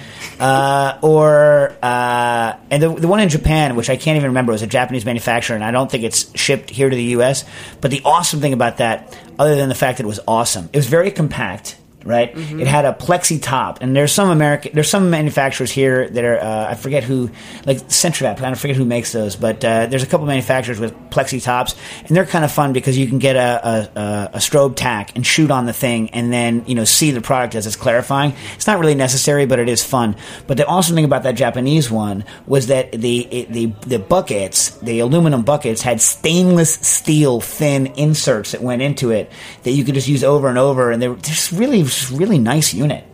Uh, 0.40 0.98
or 1.02 1.72
uh, 1.80 2.56
and 2.68 2.82
the 2.82 2.92
the 2.92 3.06
one 3.06 3.20
in 3.20 3.28
Japan, 3.28 3.76
which 3.76 3.88
I 3.88 3.96
can't 3.96 4.16
even 4.16 4.30
remember, 4.30 4.50
was 4.50 4.62
a 4.62 4.66
Japanese 4.66 5.04
manufacturer, 5.04 5.54
and 5.54 5.64
I 5.64 5.70
don't 5.70 5.88
think 5.88 6.02
it's 6.02 6.36
shipped 6.36 6.68
here 6.68 6.90
to 6.90 6.96
the 6.96 7.04
U.S. 7.18 7.44
But 7.80 7.92
the 7.92 8.02
awesome 8.04 8.40
thing 8.40 8.52
about 8.54 8.78
that, 8.78 9.16
other 9.38 9.54
than 9.54 9.68
the 9.68 9.76
fact 9.76 9.98
that 9.98 10.04
it 10.04 10.08
was 10.08 10.18
awesome, 10.26 10.68
it 10.72 10.76
was 10.78 10.88
very 10.88 11.12
compact. 11.12 11.76
Right? 12.04 12.32
It 12.34 12.66
had 12.66 12.84
a 12.84 12.92
plexi 12.92 13.42
top, 13.42 13.82
and 13.82 13.94
there's 13.94 14.12
some 14.12 14.30
American, 14.30 14.72
there's 14.72 14.88
some 14.88 15.10
manufacturers 15.10 15.70
here 15.70 16.08
that 16.08 16.24
are, 16.24 16.38
uh, 16.38 16.70
I 16.70 16.74
forget 16.74 17.04
who, 17.04 17.30
like 17.66 17.78
CentriVap, 17.88 18.40
I 18.40 18.54
forget 18.54 18.76
who 18.76 18.84
makes 18.84 19.12
those, 19.12 19.36
but 19.36 19.64
uh, 19.64 19.86
there's 19.86 20.02
a 20.02 20.06
couple 20.06 20.26
manufacturers 20.26 20.80
with 20.80 20.94
plexi 21.10 21.42
tops, 21.42 21.74
and 22.06 22.16
they're 22.16 22.26
kind 22.26 22.44
of 22.44 22.52
fun 22.52 22.72
because 22.72 22.96
you 22.96 23.06
can 23.06 23.18
get 23.18 23.36
a, 23.36 23.90
a, 23.96 24.30
a, 24.34 24.38
strobe 24.38 24.76
tach 24.76 25.12
and 25.16 25.26
shoot 25.26 25.50
on 25.50 25.66
the 25.66 25.72
thing, 25.72 26.10
and 26.10 26.32
then 26.32 26.64
you 26.66 26.74
know 26.74 26.84
see 26.84 27.10
the 27.10 27.20
product 27.20 27.54
as 27.54 27.66
it's 27.66 27.76
clarifying. 27.76 28.32
It's 28.54 28.66
not 28.66 28.78
really 28.78 28.94
necessary, 28.94 29.46
but 29.46 29.58
it 29.58 29.68
is 29.68 29.82
fun. 29.82 30.16
But 30.46 30.56
the 30.56 30.66
awesome 30.66 30.94
thing 30.94 31.04
about 31.04 31.24
that 31.24 31.32
Japanese 31.32 31.90
one 31.90 32.24
was 32.46 32.68
that 32.68 32.92
the 32.92 33.20
it, 33.20 33.52
the 33.52 33.66
the 33.86 33.98
buckets, 33.98 34.70
the 34.78 35.00
aluminum 35.00 35.42
buckets, 35.42 35.82
had 35.82 36.00
stainless 36.00 36.74
steel 36.74 37.40
thin 37.40 37.86
inserts 37.88 38.52
that 38.52 38.62
went 38.62 38.82
into 38.82 39.10
it 39.10 39.30
that 39.64 39.72
you 39.72 39.84
could 39.84 39.94
just 39.94 40.08
use 40.08 40.24
over 40.24 40.48
and 40.48 40.58
over, 40.58 40.90
and 40.90 41.02
they 41.02 41.08
were 41.08 41.16
just 41.16 41.52
really 41.52 41.84
just 41.96 42.10
really 42.10 42.38
nice 42.38 42.74
unit 42.74 43.04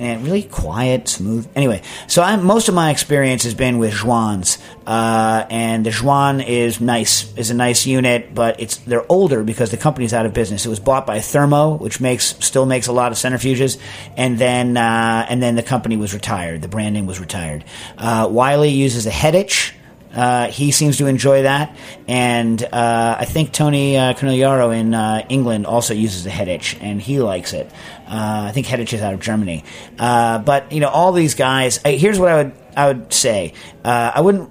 and 0.00 0.24
really 0.24 0.42
quiet, 0.42 1.08
smooth. 1.08 1.46
Anyway, 1.54 1.82
so 2.06 2.22
I, 2.22 2.34
most 2.36 2.68
of 2.68 2.74
my 2.74 2.90
experience 2.90 3.44
has 3.44 3.52
been 3.52 3.78
with 3.78 3.92
Jouans, 3.92 4.56
uh, 4.86 5.46
and 5.50 5.84
the 5.84 5.90
Jouan 5.90 6.44
is 6.44 6.80
nice, 6.80 7.32
is 7.36 7.50
a 7.50 7.54
nice 7.54 7.86
unit, 7.86 8.34
but 8.34 8.58
it's 8.60 8.78
they're 8.78 9.04
older 9.12 9.44
because 9.44 9.70
the 9.70 9.76
company's 9.76 10.14
out 10.14 10.24
of 10.24 10.32
business. 10.32 10.64
It 10.64 10.70
was 10.70 10.80
bought 10.80 11.06
by 11.06 11.20
Thermo, 11.20 11.74
which 11.74 12.00
makes 12.00 12.34
still 12.44 12.64
makes 12.64 12.86
a 12.86 12.92
lot 12.92 13.12
of 13.12 13.18
centrifuges, 13.18 13.78
and 14.16 14.38
then 14.38 14.78
uh, 14.78 15.26
and 15.28 15.42
then 15.42 15.54
the 15.54 15.62
company 15.62 15.98
was 15.98 16.14
retired. 16.14 16.62
The 16.62 16.68
brand 16.68 16.94
name 16.94 17.06
was 17.06 17.20
retired. 17.20 17.64
Uh, 17.98 18.26
Wylie 18.30 18.70
uses 18.70 19.06
a 19.06 19.10
Hettich. 19.10 19.74
Uh, 20.14 20.48
he 20.48 20.72
seems 20.72 20.98
to 20.98 21.06
enjoy 21.06 21.42
that, 21.42 21.76
and 22.08 22.60
uh, 22.62 23.16
I 23.20 23.24
think 23.26 23.52
Tony 23.52 23.96
uh, 23.96 24.12
in 24.20 24.92
uh, 24.92 25.24
England 25.28 25.66
also 25.66 25.94
uses 25.94 26.26
a 26.26 26.30
Hettich, 26.30 26.76
and 26.80 27.00
he 27.00 27.20
likes 27.20 27.52
it. 27.52 27.70
Uh, 28.08 28.46
I 28.48 28.52
think 28.52 28.66
Hettich 28.66 28.92
is 28.92 29.02
out 29.02 29.14
of 29.14 29.20
Germany, 29.20 29.64
uh, 30.00 30.40
but 30.40 30.72
you 30.72 30.80
know 30.80 30.88
all 30.88 31.12
these 31.12 31.36
guys. 31.36 31.78
Here's 31.84 32.18
what 32.18 32.28
I 32.28 32.36
would 32.42 32.52
I 32.76 32.86
would 32.88 33.12
say: 33.12 33.52
uh, 33.84 34.10
I 34.12 34.20
wouldn't 34.20 34.50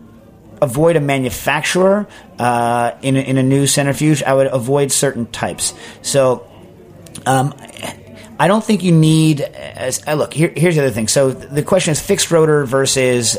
avoid 0.61 0.95
a 0.95 1.01
manufacturer 1.01 2.07
in 2.39 3.17
in 3.17 3.37
a 3.37 3.43
new 3.43 3.67
centrifuge. 3.67 4.23
I 4.23 4.33
would 4.33 4.47
avoid 4.47 4.91
certain 4.91 5.25
types. 5.27 5.73
So. 6.01 6.45
Um, 7.25 7.53
I 8.41 8.47
don't 8.47 8.63
think 8.63 8.83
you 8.83 8.93
need. 8.93 9.41
As, 9.41 10.07
look, 10.07 10.33
here, 10.33 10.53
here's 10.55 10.75
the 10.75 10.83
other 10.83 10.91
thing. 10.91 11.09
So 11.09 11.31
the 11.31 11.61
question 11.61 11.91
is 11.91 11.99
fixed 11.99 12.31
rotor 12.31 12.63
versus 12.63 13.37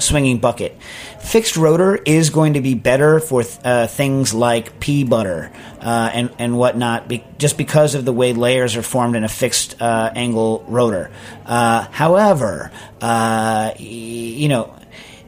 swinging 0.00 0.36
bucket. 0.36 0.76
Fixed 1.24 1.56
rotor 1.56 1.96
is 1.96 2.30
going 2.30 2.52
to 2.52 2.60
be 2.60 2.74
better 2.74 3.18
for 3.18 3.42
uh, 3.64 3.86
things 3.86 4.32
like 4.34 4.78
pea 4.78 5.04
butter 5.04 5.50
uh, 5.80 6.10
and 6.12 6.30
and 6.38 6.56
whatnot, 6.56 7.08
be, 7.08 7.24
just 7.38 7.58
because 7.58 7.94
of 7.94 8.04
the 8.04 8.12
way 8.12 8.32
layers 8.32 8.76
are 8.76 8.82
formed 8.82 9.16
in 9.16 9.24
a 9.24 9.28
fixed 9.28 9.80
uh, 9.82 10.12
angle 10.14 10.64
rotor. 10.68 11.10
Uh, 11.44 11.88
however, 11.90 12.70
uh, 13.00 13.72
y- 13.78 13.84
you 13.84 14.48
know 14.48 14.76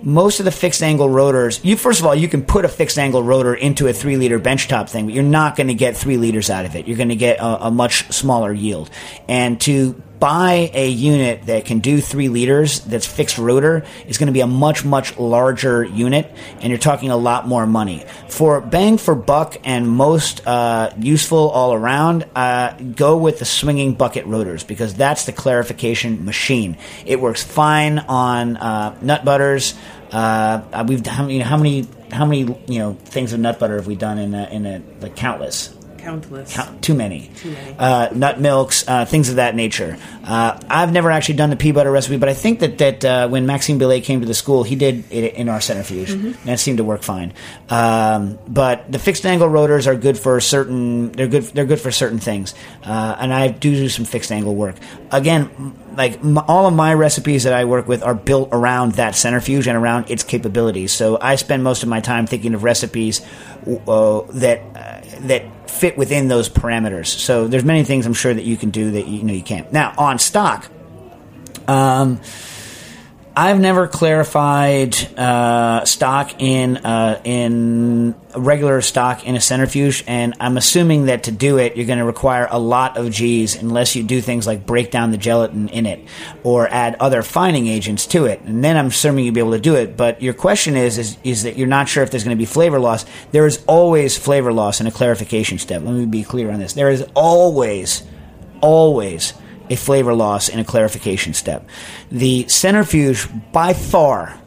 most 0.02 0.38
of 0.38 0.44
the 0.44 0.52
fixed 0.52 0.82
angle 0.82 1.08
rotors, 1.08 1.64
you 1.64 1.76
first 1.76 1.98
of 2.00 2.06
all, 2.06 2.14
you 2.14 2.28
can 2.28 2.44
put 2.44 2.64
a 2.64 2.68
fixed 2.68 2.98
angle 2.98 3.22
rotor 3.22 3.54
into 3.54 3.88
a 3.88 3.92
three 3.92 4.16
liter 4.16 4.38
benchtop 4.38 4.88
thing, 4.88 5.06
but 5.06 5.14
you're 5.14 5.24
not 5.24 5.56
going 5.56 5.68
to 5.68 5.74
get 5.74 5.96
three 5.96 6.18
liters 6.18 6.50
out 6.50 6.66
of 6.66 6.76
it. 6.76 6.86
You're 6.86 6.98
going 6.98 7.08
to 7.08 7.16
get 7.16 7.38
a, 7.38 7.66
a 7.66 7.70
much 7.70 8.12
smaller 8.12 8.52
yield. 8.52 8.90
And 9.28 9.60
to 9.62 10.00
buy 10.18 10.70
a 10.72 10.88
unit 10.88 11.46
that 11.46 11.64
can 11.64 11.80
do 11.80 12.00
three 12.00 12.28
liters 12.28 12.80
that's 12.80 13.06
fixed 13.06 13.38
rotor 13.38 13.84
is 14.06 14.18
going 14.18 14.28
to 14.28 14.32
be 14.32 14.40
a 14.40 14.46
much 14.46 14.84
much 14.84 15.16
larger 15.18 15.84
unit 15.84 16.30
and 16.60 16.70
you're 16.70 16.78
talking 16.78 17.10
a 17.10 17.16
lot 17.16 17.46
more 17.46 17.66
money. 17.66 18.04
For 18.28 18.60
bang 18.60 18.98
for 18.98 19.14
buck 19.14 19.56
and 19.64 19.88
most 19.88 20.46
uh, 20.46 20.92
useful 20.98 21.50
all 21.50 21.74
around 21.74 22.26
uh, 22.34 22.72
go 22.72 23.16
with 23.18 23.38
the 23.38 23.44
swinging 23.44 23.94
bucket 23.94 24.26
rotors 24.26 24.64
because 24.64 24.94
that's 24.94 25.26
the 25.26 25.32
clarification 25.32 26.24
machine. 26.24 26.76
It 27.04 27.20
works 27.20 27.42
fine 27.42 27.98
on 27.98 28.56
uh, 28.56 28.96
nut 29.02 29.24
butters. 29.24 29.74
Uh, 30.10 30.84
we've 30.88 31.02
done 31.02 31.30
you 31.30 31.40
know 31.40 31.44
how 31.44 31.56
many 31.56 31.86
how 32.10 32.24
many 32.24 32.40
you 32.68 32.78
know 32.78 32.94
things 33.04 33.32
of 33.32 33.40
nut 33.40 33.58
butter 33.58 33.76
have 33.76 33.86
we 33.86 33.96
done 33.96 34.18
in 34.18 34.34
a, 34.34 34.44
in 34.44 34.66
a 34.66 34.82
like 35.00 35.16
countless 35.16 35.75
Countless. 36.06 36.54
Count, 36.54 36.82
too 36.82 36.94
many. 36.94 37.30
Too 37.34 37.50
many. 37.50 37.74
Uh, 37.76 38.10
nut 38.14 38.40
milks, 38.40 38.86
uh, 38.86 39.04
things 39.06 39.28
of 39.28 39.36
that 39.36 39.56
nature. 39.56 39.98
Uh, 40.24 40.56
I've 40.70 40.92
never 40.92 41.10
actually 41.10 41.34
done 41.34 41.50
the 41.50 41.56
pea 41.56 41.72
butter 41.72 41.90
recipe, 41.90 42.16
but 42.16 42.28
I 42.28 42.34
think 42.34 42.60
that 42.60 42.78
that 42.78 43.04
uh, 43.04 43.28
when 43.28 43.44
Maxime 43.44 43.78
Billet 43.78 44.04
came 44.04 44.20
to 44.20 44.26
the 44.26 44.34
school, 44.34 44.62
he 44.62 44.76
did 44.76 45.10
it 45.10 45.34
in 45.34 45.48
our 45.48 45.60
centrifuge, 45.60 46.10
and 46.10 46.48
it 46.48 46.58
seemed 46.60 46.78
to 46.78 46.84
work 46.84 47.02
fine. 47.02 47.32
Um, 47.68 48.38
but 48.46 48.90
the 48.90 49.00
fixed 49.00 49.26
angle 49.26 49.48
rotors 49.48 49.88
are 49.88 49.96
good 49.96 50.16
for 50.16 50.40
certain. 50.40 51.10
They're 51.10 51.26
good. 51.26 51.42
They're 51.42 51.64
good 51.66 51.80
for 51.80 51.90
certain 51.90 52.20
things, 52.20 52.54
uh, 52.84 53.16
and 53.18 53.32
I 53.34 53.48
do 53.48 53.74
do 53.74 53.88
some 53.88 54.04
fixed 54.04 54.30
angle 54.30 54.54
work. 54.54 54.76
Again, 55.10 55.74
like 55.96 56.18
m- 56.20 56.38
all 56.38 56.66
of 56.66 56.74
my 56.74 56.94
recipes 56.94 57.42
that 57.44 57.52
I 57.52 57.64
work 57.64 57.88
with 57.88 58.04
are 58.04 58.14
built 58.14 58.50
around 58.52 58.92
that 58.92 59.16
centrifuge 59.16 59.66
and 59.66 59.76
around 59.76 60.08
its 60.10 60.22
capabilities. 60.22 60.92
So 60.92 61.18
I 61.20 61.34
spend 61.34 61.64
most 61.64 61.82
of 61.82 61.88
my 61.88 62.00
time 62.00 62.26
thinking 62.28 62.54
of 62.54 62.62
recipes 62.62 63.22
uh, 63.66 64.20
that 64.34 64.60
uh, 64.76 64.95
that 65.22 65.70
fit 65.70 65.96
within 65.96 66.28
those 66.28 66.48
parameters. 66.48 67.06
So 67.06 67.48
there's 67.48 67.64
many 67.64 67.84
things 67.84 68.06
I'm 68.06 68.14
sure 68.14 68.32
that 68.32 68.44
you 68.44 68.56
can 68.56 68.70
do 68.70 68.92
that 68.92 69.06
you 69.06 69.22
know 69.22 69.32
you 69.32 69.42
can't. 69.42 69.70
Now 69.72 69.94
on 69.98 70.18
stock, 70.18 70.68
um, 71.68 72.20
I've 73.38 73.60
never 73.60 73.86
clarified 73.86 74.96
uh, 75.18 75.84
stock 75.84 76.40
in 76.40 76.78
uh, 76.78 77.20
in 77.22 78.14
regular 78.34 78.80
stock 78.80 79.26
in 79.26 79.36
a 79.36 79.42
centrifuge, 79.42 80.04
and 80.06 80.32
I'm 80.40 80.56
assuming 80.56 81.06
that 81.06 81.24
to 81.24 81.32
do 81.32 81.58
it, 81.58 81.76
you're 81.76 81.84
going 81.84 81.98
to 81.98 82.06
require 82.06 82.48
a 82.50 82.58
lot 82.58 82.96
of 82.96 83.10
G's 83.10 83.54
unless 83.54 83.94
you 83.94 84.04
do 84.04 84.22
things 84.22 84.46
like 84.46 84.64
break 84.64 84.90
down 84.90 85.10
the 85.10 85.18
gelatin 85.18 85.68
in 85.68 85.84
it 85.84 86.08
or 86.44 86.66
add 86.66 86.94
other 86.94 87.20
fining 87.20 87.66
agents 87.66 88.06
to 88.06 88.24
it, 88.24 88.40
and 88.40 88.64
then 88.64 88.78
I'm 88.78 88.86
assuming 88.86 89.26
you'll 89.26 89.34
be 89.34 89.40
able 89.40 89.52
to 89.52 89.60
do 89.60 89.74
it. 89.74 89.98
But 89.98 90.22
your 90.22 90.32
question 90.32 90.74
is 90.74 90.96
is 90.96 91.18
is 91.22 91.42
that 91.42 91.58
you're 91.58 91.66
not 91.66 91.90
sure 91.90 92.02
if 92.02 92.10
there's 92.10 92.24
going 92.24 92.34
to 92.34 92.40
be 92.40 92.46
flavor 92.46 92.78
loss. 92.78 93.04
There 93.32 93.46
is 93.46 93.62
always 93.66 94.16
flavor 94.16 94.50
loss 94.50 94.80
in 94.80 94.86
a 94.86 94.90
clarification 94.90 95.58
step. 95.58 95.82
Let 95.82 95.92
me 95.92 96.06
be 96.06 96.24
clear 96.24 96.50
on 96.50 96.58
this. 96.58 96.72
There 96.72 96.88
is 96.88 97.04
always, 97.14 98.02
always 98.62 99.34
a 99.70 99.76
flavor 99.76 100.14
loss 100.14 100.48
in 100.48 100.58
a 100.58 100.64
clarification 100.64 101.34
step. 101.34 101.68
The 102.10 102.48
centrifuge, 102.48 103.28
by 103.52 103.72
far, 103.72 104.38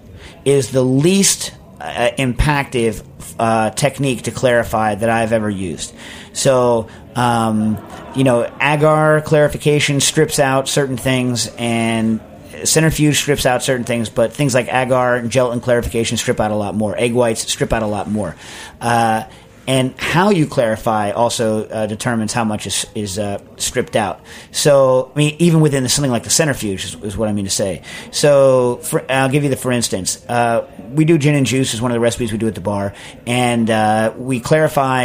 is 0.46 0.72
the 0.72 0.84
least 0.84 1.54
uh, 1.80 2.12
impactive 2.18 3.04
uh, 3.38 3.70
technique 3.72 4.24
to 4.24 4.32
clarify 4.32 4.96
that 4.96 5.10
I've 5.10 5.32
ever 5.32 5.50
used. 5.50 5.94
So, 6.34 6.88
um, 7.16 7.78
you 8.16 8.24
know, 8.24 8.52
agar 8.62 9.22
clarification 9.22 10.00
strips 10.00 10.40
out 10.40 10.68
certain 10.68 10.98
things 10.98 11.48
and 11.58 12.22
centrifuge 12.64 13.18
strips 13.18 13.46
out 13.46 13.64
certain 13.64 13.86
things, 13.86 14.10
but 14.10 14.34
things 14.34 14.54
like 14.54 14.68
agar 14.68 15.16
and 15.16 15.32
gelatin 15.32 15.62
clarification 15.62 16.18
strip 16.18 16.40
out 16.40 16.52
a 16.52 16.56
lot 16.56 16.76
more. 16.76 16.98
Egg 16.98 17.14
whites 17.14 17.50
strip 17.50 17.72
out 17.72 17.84
a 17.84 17.88
lot 17.88 18.10
more. 18.10 18.36
Uh, 18.82 19.24
and 19.70 19.94
how 20.00 20.32
you 20.32 20.48
clarify 20.48 21.12
also 21.12 21.68
uh, 21.68 21.86
determines 21.86 22.34
how 22.34 22.44
much 22.44 22.66
is, 22.66 22.88
is 22.96 23.20
uh, 23.20 23.38
stripped 23.58 23.96
out. 23.96 24.20
So, 24.52 25.12
I 25.14 25.18
mean, 25.18 25.36
even 25.38 25.62
within 25.62 25.88
something 25.88 26.10
like 26.10 26.24
the 26.24 26.32
centrifuge 26.32 26.86
is, 26.86 26.96
is 27.04 27.16
what 27.16 27.30
I 27.30 27.34
mean 27.34 27.46
to 27.46 27.52
say. 27.52 27.84
So, 28.10 28.78
for, 28.78 29.06
I'll 29.12 29.30
give 29.30 29.44
you 29.44 29.50
the 29.52 29.56
for 29.56 29.72
instance. 29.72 30.26
Uh, 30.28 30.68
we 30.96 31.06
do 31.06 31.20
gin 31.20 31.36
and 31.36 31.46
juice 31.46 31.76
is 31.76 31.84
one 31.84 31.92
of 31.92 31.94
the 31.94 32.00
recipes 32.00 32.32
we 32.32 32.40
do 32.40 32.48
at 32.48 32.56
the 32.56 32.62
bar, 32.62 32.96
and 33.28 33.70
uh, 33.70 34.12
we 34.18 34.40
clarify. 34.40 35.04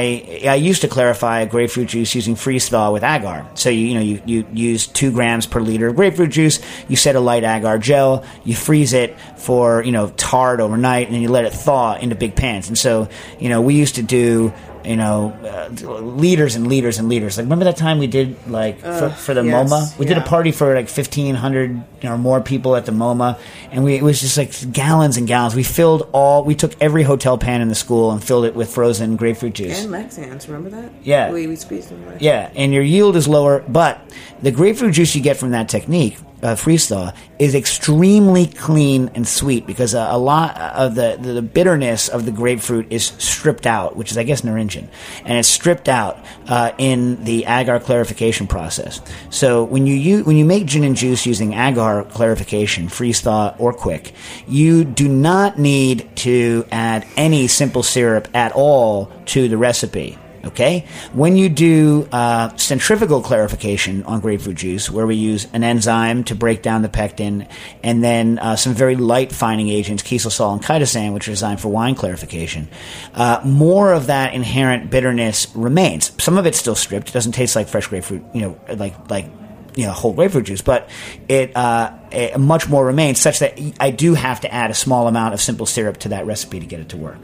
I 0.48 0.54
used 0.54 0.80
to 0.80 0.88
clarify 0.88 1.44
grapefruit 1.44 1.88
juice 1.88 2.14
using 2.14 2.34
freeze 2.34 2.66
thaw 2.66 2.90
with 2.90 3.04
agar. 3.04 3.46
So 3.52 3.68
you 3.68 3.88
you 3.88 3.94
know 3.94 4.00
you, 4.00 4.22
you 4.24 4.46
use 4.54 4.86
two 4.86 5.12
grams 5.12 5.46
per 5.46 5.60
liter 5.60 5.88
of 5.88 5.96
grapefruit 5.96 6.30
juice. 6.30 6.58
You 6.88 6.96
set 6.96 7.16
a 7.16 7.20
light 7.20 7.44
agar 7.44 7.76
gel. 7.76 8.24
You 8.44 8.54
freeze 8.54 8.94
it 8.94 9.20
for 9.36 9.84
you 9.84 9.92
know 9.92 10.08
tard 10.16 10.62
overnight, 10.62 11.08
and 11.08 11.14
then 11.14 11.20
you 11.20 11.28
let 11.28 11.44
it 11.44 11.52
thaw 11.52 11.96
into 11.96 12.14
big 12.14 12.34
pans. 12.34 12.68
And 12.68 12.78
so 12.78 13.10
you 13.38 13.50
know 13.50 13.60
we 13.60 13.74
used 13.74 13.96
to 13.96 14.02
do 14.02 14.53
you 14.84 14.96
know, 14.96 15.32
uh, 15.42 15.68
liters 16.00 16.56
and 16.56 16.66
leaders 16.66 16.98
and 16.98 17.08
leaders. 17.08 17.36
Like, 17.36 17.44
remember 17.44 17.64
that 17.66 17.76
time 17.76 17.98
we 17.98 18.06
did 18.06 18.46
like 18.48 18.80
for, 18.80 19.10
for 19.10 19.34
the 19.34 19.42
yes, 19.42 19.70
MoMA? 19.70 19.98
We 19.98 20.06
did 20.06 20.18
a 20.18 20.22
party 20.22 20.52
for 20.52 20.74
like 20.74 20.88
fifteen 20.88 21.34
hundred 21.34 21.82
or 22.02 22.18
more 22.18 22.40
people 22.40 22.76
at 22.76 22.86
the 22.86 22.92
MoMA, 22.92 23.38
and 23.70 23.84
we 23.84 23.94
it 23.96 24.02
was 24.02 24.20
just 24.20 24.36
like 24.36 24.72
gallons 24.72 25.16
and 25.16 25.26
gallons. 25.26 25.54
We 25.54 25.62
filled 25.62 26.08
all. 26.12 26.44
We 26.44 26.54
took 26.54 26.74
every 26.80 27.02
hotel 27.02 27.38
pan 27.38 27.60
in 27.60 27.68
the 27.68 27.74
school 27.74 28.10
and 28.10 28.22
filled 28.22 28.44
it 28.44 28.54
with 28.54 28.72
frozen 28.72 29.16
grapefruit 29.16 29.54
juice. 29.54 29.84
And 29.84 29.92
Lexans, 29.92 30.46
remember 30.46 30.70
that? 30.70 30.92
Yeah. 31.02 31.32
We, 31.32 31.46
we 31.46 31.56
squeezed 31.56 31.88
them. 31.88 32.04
Yeah, 32.20 32.50
and 32.54 32.72
your 32.72 32.82
yield 32.82 33.16
is 33.16 33.26
lower, 33.26 33.64
but 33.66 34.00
the 34.42 34.50
grapefruit 34.50 34.94
juice 34.94 35.14
you 35.16 35.22
get 35.22 35.36
from 35.36 35.50
that 35.52 35.68
technique, 35.68 36.18
uh, 36.44 36.54
freeze 36.54 36.88
thaw, 36.88 37.10
is 37.38 37.54
extremely 37.54 38.46
clean 38.46 39.10
and 39.14 39.26
sweet 39.26 39.66
because 39.66 39.94
uh, 39.94 40.06
a 40.10 40.18
lot 40.18 40.56
of 40.58 40.94
the, 40.94 41.18
the, 41.20 41.42
bitterness 41.42 42.08
of 42.08 42.26
the 42.26 42.30
grapefruit 42.30 42.86
is 42.90 43.06
stripped 43.18 43.66
out, 43.66 43.96
which 43.96 44.10
is, 44.10 44.18
I 44.18 44.24
guess, 44.24 44.42
naringin, 44.42 44.88
and 45.24 45.38
it's 45.38 45.48
stripped 45.48 45.88
out 45.88 46.18
uh, 46.46 46.72
in 46.76 47.24
the 47.24 47.46
agar 47.46 47.80
clarification 47.80 48.46
process. 48.46 49.00
So 49.30 49.64
when 49.64 49.86
you 49.86 49.94
use, 49.94 50.24
when 50.24 50.36
you 50.36 50.44
make 50.44 50.66
gin 50.66 50.84
and 50.84 50.96
juice 50.96 51.24
using 51.24 51.54
agar 51.54 52.04
clarification, 52.04 52.88
freeze 52.88 53.22
thaw 53.22 53.54
or 53.58 53.72
quick, 53.72 54.12
you 54.46 54.84
do 54.84 55.08
not 55.08 55.58
need 55.58 56.14
to 56.16 56.66
add 56.70 57.06
any 57.16 57.48
simple 57.48 57.82
syrup 57.82 58.28
at 58.34 58.52
all 58.52 59.10
to 59.26 59.48
the 59.48 59.56
recipe 59.56 60.18
Okay, 60.46 60.86
when 61.12 61.36
you 61.36 61.48
do 61.48 62.08
uh, 62.12 62.54
centrifugal 62.56 63.22
clarification 63.22 64.02
on 64.04 64.20
grapefruit 64.20 64.56
juice, 64.56 64.90
where 64.90 65.06
we 65.06 65.16
use 65.16 65.46
an 65.52 65.64
enzyme 65.64 66.24
to 66.24 66.34
break 66.34 66.62
down 66.62 66.82
the 66.82 66.88
pectin, 66.88 67.46
and 67.82 68.04
then 68.04 68.38
uh, 68.38 68.56
some 68.56 68.74
very 68.74 68.96
light 68.96 69.32
fining 69.32 69.68
agents, 69.68 70.02
kieselsol 70.02 70.52
and 70.52 70.62
chitosan, 70.62 71.14
which 71.14 71.28
are 71.28 71.32
designed 71.32 71.60
for 71.60 71.68
wine 71.68 71.94
clarification, 71.94 72.68
uh, 73.14 73.40
more 73.44 73.92
of 73.92 74.08
that 74.08 74.34
inherent 74.34 74.90
bitterness 74.90 75.46
remains. 75.54 76.12
Some 76.22 76.38
of 76.38 76.46
it's 76.46 76.58
still 76.58 76.74
stripped; 76.74 77.08
it 77.08 77.12
doesn't 77.12 77.32
taste 77.32 77.56
like 77.56 77.68
fresh 77.68 77.86
grapefruit, 77.86 78.22
you 78.34 78.40
know, 78.42 78.60
like 78.76 79.10
like 79.10 79.26
you 79.74 79.86
know 79.86 79.92
whole 79.92 80.12
grapefruit 80.12 80.46
juice, 80.46 80.62
but 80.62 80.88
it, 81.28 81.56
uh, 81.56 81.92
it 82.12 82.38
much 82.38 82.68
more 82.68 82.84
remains, 82.84 83.20
such 83.20 83.40
that 83.40 83.58
I 83.80 83.90
do 83.90 84.14
have 84.14 84.40
to 84.42 84.52
add 84.52 84.70
a 84.70 84.74
small 84.74 85.08
amount 85.08 85.34
of 85.34 85.40
simple 85.40 85.66
syrup 85.66 85.98
to 85.98 86.10
that 86.10 86.26
recipe 86.26 86.60
to 86.60 86.66
get 86.66 86.80
it 86.80 86.90
to 86.90 86.96
work. 86.96 87.18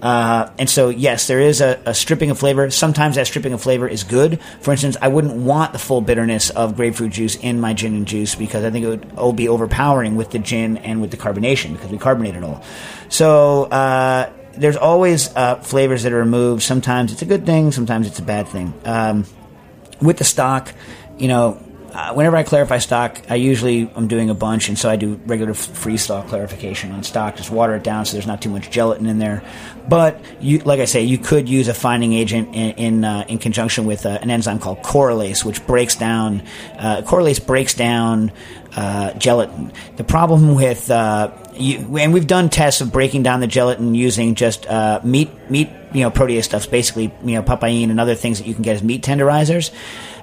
Uh, 0.00 0.50
and 0.58 0.68
so, 0.68 0.88
yes, 0.88 1.28
there 1.28 1.38
is 1.38 1.60
a, 1.60 1.80
a 1.86 1.94
stripping 1.94 2.30
of 2.30 2.38
flavor. 2.38 2.68
Sometimes 2.70 3.14
that 3.14 3.28
stripping 3.28 3.52
of 3.52 3.62
flavor 3.62 3.86
is 3.86 4.02
good. 4.02 4.40
For 4.60 4.72
instance, 4.72 4.96
I 5.00 5.06
wouldn't 5.06 5.34
want 5.34 5.72
the 5.72 5.78
full 5.78 6.00
bitterness 6.00 6.50
of 6.50 6.74
grapefruit 6.74 7.12
juice 7.12 7.36
in 7.36 7.60
my 7.60 7.72
gin 7.72 7.94
and 7.94 8.06
juice 8.06 8.34
because 8.34 8.64
I 8.64 8.70
think 8.70 8.84
it 8.84 8.88
would 8.88 9.12
oh, 9.16 9.32
be 9.32 9.48
overpowering 9.48 10.16
with 10.16 10.32
the 10.32 10.40
gin 10.40 10.78
and 10.78 11.00
with 11.00 11.12
the 11.12 11.16
carbonation 11.16 11.74
because 11.74 11.90
we 11.90 11.98
carbonate 11.98 12.34
it 12.34 12.42
all. 12.42 12.62
So. 13.08 13.64
Uh, 13.64 14.32
there's 14.54 14.76
always 14.76 15.34
uh, 15.34 15.56
flavors 15.60 16.02
that 16.02 16.12
are 16.12 16.18
removed. 16.18 16.62
Sometimes 16.62 17.10
it's 17.10 17.22
a 17.22 17.24
good 17.24 17.46
thing, 17.46 17.72
sometimes 17.72 18.06
it's 18.06 18.18
a 18.18 18.22
bad 18.22 18.46
thing. 18.48 18.74
Um, 18.84 19.24
with 20.02 20.18
the 20.18 20.24
stock, 20.24 20.74
you 21.16 21.26
know, 21.26 21.58
uh, 21.92 22.14
whenever 22.14 22.36
I 22.36 22.42
clarify 22.42 22.78
stock, 22.78 23.20
I 23.28 23.34
usually 23.34 23.90
I'm 23.94 24.08
doing 24.08 24.30
a 24.30 24.34
bunch, 24.34 24.68
and 24.68 24.78
so 24.78 24.88
I 24.88 24.96
do 24.96 25.20
regular 25.26 25.52
f- 25.52 25.68
freestyle 25.68 26.26
clarification 26.26 26.90
on 26.90 27.02
stock. 27.02 27.36
Just 27.36 27.50
water 27.50 27.74
it 27.76 27.84
down 27.84 28.06
so 28.06 28.12
there's 28.12 28.26
not 28.26 28.40
too 28.40 28.48
much 28.48 28.70
gelatin 28.70 29.06
in 29.06 29.18
there. 29.18 29.42
But 29.88 30.18
you, 30.40 30.60
like 30.60 30.80
I 30.80 30.86
say, 30.86 31.02
you 31.02 31.18
could 31.18 31.48
use 31.48 31.68
a 31.68 31.74
fining 31.74 32.14
agent 32.14 32.54
in 32.54 32.70
in, 32.72 33.04
uh, 33.04 33.24
in 33.28 33.38
conjunction 33.38 33.84
with 33.84 34.06
uh, 34.06 34.18
an 34.22 34.30
enzyme 34.30 34.58
called 34.58 34.78
corolase, 34.82 35.44
which 35.44 35.66
breaks 35.66 35.94
down. 35.94 36.42
Uh, 36.78 37.02
corolase 37.02 37.44
breaks 37.44 37.74
down 37.74 38.32
uh, 38.74 39.12
gelatin. 39.14 39.70
The 39.96 40.04
problem 40.04 40.54
with 40.54 40.90
uh, 40.90 41.30
you, 41.52 41.98
and 41.98 42.14
we've 42.14 42.26
done 42.26 42.48
tests 42.48 42.80
of 42.80 42.90
breaking 42.90 43.22
down 43.22 43.40
the 43.40 43.46
gelatin 43.46 43.94
using 43.94 44.34
just 44.34 44.66
meat 45.04 45.30
meat 45.50 45.68
you 45.92 46.00
know 46.00 46.10
protease 46.10 46.44
stuffs, 46.44 46.66
basically 46.66 47.12
you 47.22 47.34
know 47.34 47.42
papain 47.42 47.90
and 47.90 48.00
other 48.00 48.14
things 48.14 48.38
that 48.38 48.46
you 48.46 48.54
can 48.54 48.62
get 48.62 48.76
as 48.76 48.82
meat 48.82 49.02
tenderizers. 49.02 49.72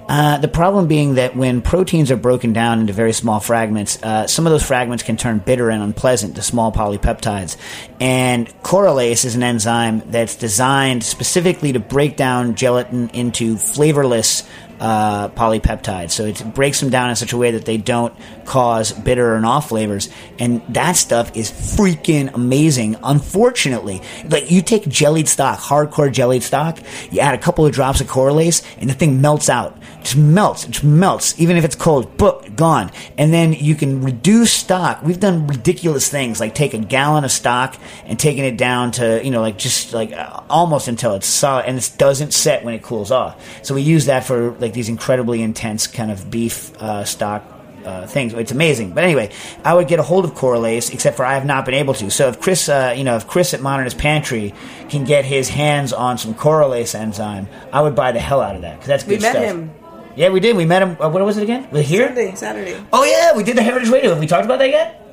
Uh, 0.10 0.39
the 0.39 0.47
problem 0.47 0.88
being 0.88 1.16
that 1.16 1.36
when 1.36 1.62
proteins 1.62 2.10
are 2.10 2.18
broken 2.18 2.51
down 2.51 2.80
into 2.80 2.91
very 2.91 3.14
small 3.14 3.39
fragments, 3.39 4.01
uh, 4.01 4.26
some 4.26 4.47
of 4.47 4.51
those 4.51 4.66
fragments 4.66 5.03
can 5.03 5.18
turn 5.18 5.38
bitter 5.38 5.70
and 5.70 5.84
unpleasant 5.84 6.36
to 6.36 6.41
small 6.41 6.72
polypeptides. 6.72 7.57
And 7.99 8.47
corolase 8.64 9.24
is 9.24 9.36
an 9.36 9.43
enzyme 9.43 10.01
that's 10.07 10.36
designed 10.36 11.03
specifically 11.03 11.74
to 11.74 11.80
break 11.80 12.18
down 12.18 12.55
gelatin 12.55 13.10
into 13.10 13.55
flavorless 13.57 14.49
uh, 14.80 15.30
polypeptides. 15.30 16.10
So 16.10 16.26
it 16.26 16.43
breaks 16.55 16.80
them 16.80 16.89
down 16.89 17.12
in 17.12 17.16
such 17.16 17.34
a 17.34 17.38
way 17.38 17.51
that 17.51 17.66
they 17.66 17.78
don't 17.78 18.14
cause 18.50 18.91
bitter 18.91 19.36
and 19.36 19.45
off 19.45 19.70
flavors. 19.70 20.10
And 20.39 20.62
that 20.74 20.93
stuff 20.93 21.36
is 21.38 21.52
freaking 21.52 22.34
amazing. 22.34 22.97
Unfortunately, 23.04 24.02
like 24.28 24.50
you 24.50 24.62
take 24.62 24.88
jellied 24.88 25.28
stock, 25.28 25.60
hardcore 25.60 26.12
jellied 26.12 26.43
stock, 26.43 26.80
you 27.12 27.20
add 27.20 27.36
a 27.36 27.38
couple 27.38 27.66
of 27.66 27.72
drops 27.72 28.02
of 28.02 28.08
corolase, 28.08 28.64
and 28.80 28.89
the 28.89 28.95
thing 28.95 29.22
melts 29.22 29.50
out. 29.50 29.78
Just 30.02 30.18
melts. 30.18 30.64
It 30.66 30.72
just 30.72 30.84
melts. 30.84 31.39
Even 31.39 31.58
if 31.58 31.64
it's 31.64 31.76
cold, 31.76 32.18
book, 32.18 32.56
gone. 32.56 32.91
And 33.18 33.32
then 33.32 33.54
you 33.54 33.76
can 33.76 34.02
reduce 34.02 34.52
stock. 34.52 35.04
We've 35.04 35.20
done 35.20 35.45
ridiculous 35.45 36.10
things 36.10 36.39
like 36.39 36.56
take 36.56 36.74
a 36.74 36.80
gallon 36.80 37.24
of 37.24 37.32
stock 37.32 37.76
and 38.06 38.18
taking 38.18 38.45
it 38.45 38.58
down 38.58 38.91
to, 38.91 39.24
you 39.24 39.30
know, 39.30 39.41
like 39.41 39.58
just 39.58 39.93
like 39.93 40.12
uh, 40.12 40.41
almost 40.50 40.88
until 40.88 41.14
it's 41.14 41.28
solid 41.28 41.66
and 41.66 41.78
it 41.78 41.91
doesn't 41.97 42.34
set 42.34 42.64
when 42.64 42.74
it 42.74 42.82
cools 42.82 43.12
off. 43.12 43.64
So 43.64 43.76
we 43.76 43.82
use 43.82 44.06
that 44.06 44.24
for 44.24 44.52
like 44.54 44.74
these 44.74 44.89
incredibly 44.89 45.43
intense 45.43 45.86
kind 45.86 46.10
of 46.10 46.32
beef 46.32 46.76
uh, 46.82 47.04
stock 47.04 47.59
uh, 47.86 48.07
things. 48.07 48.34
It's 48.34 48.51
amazing. 48.51 48.91
But 48.93 49.03
anyway, 49.03 49.32
I 49.63 49.73
would 49.73 49.88
get 49.88 49.99
a 49.99 50.03
hold 50.03 50.25
of 50.25 50.32
Corolase, 50.32 50.93
except 50.93 51.17
for 51.17 51.25
I 51.25 51.34
have 51.36 51.45
not 51.45 51.65
been 51.65 51.75
able 51.75 51.93
to. 51.95 52.09
So 52.09 52.27
if 52.30 52.39
Chris, 52.39 52.69
uh, 52.69 52.93
you 52.97 53.03
know, 53.03 53.15
if 53.15 53.27
Chris 53.27 53.53
at 53.53 53.61
Modernist 53.61 53.97
Pantry 53.97 54.53
can 54.89 55.03
get 55.05 55.25
his 55.25 55.49
hands 55.49 55.93
on 55.93 56.17
some 56.17 56.34
Corolase 56.34 56.95
enzyme, 56.95 57.47
I 57.71 57.82
would 57.82 57.95
buy 57.95 58.11
the 58.11 58.19
hell 58.19 58.41
out 58.41 58.55
of 58.55 58.61
that 58.63 58.73
because 58.75 58.88
that's 58.88 59.05
We 59.05 59.15
good 59.15 59.21
met 59.23 59.32
stuff. 59.32 59.43
him 59.43 59.71
Yeah, 60.15 60.30
we 60.30 60.39
did. 60.39 60.55
We 60.55 60.65
met 60.65 60.82
him. 60.82 60.97
Uh, 60.99 61.09
what 61.09 61.23
was 61.23 61.38
it 61.38 61.43
again? 61.43 61.69
Was 61.71 61.82
it 61.82 61.86
here? 61.86 62.07
Sunday, 62.07 62.36
Saturday, 62.36 62.84
Oh 62.91 63.03
yeah, 63.03 63.36
we 63.36 63.43
did 63.43 63.55
the 63.57 63.63
Heritage 63.63 63.89
Radio. 63.89 64.09
Have 64.11 64.19
we 64.19 64.27
talked 64.27 64.45
about 64.45 64.59
that 64.59 64.69
yet? 64.69 65.05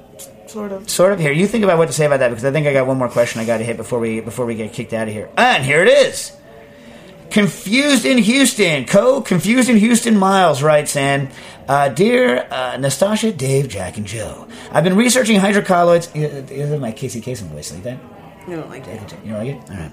sort 0.46 0.72
of. 0.72 0.88
Sort 0.88 1.12
of. 1.12 1.18
Here, 1.18 1.32
you 1.32 1.46
think 1.46 1.64
about 1.64 1.76
what 1.76 1.86
to 1.88 1.92
say 1.92 2.06
about 2.06 2.20
that 2.20 2.28
because 2.28 2.44
I 2.44 2.52
think 2.52 2.66
I 2.66 2.72
got 2.72 2.86
one 2.86 2.96
more 2.98 3.08
question 3.08 3.40
I 3.40 3.44
got 3.44 3.58
to 3.58 3.64
hit 3.64 3.76
before 3.76 3.98
we 3.98 4.20
before 4.20 4.46
we 4.46 4.54
get 4.54 4.72
kicked 4.72 4.92
out 4.92 5.08
of 5.08 5.12
here. 5.12 5.28
And 5.36 5.64
here 5.64 5.82
it 5.82 5.88
is. 5.88 6.32
Confused 7.30 8.06
in 8.06 8.18
Houston. 8.18 8.86
Co 8.86 9.20
Confused 9.20 9.68
in 9.68 9.76
Houston 9.76 10.16
Miles 10.16 10.62
writes 10.62 10.96
in 10.96 11.28
uh, 11.68 11.88
Dear 11.88 12.46
uh, 12.50 12.76
Nastassia, 12.76 13.36
Dave, 13.36 13.68
Jack, 13.68 13.96
and 13.96 14.06
Joe, 14.06 14.46
I've 14.70 14.84
been 14.84 14.96
researching 14.96 15.40
hydrocolloids. 15.40 16.14
Is 16.14 16.70
it 16.70 16.80
my 16.80 16.92
Casey 16.92 17.20
Kasem 17.20 17.48
voice 17.48 17.72
like 17.72 17.82
that? 17.84 17.98
I 18.46 18.50
don't 18.50 18.68
like 18.70 18.86
it. 18.86 19.14
You 19.24 19.32
don't 19.32 19.44
like 19.44 19.56
it? 19.56 19.70
All 19.70 19.76
right. 19.76 19.92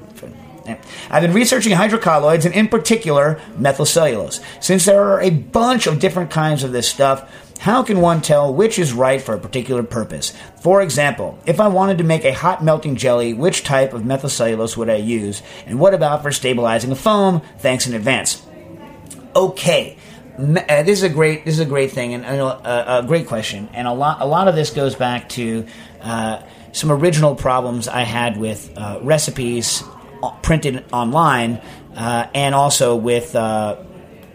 Yeah. 0.66 0.82
I've 1.10 1.22
been 1.24 1.34
researching 1.34 1.74
hydrocolloids 1.74 2.46
and, 2.46 2.56
in 2.56 2.70
particular, 2.70 3.42
methylcellulose. 3.58 4.42
Since 4.62 4.86
there 4.86 5.04
are 5.04 5.22
a 5.22 5.30
bunch 5.30 5.88
of 5.88 6.00
different 6.00 6.32
kinds 6.32 6.64
of 6.64 6.72
this 6.72 6.88
stuff, 6.88 7.30
how 7.60 7.84
can 7.84 8.00
one 8.00 8.22
tell 8.22 8.54
which 8.54 8.80
is 8.80 8.94
right 8.94 9.22
for 9.22 9.34
a 9.34 9.40
particular 9.40 9.84
purpose? 9.84 10.34
For 10.62 10.82
example, 10.82 11.38
if 11.46 11.60
I 11.60 11.68
wanted 11.68 11.98
to 11.98 12.04
make 12.04 12.24
a 12.24 12.34
hot 12.34 12.64
melting 12.64 12.96
jelly, 12.96 13.34
which 13.34 13.64
type 13.64 13.94
of 13.94 14.04
methylcellulose 14.04 14.78
would 14.78 14.90
I 14.90 14.96
use? 14.96 15.42
And 15.66 15.80
what 15.80 15.94
about 15.94 16.24
for 16.24 16.32
stabilizing 16.32 16.92
a 16.92 16.96
foam? 16.96 17.42
Thanks 17.60 17.88
in 17.88 17.94
advance. 17.94 18.46
Okay. 19.36 19.98
Uh, 20.38 20.82
this 20.82 20.98
is 20.98 21.04
a 21.04 21.10
great 21.10 21.46
this 21.46 21.54
is 21.54 21.60
a 21.60 21.66
great 21.66 21.92
thing 21.92 22.16
and, 22.16 22.26
and 22.26 22.42
a, 22.42 23.00
a 23.00 23.04
great 23.04 23.28
question 23.28 23.70
and 23.74 23.88
a 23.88 23.94
lot 23.94 24.20
a 24.20 24.26
lot 24.26 24.48
of 24.48 24.56
this 24.56 24.72
goes 24.72 24.96
back 24.96 25.30
to 25.30 25.66
uh, 26.02 26.42
some 26.72 26.92
original 26.92 27.36
problems 27.36 27.88
I 27.88 28.02
had 28.02 28.38
with 28.38 28.76
uh, 28.76 29.00
recipes 29.04 29.84
uh, 30.24 30.32
printed 30.42 30.86
online 30.92 31.62
uh, 31.96 32.28
and 32.34 32.56
also 32.56 32.96
with 32.96 33.36
uh, 33.36 33.78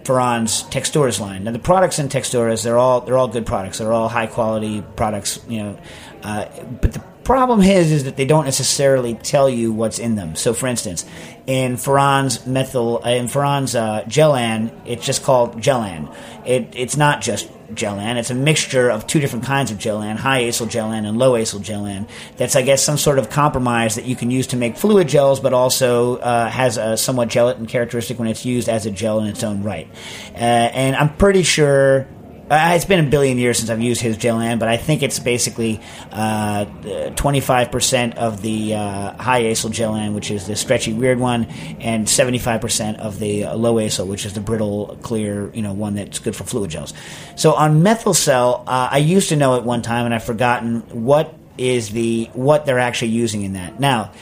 Ferran's 0.05 0.63
Texturas 0.65 1.19
line. 1.19 1.43
Now 1.43 1.51
the 1.51 1.59
products 1.59 1.99
in 1.99 2.09
Texturas 2.09 2.63
they're 2.63 2.79
all 2.79 3.01
they're 3.01 3.19
all 3.19 3.27
good 3.27 3.45
products. 3.45 3.79
They're 3.79 3.93
all 3.93 4.09
high 4.09 4.29
quality 4.29 4.85
products. 4.95 5.41
You 5.49 5.63
know, 5.65 5.79
but 6.23 6.93
the 6.93 7.03
problem 7.29 7.61
is 7.61 7.93
is 7.93 8.05
that 8.05 8.17
they 8.17 8.25
don't 8.25 8.47
necessarily 8.47 9.13
tell 9.13 9.51
you 9.51 9.71
what's 9.71 9.99
in 9.99 10.15
them. 10.15 10.35
So, 10.35 10.55
for 10.55 10.67
instance, 10.67 11.05
in 11.47 11.77
Ferran's 11.77 12.47
methyl 12.47 13.03
uh, 13.05 13.11
in 13.11 13.29
Ferran's 13.29 13.75
uh, 13.75 14.05
Gellan, 14.09 14.73
it's 14.87 15.05
just 15.05 15.23
called 15.23 15.61
Gellan. 15.61 16.11
It, 16.47 16.73
it's 16.75 16.97
not 16.97 17.21
just 17.21 17.51
Gellan. 17.75 18.17
It's 18.17 18.31
a 18.31 18.35
mixture 18.35 18.89
of 18.89 19.07
two 19.07 19.21
different 19.21 19.45
kinds 19.45 19.71
of 19.71 19.77
Gellan, 19.77 20.17
high 20.17 20.45
acyl 20.45 20.69
Gellan 20.69 21.07
and 21.07 21.19
low 21.19 21.33
acyl 21.33 21.61
Gellan. 21.61 22.09
That's, 22.39 22.57
I 22.57 22.63
guess, 22.63 22.83
some 22.83 22.97
sort 22.97 23.19
of 23.19 23.29
compromise 23.29 23.97
that 23.97 24.07
you 24.07 24.17
can 24.17 24.31
use 24.31 24.47
to 24.49 24.57
make 24.57 24.79
fluid 24.79 25.07
gels, 25.09 25.39
but 25.39 25.53
also 25.53 26.17
uh, 26.17 26.49
has 26.49 26.79
a 26.79 26.97
somewhat 26.97 27.29
gelatin 27.29 27.67
characteristic 27.67 28.19
when 28.19 28.29
it's 28.29 28.47
used 28.47 28.71
as 28.71 28.87
a 28.87 28.91
gel 28.91 29.21
in 29.21 29.27
its 29.27 29.45
own 29.45 29.63
right. 29.63 29.87
Uh, 30.33 30.39
and 30.39 30.97
I'm 30.97 31.15
pretty 31.15 31.43
sure. 31.43 32.09
Uh, 32.51 32.73
it's 32.75 32.87
been 32.87 33.05
a 33.05 33.11
billion 33.11 33.37
years 33.37 33.59
since 33.59 33.69
I've 33.69 33.83
used 33.83 34.01
his 34.01 34.17
Gellan, 34.17 34.59
but 34.59 34.69
I 34.69 34.79
think 34.79 35.03
it's 35.03 35.19
basically 35.19 35.81
uh, 36.11 36.65
25% 36.65 38.15
of 38.15 38.41
the 38.41 38.75
uh, 38.75 39.23
high 39.23 39.43
acyl 39.43 39.71
Gellan, 39.71 40.15
which 40.15 40.31
is 40.31 40.47
the 40.47 40.57
stretchy, 40.57 40.95
weird 40.95 41.19
one, 41.19 41.45
and 41.81 42.07
75% 42.07 42.97
of 43.01 43.19
the 43.19 43.45
low 43.49 43.75
acyl, 43.75 44.07
which 44.07 44.25
is 44.25 44.33
the 44.33 44.41
brittle, 44.41 44.99
clear, 45.03 45.53
you 45.53 45.61
know, 45.61 45.75
one 45.75 45.97
that's 45.97 46.21
good 46.21 46.35
for 46.35 46.45
fluid 46.45 46.71
gels. 46.71 46.95
So 47.37 47.53
on 47.53 47.83
methyl 47.83 48.15
cell, 48.15 48.65
uh, 48.67 48.89
I 48.93 48.99
used 48.99 49.29
to 49.29 49.37
know 49.37 49.57
at 49.57 49.65
one 49.65 49.83
time, 49.83 50.07
and 50.07 50.15
I've 50.15 50.25
forgotten 50.25 50.81
what 51.05 51.35
is 51.59 51.91
the 51.91 52.31
what 52.33 52.65
they're 52.65 52.79
actually 52.79 53.09
using 53.09 53.43
in 53.43 53.55
that 53.55 53.79
now. 53.79 54.13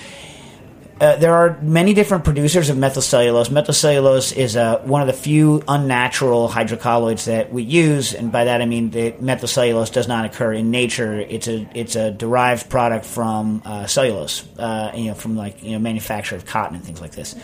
Uh, 0.99 1.15
there 1.17 1.35
are 1.35 1.61
many 1.61 1.93
different 1.93 2.25
producers 2.25 2.71
of 2.71 2.77
methylcellulose. 2.79 3.51
Methylcellulose 3.51 4.35
is 4.35 4.57
uh, 4.57 4.79
one 4.79 5.03
of 5.03 5.07
the 5.07 5.13
few 5.13 5.63
unnatural 5.69 6.49
hydrocolloids 6.49 7.27
that 7.27 7.53
we 7.53 7.63
use, 7.63 8.15
and 8.15 8.33
by 8.33 8.45
that 8.45 8.63
I 8.63 8.67
mean 8.67 8.91
that 8.91 9.21
methylcellulose 9.21 9.93
does 9.93 10.09
not 10.09 10.25
occur 10.25 10.55
in 10.55 10.71
nature. 10.71 11.21
It's 11.21 11.49
a 11.49 11.69
it's 11.75 11.97
a 11.97 12.11
derived 12.11 12.71
product 12.71 13.05
from 13.05 13.61
uh, 13.67 13.87
cellulose, 13.87 14.49
uh, 14.59 14.93
you 14.95 15.09
know, 15.09 15.15
from 15.15 15.37
like 15.37 15.63
you 15.63 15.73
know 15.73 15.79
manufacture 15.81 16.35
of 16.35 16.47
cotton 16.47 16.77
and 16.77 16.85
things 16.85 17.01
like 17.01 17.13
this, 17.13 17.35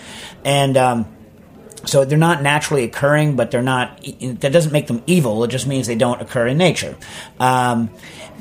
and. 0.44 0.76
Um, 0.76 1.16
so 1.84 2.04
they're 2.04 2.16
not 2.16 2.42
naturally 2.42 2.84
occurring, 2.84 3.34
but 3.34 3.50
they're 3.50 3.60
not. 3.60 4.00
That 4.20 4.52
doesn't 4.52 4.70
make 4.70 4.86
them 4.86 5.02
evil. 5.08 5.42
It 5.42 5.48
just 5.48 5.66
means 5.66 5.88
they 5.88 5.96
don't 5.96 6.22
occur 6.22 6.46
in 6.46 6.56
nature. 6.56 6.96
Um, 7.40 7.90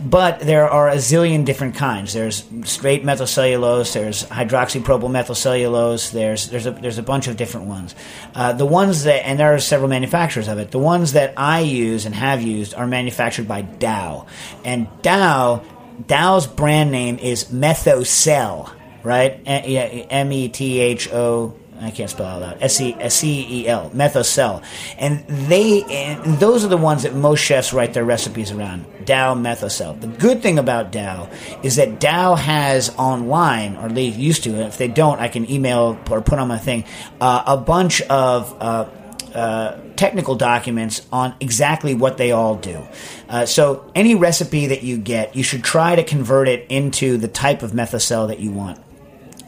but 0.03 0.39
there 0.39 0.69
are 0.69 0.89
a 0.89 0.95
zillion 0.95 1.45
different 1.45 1.75
kinds. 1.75 2.13
There's 2.13 2.43
straight 2.63 3.03
methylcellulose. 3.03 3.93
There's 3.93 4.23
hydroxypropyl 4.25 5.09
methylcellulose. 5.09 6.11
There's 6.11 6.49
there's 6.49 6.65
a 6.65 6.71
there's 6.71 6.97
a 6.97 7.03
bunch 7.03 7.27
of 7.27 7.37
different 7.37 7.67
ones. 7.67 7.95
Uh, 8.33 8.53
the 8.53 8.65
ones 8.65 9.03
that 9.03 9.25
and 9.25 9.39
there 9.39 9.53
are 9.53 9.59
several 9.59 9.89
manufacturers 9.89 10.47
of 10.47 10.57
it. 10.57 10.71
The 10.71 10.79
ones 10.79 11.13
that 11.13 11.33
I 11.37 11.61
use 11.61 12.05
and 12.05 12.15
have 12.15 12.41
used 12.41 12.73
are 12.73 12.87
manufactured 12.87 13.47
by 13.47 13.61
Dow, 13.61 14.27
and 14.63 14.87
Dow 15.01 15.63
Dow's 16.07 16.47
brand 16.47 16.91
name 16.91 17.19
is 17.19 17.45
Methocel, 17.45 18.71
right? 19.03 19.41
M 19.45 20.31
E 20.31 20.49
T 20.49 20.79
H 20.79 21.11
O 21.13 21.53
I 21.81 21.89
can't 21.89 22.09
spell 22.09 22.41
it 22.41 22.43
out. 22.43 22.61
S 22.61 22.79
E 22.79 22.95
S 22.99 23.23
E 23.23 23.47
E 23.49 23.67
L, 23.67 23.89
Methocel, 23.89 24.63
and 24.97 25.25
they 25.27 25.83
and 25.83 26.37
those 26.37 26.63
are 26.63 26.67
the 26.67 26.77
ones 26.77 27.03
that 27.03 27.15
most 27.15 27.39
chefs 27.39 27.73
write 27.73 27.93
their 27.93 28.05
recipes 28.05 28.51
around. 28.51 28.85
Dow 29.05 29.33
Methocel. 29.33 29.99
The 29.99 30.07
good 30.07 30.43
thing 30.43 30.59
about 30.59 30.91
Dow 30.91 31.29
is 31.63 31.77
that 31.77 31.99
Dow 31.99 32.35
has 32.35 32.95
online, 32.97 33.77
or 33.77 33.89
they 33.89 34.05
used 34.05 34.43
to. 34.43 34.51
If 34.61 34.77
they 34.77 34.87
don't, 34.87 35.19
I 35.19 35.27
can 35.27 35.49
email 35.49 35.97
or 36.09 36.21
put 36.21 36.37
on 36.37 36.47
my 36.47 36.57
thing 36.57 36.85
uh, 37.19 37.43
a 37.45 37.57
bunch 37.57 38.01
of. 38.03 38.55
Uh, 38.61 38.89
uh, 39.33 39.79
technical 39.95 40.35
documents 40.35 41.07
on 41.09 41.33
exactly 41.39 41.93
what 41.95 42.17
they 42.17 42.31
all 42.31 42.55
do. 42.55 42.85
Uh, 43.29 43.45
so 43.45 43.89
any 43.95 44.13
recipe 44.13 44.67
that 44.67 44.83
you 44.83 44.97
get, 44.97 45.37
you 45.37 45.43
should 45.43 45.63
try 45.63 45.95
to 45.95 46.03
convert 46.03 46.49
it 46.49 46.65
into 46.67 47.15
the 47.15 47.29
type 47.29 47.63
of 47.63 47.71
methocel 47.71 48.27
that 48.27 48.41
you 48.41 48.51
want. 48.51 48.77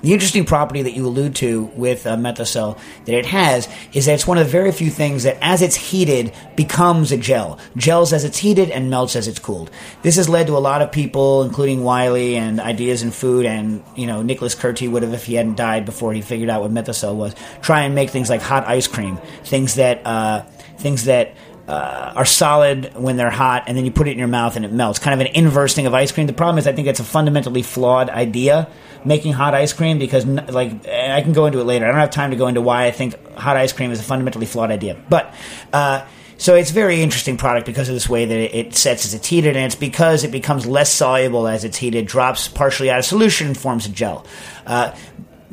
The 0.04 0.12
interesting 0.12 0.44
property 0.44 0.82
that 0.82 0.92
you 0.92 1.08
allude 1.08 1.34
to 1.38 1.64
with 1.76 2.06
uh, 2.06 2.18
Methocel 2.18 2.78
that 3.06 3.16
it 3.16 3.26
has 3.26 3.70
is 3.94 4.06
that 4.06 4.16
it's 4.16 4.28
one 4.28 4.38
of 4.38 4.46
the 4.46 4.52
very 4.52 4.74
few 4.74 4.90
things 4.90 5.24
that, 5.24 5.38
as 5.42 5.62
it's 5.62 5.78
heated, 5.78 6.34
becomes 6.58 7.14
a 7.14 7.18
gel. 7.18 7.58
Gels 7.78 8.12
as 8.12 8.26
it's 8.26 8.38
heated 8.38 8.70
and 8.70 8.90
melts 8.90 9.16
as 9.16 9.30
it's 9.30 9.40
cooled. 9.40 9.72
This 10.02 10.18
has 10.18 10.28
led 10.28 10.48
to 10.48 10.58
a 10.58 10.60
lot 10.60 10.82
of 10.82 10.92
people, 10.92 11.44
including 11.44 11.86
Wylie 11.86 12.36
and 12.36 12.60
Ideas 12.60 13.02
in 13.02 13.12
Food, 13.12 13.46
and 13.46 13.82
you 13.96 14.06
know 14.06 14.22
Nicholas 14.22 14.56
Kurti 14.56 14.92
would 14.92 15.04
have 15.04 15.14
if 15.14 15.24
he 15.24 15.36
hadn't 15.36 15.56
died 15.56 15.86
before 15.86 16.12
he 16.12 16.22
figured 16.22 16.50
out 16.50 16.62
what 16.62 16.72
Methocel 16.72 17.16
was. 17.16 17.34
Try 17.62 17.84
and 17.84 17.96
make 17.96 18.10
things 18.10 18.30
like 18.30 18.42
hot 18.42 18.68
ice 18.68 18.88
cream, 18.88 19.18
things 19.46 19.76
that 19.76 20.06
uh, 20.06 20.44
things 20.80 21.06
that 21.06 21.34
uh, 21.68 22.14
are 22.16 22.26
solid 22.26 22.94
when 22.96 23.16
they're 23.16 23.30
hot, 23.30 23.64
and 23.68 23.78
then 23.78 23.86
you 23.86 23.92
put 23.92 24.08
it 24.08 24.12
in 24.12 24.20
your 24.20 24.28
mouth 24.28 24.56
and 24.56 24.66
it 24.66 24.72
melts. 24.72 25.00
Kind 25.00 25.20
of 25.20 25.26
an 25.26 25.34
inverse 25.36 25.74
thing 25.74 25.86
of 25.86 25.94
ice 25.94 26.12
cream. 26.12 26.28
The 26.28 26.34
problem 26.34 26.58
is, 26.58 26.68
I 26.68 26.74
think 26.74 26.88
it's 26.88 27.00
a 27.00 27.06
fundamentally 27.06 27.62
flawed 27.62 28.10
idea 28.10 28.70
making 29.06 29.34
hot 29.34 29.54
ice 29.54 29.74
cream 29.74 30.00
because, 30.00 30.26
like, 30.26 30.88
I 30.88 31.22
can 31.22 31.34
go 31.34 31.46
into 31.46 31.60
it 31.60 31.66
later. 31.66 31.86
I 31.86 31.90
don't 31.90 32.00
have 32.00 32.12
time 32.12 32.32
to 32.32 32.38
go 32.38 32.48
into 32.48 32.62
why 32.62 32.86
I 32.86 32.92
think 32.92 33.16
hot 33.36 33.58
ice 33.58 33.74
cream 33.74 33.92
is 33.92 34.00
a 34.00 34.04
fundamentally 34.04 34.46
flawed 34.46 34.72
idea, 34.72 35.02
but. 35.10 35.34
Uh, 35.72 36.06
so 36.36 36.56
it's 36.56 36.72
a 36.72 36.74
very 36.74 37.02
interesting 37.02 37.38
product 37.38 37.66
because 37.66 37.88
of 37.88 37.96
this 37.96 38.10
way 38.10 38.26
that 38.26 38.58
it, 38.58 38.76
sets 38.76 39.06
as 39.06 39.14
it's 39.14 39.28
heated, 39.28 39.56
and 39.56 39.66
it's 39.66 39.76
because 39.76 40.26
it 40.26 40.32
becomes 40.32 40.66
less 40.66 40.92
soluble 40.92 41.48
as 41.48 41.64
it's 41.64 41.78
heated, 41.78 42.06
drops 42.06 42.50
partially 42.50 42.90
out 42.90 43.00
of 43.00 43.06
solution, 43.06 43.48
and 43.48 43.58
forms 43.58 43.86
a 43.86 43.90
gel. 43.90 44.26
Uh, 44.66 44.94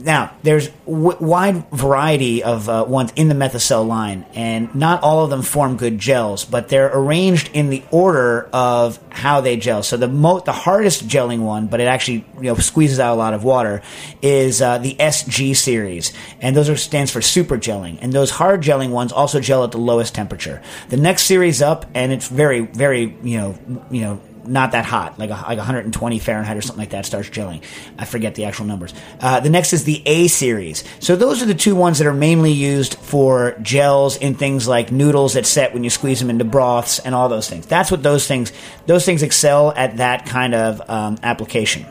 now, 0.04 0.34
there's 0.42 0.68
w- 0.86 1.16
wide 1.20 1.70
variety 1.70 2.42
of 2.42 2.68
uh, 2.68 2.84
ones 2.86 3.12
in 3.16 3.28
the 3.28 3.34
Methocel 3.34 3.86
line, 3.86 4.24
and 4.34 4.74
not 4.74 5.02
all 5.02 5.24
of 5.24 5.30
them 5.30 5.42
form 5.42 5.76
good 5.76 5.98
gels, 5.98 6.44
but 6.44 6.68
they're 6.68 6.90
arranged 6.92 7.50
in 7.52 7.70
the 7.70 7.82
order 7.90 8.48
of 8.52 8.98
how 9.10 9.40
they 9.40 9.56
gel. 9.56 9.82
So 9.82 9.96
the 9.96 10.08
mo- 10.08 10.40
the 10.40 10.52
hardest 10.52 11.06
gelling 11.06 11.40
one, 11.40 11.66
but 11.66 11.80
it 11.80 11.84
actually 11.84 12.24
you 12.36 12.42
know 12.42 12.54
squeezes 12.56 12.98
out 12.98 13.14
a 13.14 13.16
lot 13.16 13.34
of 13.34 13.44
water, 13.44 13.82
is 14.22 14.62
uh, 14.62 14.78
the 14.78 14.94
SG 14.94 15.54
series, 15.54 16.12
and 16.40 16.56
those 16.56 16.68
are 16.68 16.76
stands 16.76 17.10
for 17.10 17.20
super 17.20 17.58
gelling. 17.58 17.98
And 18.00 18.12
those 18.12 18.30
hard 18.30 18.62
gelling 18.62 18.90
ones 18.90 19.12
also 19.12 19.40
gel 19.40 19.64
at 19.64 19.72
the 19.72 19.78
lowest 19.78 20.14
temperature. 20.14 20.62
The 20.88 20.96
next 20.96 21.24
series 21.24 21.62
up, 21.62 21.86
and 21.94 22.12
it's 22.12 22.28
very 22.28 22.60
very 22.60 23.16
you 23.22 23.38
know 23.38 23.86
you 23.90 24.02
know 24.02 24.20
not 24.46 24.72
that 24.72 24.84
hot, 24.84 25.18
like 25.18 25.30
a, 25.30 25.34
like 25.34 25.58
120 25.58 26.18
Fahrenheit 26.18 26.56
or 26.56 26.60
something 26.60 26.80
like 26.80 26.90
that, 26.90 27.06
starts 27.06 27.28
chilling. 27.28 27.62
I 27.98 28.04
forget 28.04 28.34
the 28.34 28.44
actual 28.44 28.66
numbers. 28.66 28.94
Uh, 29.20 29.40
the 29.40 29.50
next 29.50 29.72
is 29.72 29.84
the 29.84 30.02
A 30.06 30.28
series. 30.28 30.84
So 31.00 31.16
those 31.16 31.42
are 31.42 31.46
the 31.46 31.54
two 31.54 31.74
ones 31.74 31.98
that 31.98 32.06
are 32.06 32.14
mainly 32.14 32.52
used 32.52 32.94
for 32.94 33.56
gels 33.62 34.16
in 34.16 34.34
things 34.34 34.66
like 34.66 34.90
noodles 34.90 35.34
that 35.34 35.46
set 35.46 35.74
when 35.74 35.84
you 35.84 35.90
squeeze 35.90 36.20
them 36.20 36.30
into 36.30 36.44
broths 36.44 36.98
and 36.98 37.14
all 37.14 37.28
those 37.28 37.48
things. 37.48 37.66
That's 37.66 37.90
what 37.90 38.02
those 38.02 38.26
things 38.26 38.52
those 38.86 39.04
things 39.04 39.22
excel 39.22 39.72
at 39.72 39.98
that 39.98 40.26
kind 40.26 40.54
of 40.54 40.82
um, 40.88 41.18
application 41.22 41.86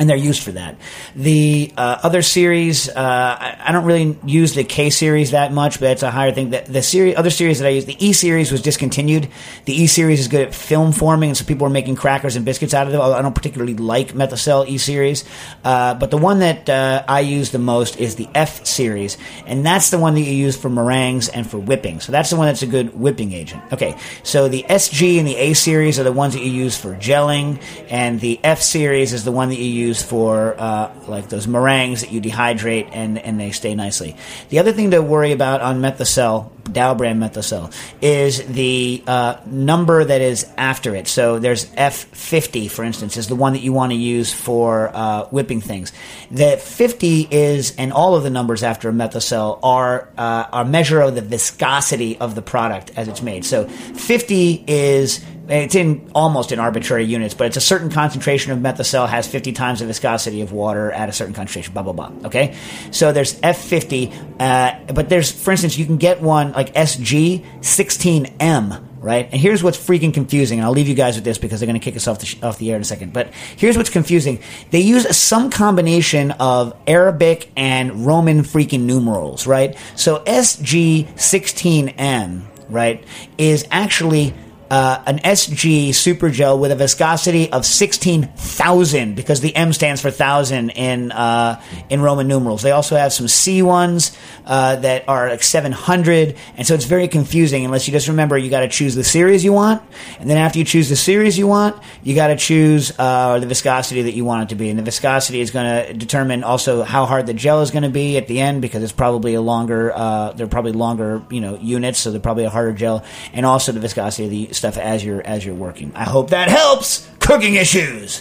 and 0.00 0.08
they're 0.08 0.16
used 0.16 0.42
for 0.42 0.52
that. 0.52 0.76
The 1.14 1.72
uh, 1.76 1.98
other 2.02 2.22
series, 2.22 2.88
uh, 2.88 2.92
I, 2.96 3.56
I 3.66 3.72
don't 3.72 3.84
really 3.84 4.18
use 4.24 4.54
the 4.54 4.64
K 4.64 4.88
series 4.88 5.32
that 5.32 5.52
much, 5.52 5.78
but 5.78 5.90
it's 5.90 6.02
a 6.02 6.10
higher 6.10 6.32
thing. 6.32 6.48
The, 6.48 6.62
the 6.66 6.82
series, 6.82 7.16
other 7.16 7.28
series 7.28 7.58
that 7.58 7.66
I 7.66 7.72
use, 7.72 7.84
the 7.84 8.02
E 8.04 8.14
series 8.14 8.50
was 8.50 8.62
discontinued. 8.62 9.28
The 9.66 9.74
E 9.74 9.86
series 9.86 10.18
is 10.18 10.28
good 10.28 10.40
at 10.40 10.54
film 10.54 10.92
forming, 10.92 11.28
and 11.28 11.36
so 11.36 11.44
people 11.44 11.66
are 11.66 11.70
making 11.70 11.96
crackers 11.96 12.34
and 12.34 12.46
biscuits 12.46 12.72
out 12.72 12.86
of 12.86 12.94
it. 12.94 12.96
although 12.96 13.14
I 13.14 13.20
don't 13.20 13.34
particularly 13.34 13.74
like 13.74 14.14
Methocel 14.14 14.66
E 14.66 14.78
series, 14.78 15.26
uh, 15.64 15.92
but 15.92 16.10
the 16.10 16.16
one 16.16 16.38
that 16.38 16.70
uh, 16.70 17.04
I 17.06 17.20
use 17.20 17.50
the 17.50 17.58
most 17.58 18.00
is 18.00 18.14
the 18.14 18.28
F 18.34 18.64
series, 18.64 19.18
and 19.44 19.66
that's 19.66 19.90
the 19.90 19.98
one 19.98 20.14
that 20.14 20.22
you 20.22 20.32
use 20.32 20.56
for 20.56 20.70
meringues 20.70 21.28
and 21.28 21.48
for 21.48 21.58
whipping. 21.58 22.00
So 22.00 22.10
that's 22.10 22.30
the 22.30 22.36
one 22.36 22.46
that's 22.46 22.62
a 22.62 22.66
good 22.66 22.98
whipping 22.98 23.32
agent. 23.32 23.62
Okay, 23.70 23.98
so 24.22 24.48
the 24.48 24.64
SG 24.66 25.18
and 25.18 25.28
the 25.28 25.36
A 25.36 25.52
series 25.52 26.00
are 26.00 26.04
the 26.04 26.12
ones 26.12 26.32
that 26.32 26.42
you 26.42 26.50
use 26.50 26.74
for 26.74 26.94
gelling, 26.94 27.60
and 27.90 28.18
the 28.18 28.40
F 28.42 28.62
series 28.62 29.12
is 29.12 29.24
the 29.24 29.32
one 29.32 29.50
that 29.50 29.58
you 29.58 29.66
use 29.70 29.89
for 29.98 30.54
uh, 30.58 30.92
like 31.08 31.28
those 31.28 31.46
meringues 31.46 32.02
that 32.02 32.12
you 32.12 32.20
dehydrate 32.20 32.90
and, 32.92 33.18
and 33.18 33.40
they 33.40 33.50
stay 33.50 33.74
nicely. 33.74 34.16
The 34.50 34.58
other 34.58 34.72
thing 34.72 34.90
to 34.90 35.00
worry 35.00 35.32
about 35.32 35.62
on 35.62 35.80
Methocel, 35.80 36.50
Dow 36.70 36.94
brand 36.94 37.22
Methocel, 37.22 37.72
is 38.02 38.44
the 38.46 39.02
uh, 39.06 39.40
number 39.46 40.04
that 40.04 40.20
is 40.20 40.46
after 40.56 40.94
it. 40.94 41.08
So 41.08 41.38
there's 41.38 41.66
F50, 41.66 42.70
for 42.70 42.84
instance, 42.84 43.16
is 43.16 43.28
the 43.28 43.36
one 43.36 43.54
that 43.54 43.62
you 43.62 43.72
want 43.72 43.92
to 43.92 43.96
use 43.96 44.32
for 44.32 44.90
uh, 44.94 45.24
whipping 45.26 45.60
things. 45.60 45.92
The 46.30 46.58
50 46.58 47.28
is, 47.30 47.74
and 47.76 47.92
all 47.92 48.14
of 48.14 48.22
the 48.22 48.30
numbers 48.30 48.62
after 48.62 48.92
Methocel 48.92 49.58
are 49.62 50.08
uh, 50.18 50.46
a 50.52 50.64
measure 50.64 51.00
of 51.00 51.14
the 51.14 51.22
viscosity 51.22 52.18
of 52.18 52.34
the 52.34 52.42
product 52.42 52.92
as 52.96 53.08
it's 53.08 53.22
made. 53.22 53.44
So 53.44 53.66
50 53.66 54.64
is 54.66 55.24
it's 55.50 55.74
in 55.74 56.10
almost 56.14 56.52
in 56.52 56.60
arbitrary 56.60 57.04
units, 57.04 57.34
but 57.34 57.48
it's 57.48 57.56
a 57.56 57.60
certain 57.60 57.90
concentration 57.90 58.52
of 58.52 58.58
methocel 58.60 59.08
has 59.08 59.26
50 59.26 59.52
times 59.52 59.80
the 59.80 59.86
viscosity 59.86 60.42
of 60.42 60.52
water 60.52 60.92
at 60.92 61.08
a 61.08 61.12
certain 61.12 61.34
concentration, 61.34 61.72
blah, 61.72 61.82
blah, 61.82 61.92
blah. 61.92 62.12
Okay? 62.26 62.56
So 62.92 63.12
there's 63.12 63.40
F50, 63.40 64.40
uh, 64.40 64.92
but 64.92 65.08
there's, 65.08 65.30
for 65.32 65.50
instance, 65.50 65.76
you 65.76 65.86
can 65.86 65.96
get 65.96 66.22
one 66.22 66.52
like 66.52 66.72
SG 66.74 67.44
16M, 67.60 68.88
right? 69.00 69.28
And 69.32 69.40
here's 69.40 69.62
what's 69.62 69.76
freaking 69.76 70.14
confusing, 70.14 70.60
and 70.60 70.66
I'll 70.66 70.72
leave 70.72 70.88
you 70.88 70.94
guys 70.94 71.16
with 71.16 71.24
this 71.24 71.38
because 71.38 71.58
they're 71.58 71.66
going 71.66 71.80
to 71.80 71.84
kick 71.84 71.96
us 71.96 72.06
off 72.06 72.20
the, 72.20 72.26
sh- 72.26 72.42
off 72.42 72.58
the 72.58 72.70
air 72.70 72.76
in 72.76 72.82
a 72.82 72.84
second. 72.84 73.12
But 73.12 73.32
here's 73.56 73.76
what's 73.76 73.90
confusing. 73.90 74.40
They 74.70 74.80
use 74.80 75.16
some 75.16 75.50
combination 75.50 76.30
of 76.32 76.76
Arabic 76.86 77.50
and 77.56 78.06
Roman 78.06 78.42
freaking 78.42 78.82
numerals, 78.82 79.48
right? 79.48 79.76
So 79.96 80.22
SG 80.24 81.08
16M, 81.14 82.42
right, 82.68 83.02
is 83.36 83.66
actually 83.72 84.32
uh, 84.70 85.02
an 85.06 85.18
SG 85.18 85.92
super 85.92 86.30
gel 86.30 86.56
with 86.56 86.70
a 86.70 86.76
viscosity 86.76 87.50
of 87.52 87.66
16,000 87.66 89.16
because 89.16 89.40
the 89.40 89.54
M 89.56 89.72
stands 89.72 90.00
for 90.00 90.12
thousand 90.12 90.70
in 90.70 91.10
uh, 91.10 91.60
in 91.88 92.00
Roman 92.00 92.28
numerals. 92.28 92.62
They 92.62 92.70
also 92.70 92.96
have 92.96 93.12
some 93.12 93.26
C 93.26 93.62
ones 93.62 94.16
uh, 94.46 94.76
that 94.76 95.08
are 95.08 95.28
like 95.28 95.42
700, 95.42 96.36
and 96.56 96.66
so 96.66 96.74
it's 96.74 96.84
very 96.84 97.08
confusing 97.08 97.64
unless 97.64 97.88
you 97.88 97.92
just 97.92 98.06
remember 98.06 98.38
you 98.38 98.48
got 98.48 98.60
to 98.60 98.68
choose 98.68 98.94
the 98.94 99.02
series 99.02 99.44
you 99.44 99.52
want, 99.52 99.82
and 100.20 100.30
then 100.30 100.36
after 100.36 100.60
you 100.60 100.64
choose 100.64 100.88
the 100.88 100.96
series 100.96 101.36
you 101.36 101.48
want, 101.48 101.82
you 102.04 102.14
got 102.14 102.28
to 102.28 102.36
choose 102.36 102.92
uh, 102.96 103.40
the 103.40 103.46
viscosity 103.46 104.02
that 104.02 104.12
you 104.12 104.24
want 104.24 104.44
it 104.44 104.48
to 104.50 104.54
be, 104.54 104.70
and 104.70 104.78
the 104.78 104.84
viscosity 104.84 105.40
is 105.40 105.50
going 105.50 105.86
to 105.86 105.94
determine 105.94 106.44
also 106.44 106.84
how 106.84 107.06
hard 107.06 107.26
the 107.26 107.34
gel 107.34 107.62
is 107.62 107.72
going 107.72 107.82
to 107.82 107.90
be 107.90 108.16
at 108.16 108.28
the 108.28 108.40
end 108.40 108.62
because 108.62 108.84
it's 108.84 108.92
probably 108.92 109.34
a 109.34 109.40
longer, 109.40 109.92
uh, 109.92 110.32
they're 110.32 110.46
probably 110.46 110.72
longer, 110.72 111.22
you 111.28 111.40
know, 111.40 111.56
units, 111.56 111.98
so 111.98 112.12
they're 112.12 112.20
probably 112.20 112.44
a 112.44 112.50
harder 112.50 112.72
gel, 112.72 113.04
and 113.32 113.44
also 113.44 113.72
the 113.72 113.80
viscosity 113.80 114.24
of 114.26 114.30
the 114.30 114.59
stuff 114.60 114.76
as 114.76 115.04
you're 115.04 115.26
as 115.26 115.44
you're 115.44 115.54
working. 115.54 115.92
I 115.94 116.04
hope 116.04 116.30
that 116.30 116.48
helps. 116.48 117.08
Cooking 117.18 117.54
issues. 117.54 118.20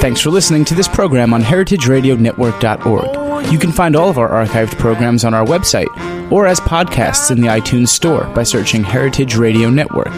Thanks 0.00 0.20
for 0.20 0.30
listening 0.30 0.64
to 0.66 0.74
this 0.74 0.86
program 0.86 1.34
on 1.34 1.42
heritageradionetwork.org. 1.42 3.52
You 3.52 3.58
can 3.58 3.72
find 3.72 3.96
all 3.96 4.10
of 4.10 4.18
our 4.18 4.28
archived 4.28 4.78
programs 4.78 5.24
on 5.24 5.34
our 5.34 5.44
website 5.44 5.88
or 6.30 6.46
as 6.46 6.60
podcasts 6.60 7.30
in 7.30 7.40
the 7.40 7.48
iTunes 7.48 7.88
Store 7.88 8.24
by 8.34 8.42
searching 8.42 8.84
Heritage 8.84 9.36
Radio 9.36 9.70
Network. 9.70 10.12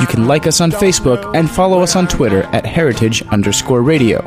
You 0.00 0.06
can 0.06 0.26
like 0.26 0.46
us 0.46 0.60
on 0.60 0.70
Facebook 0.70 1.36
and 1.36 1.50
follow 1.50 1.82
us 1.82 1.96
on 1.96 2.08
Twitter 2.08 2.44
at 2.44 2.64
heritage 2.64 3.22
underscore 3.28 3.82
radio. 3.82 4.26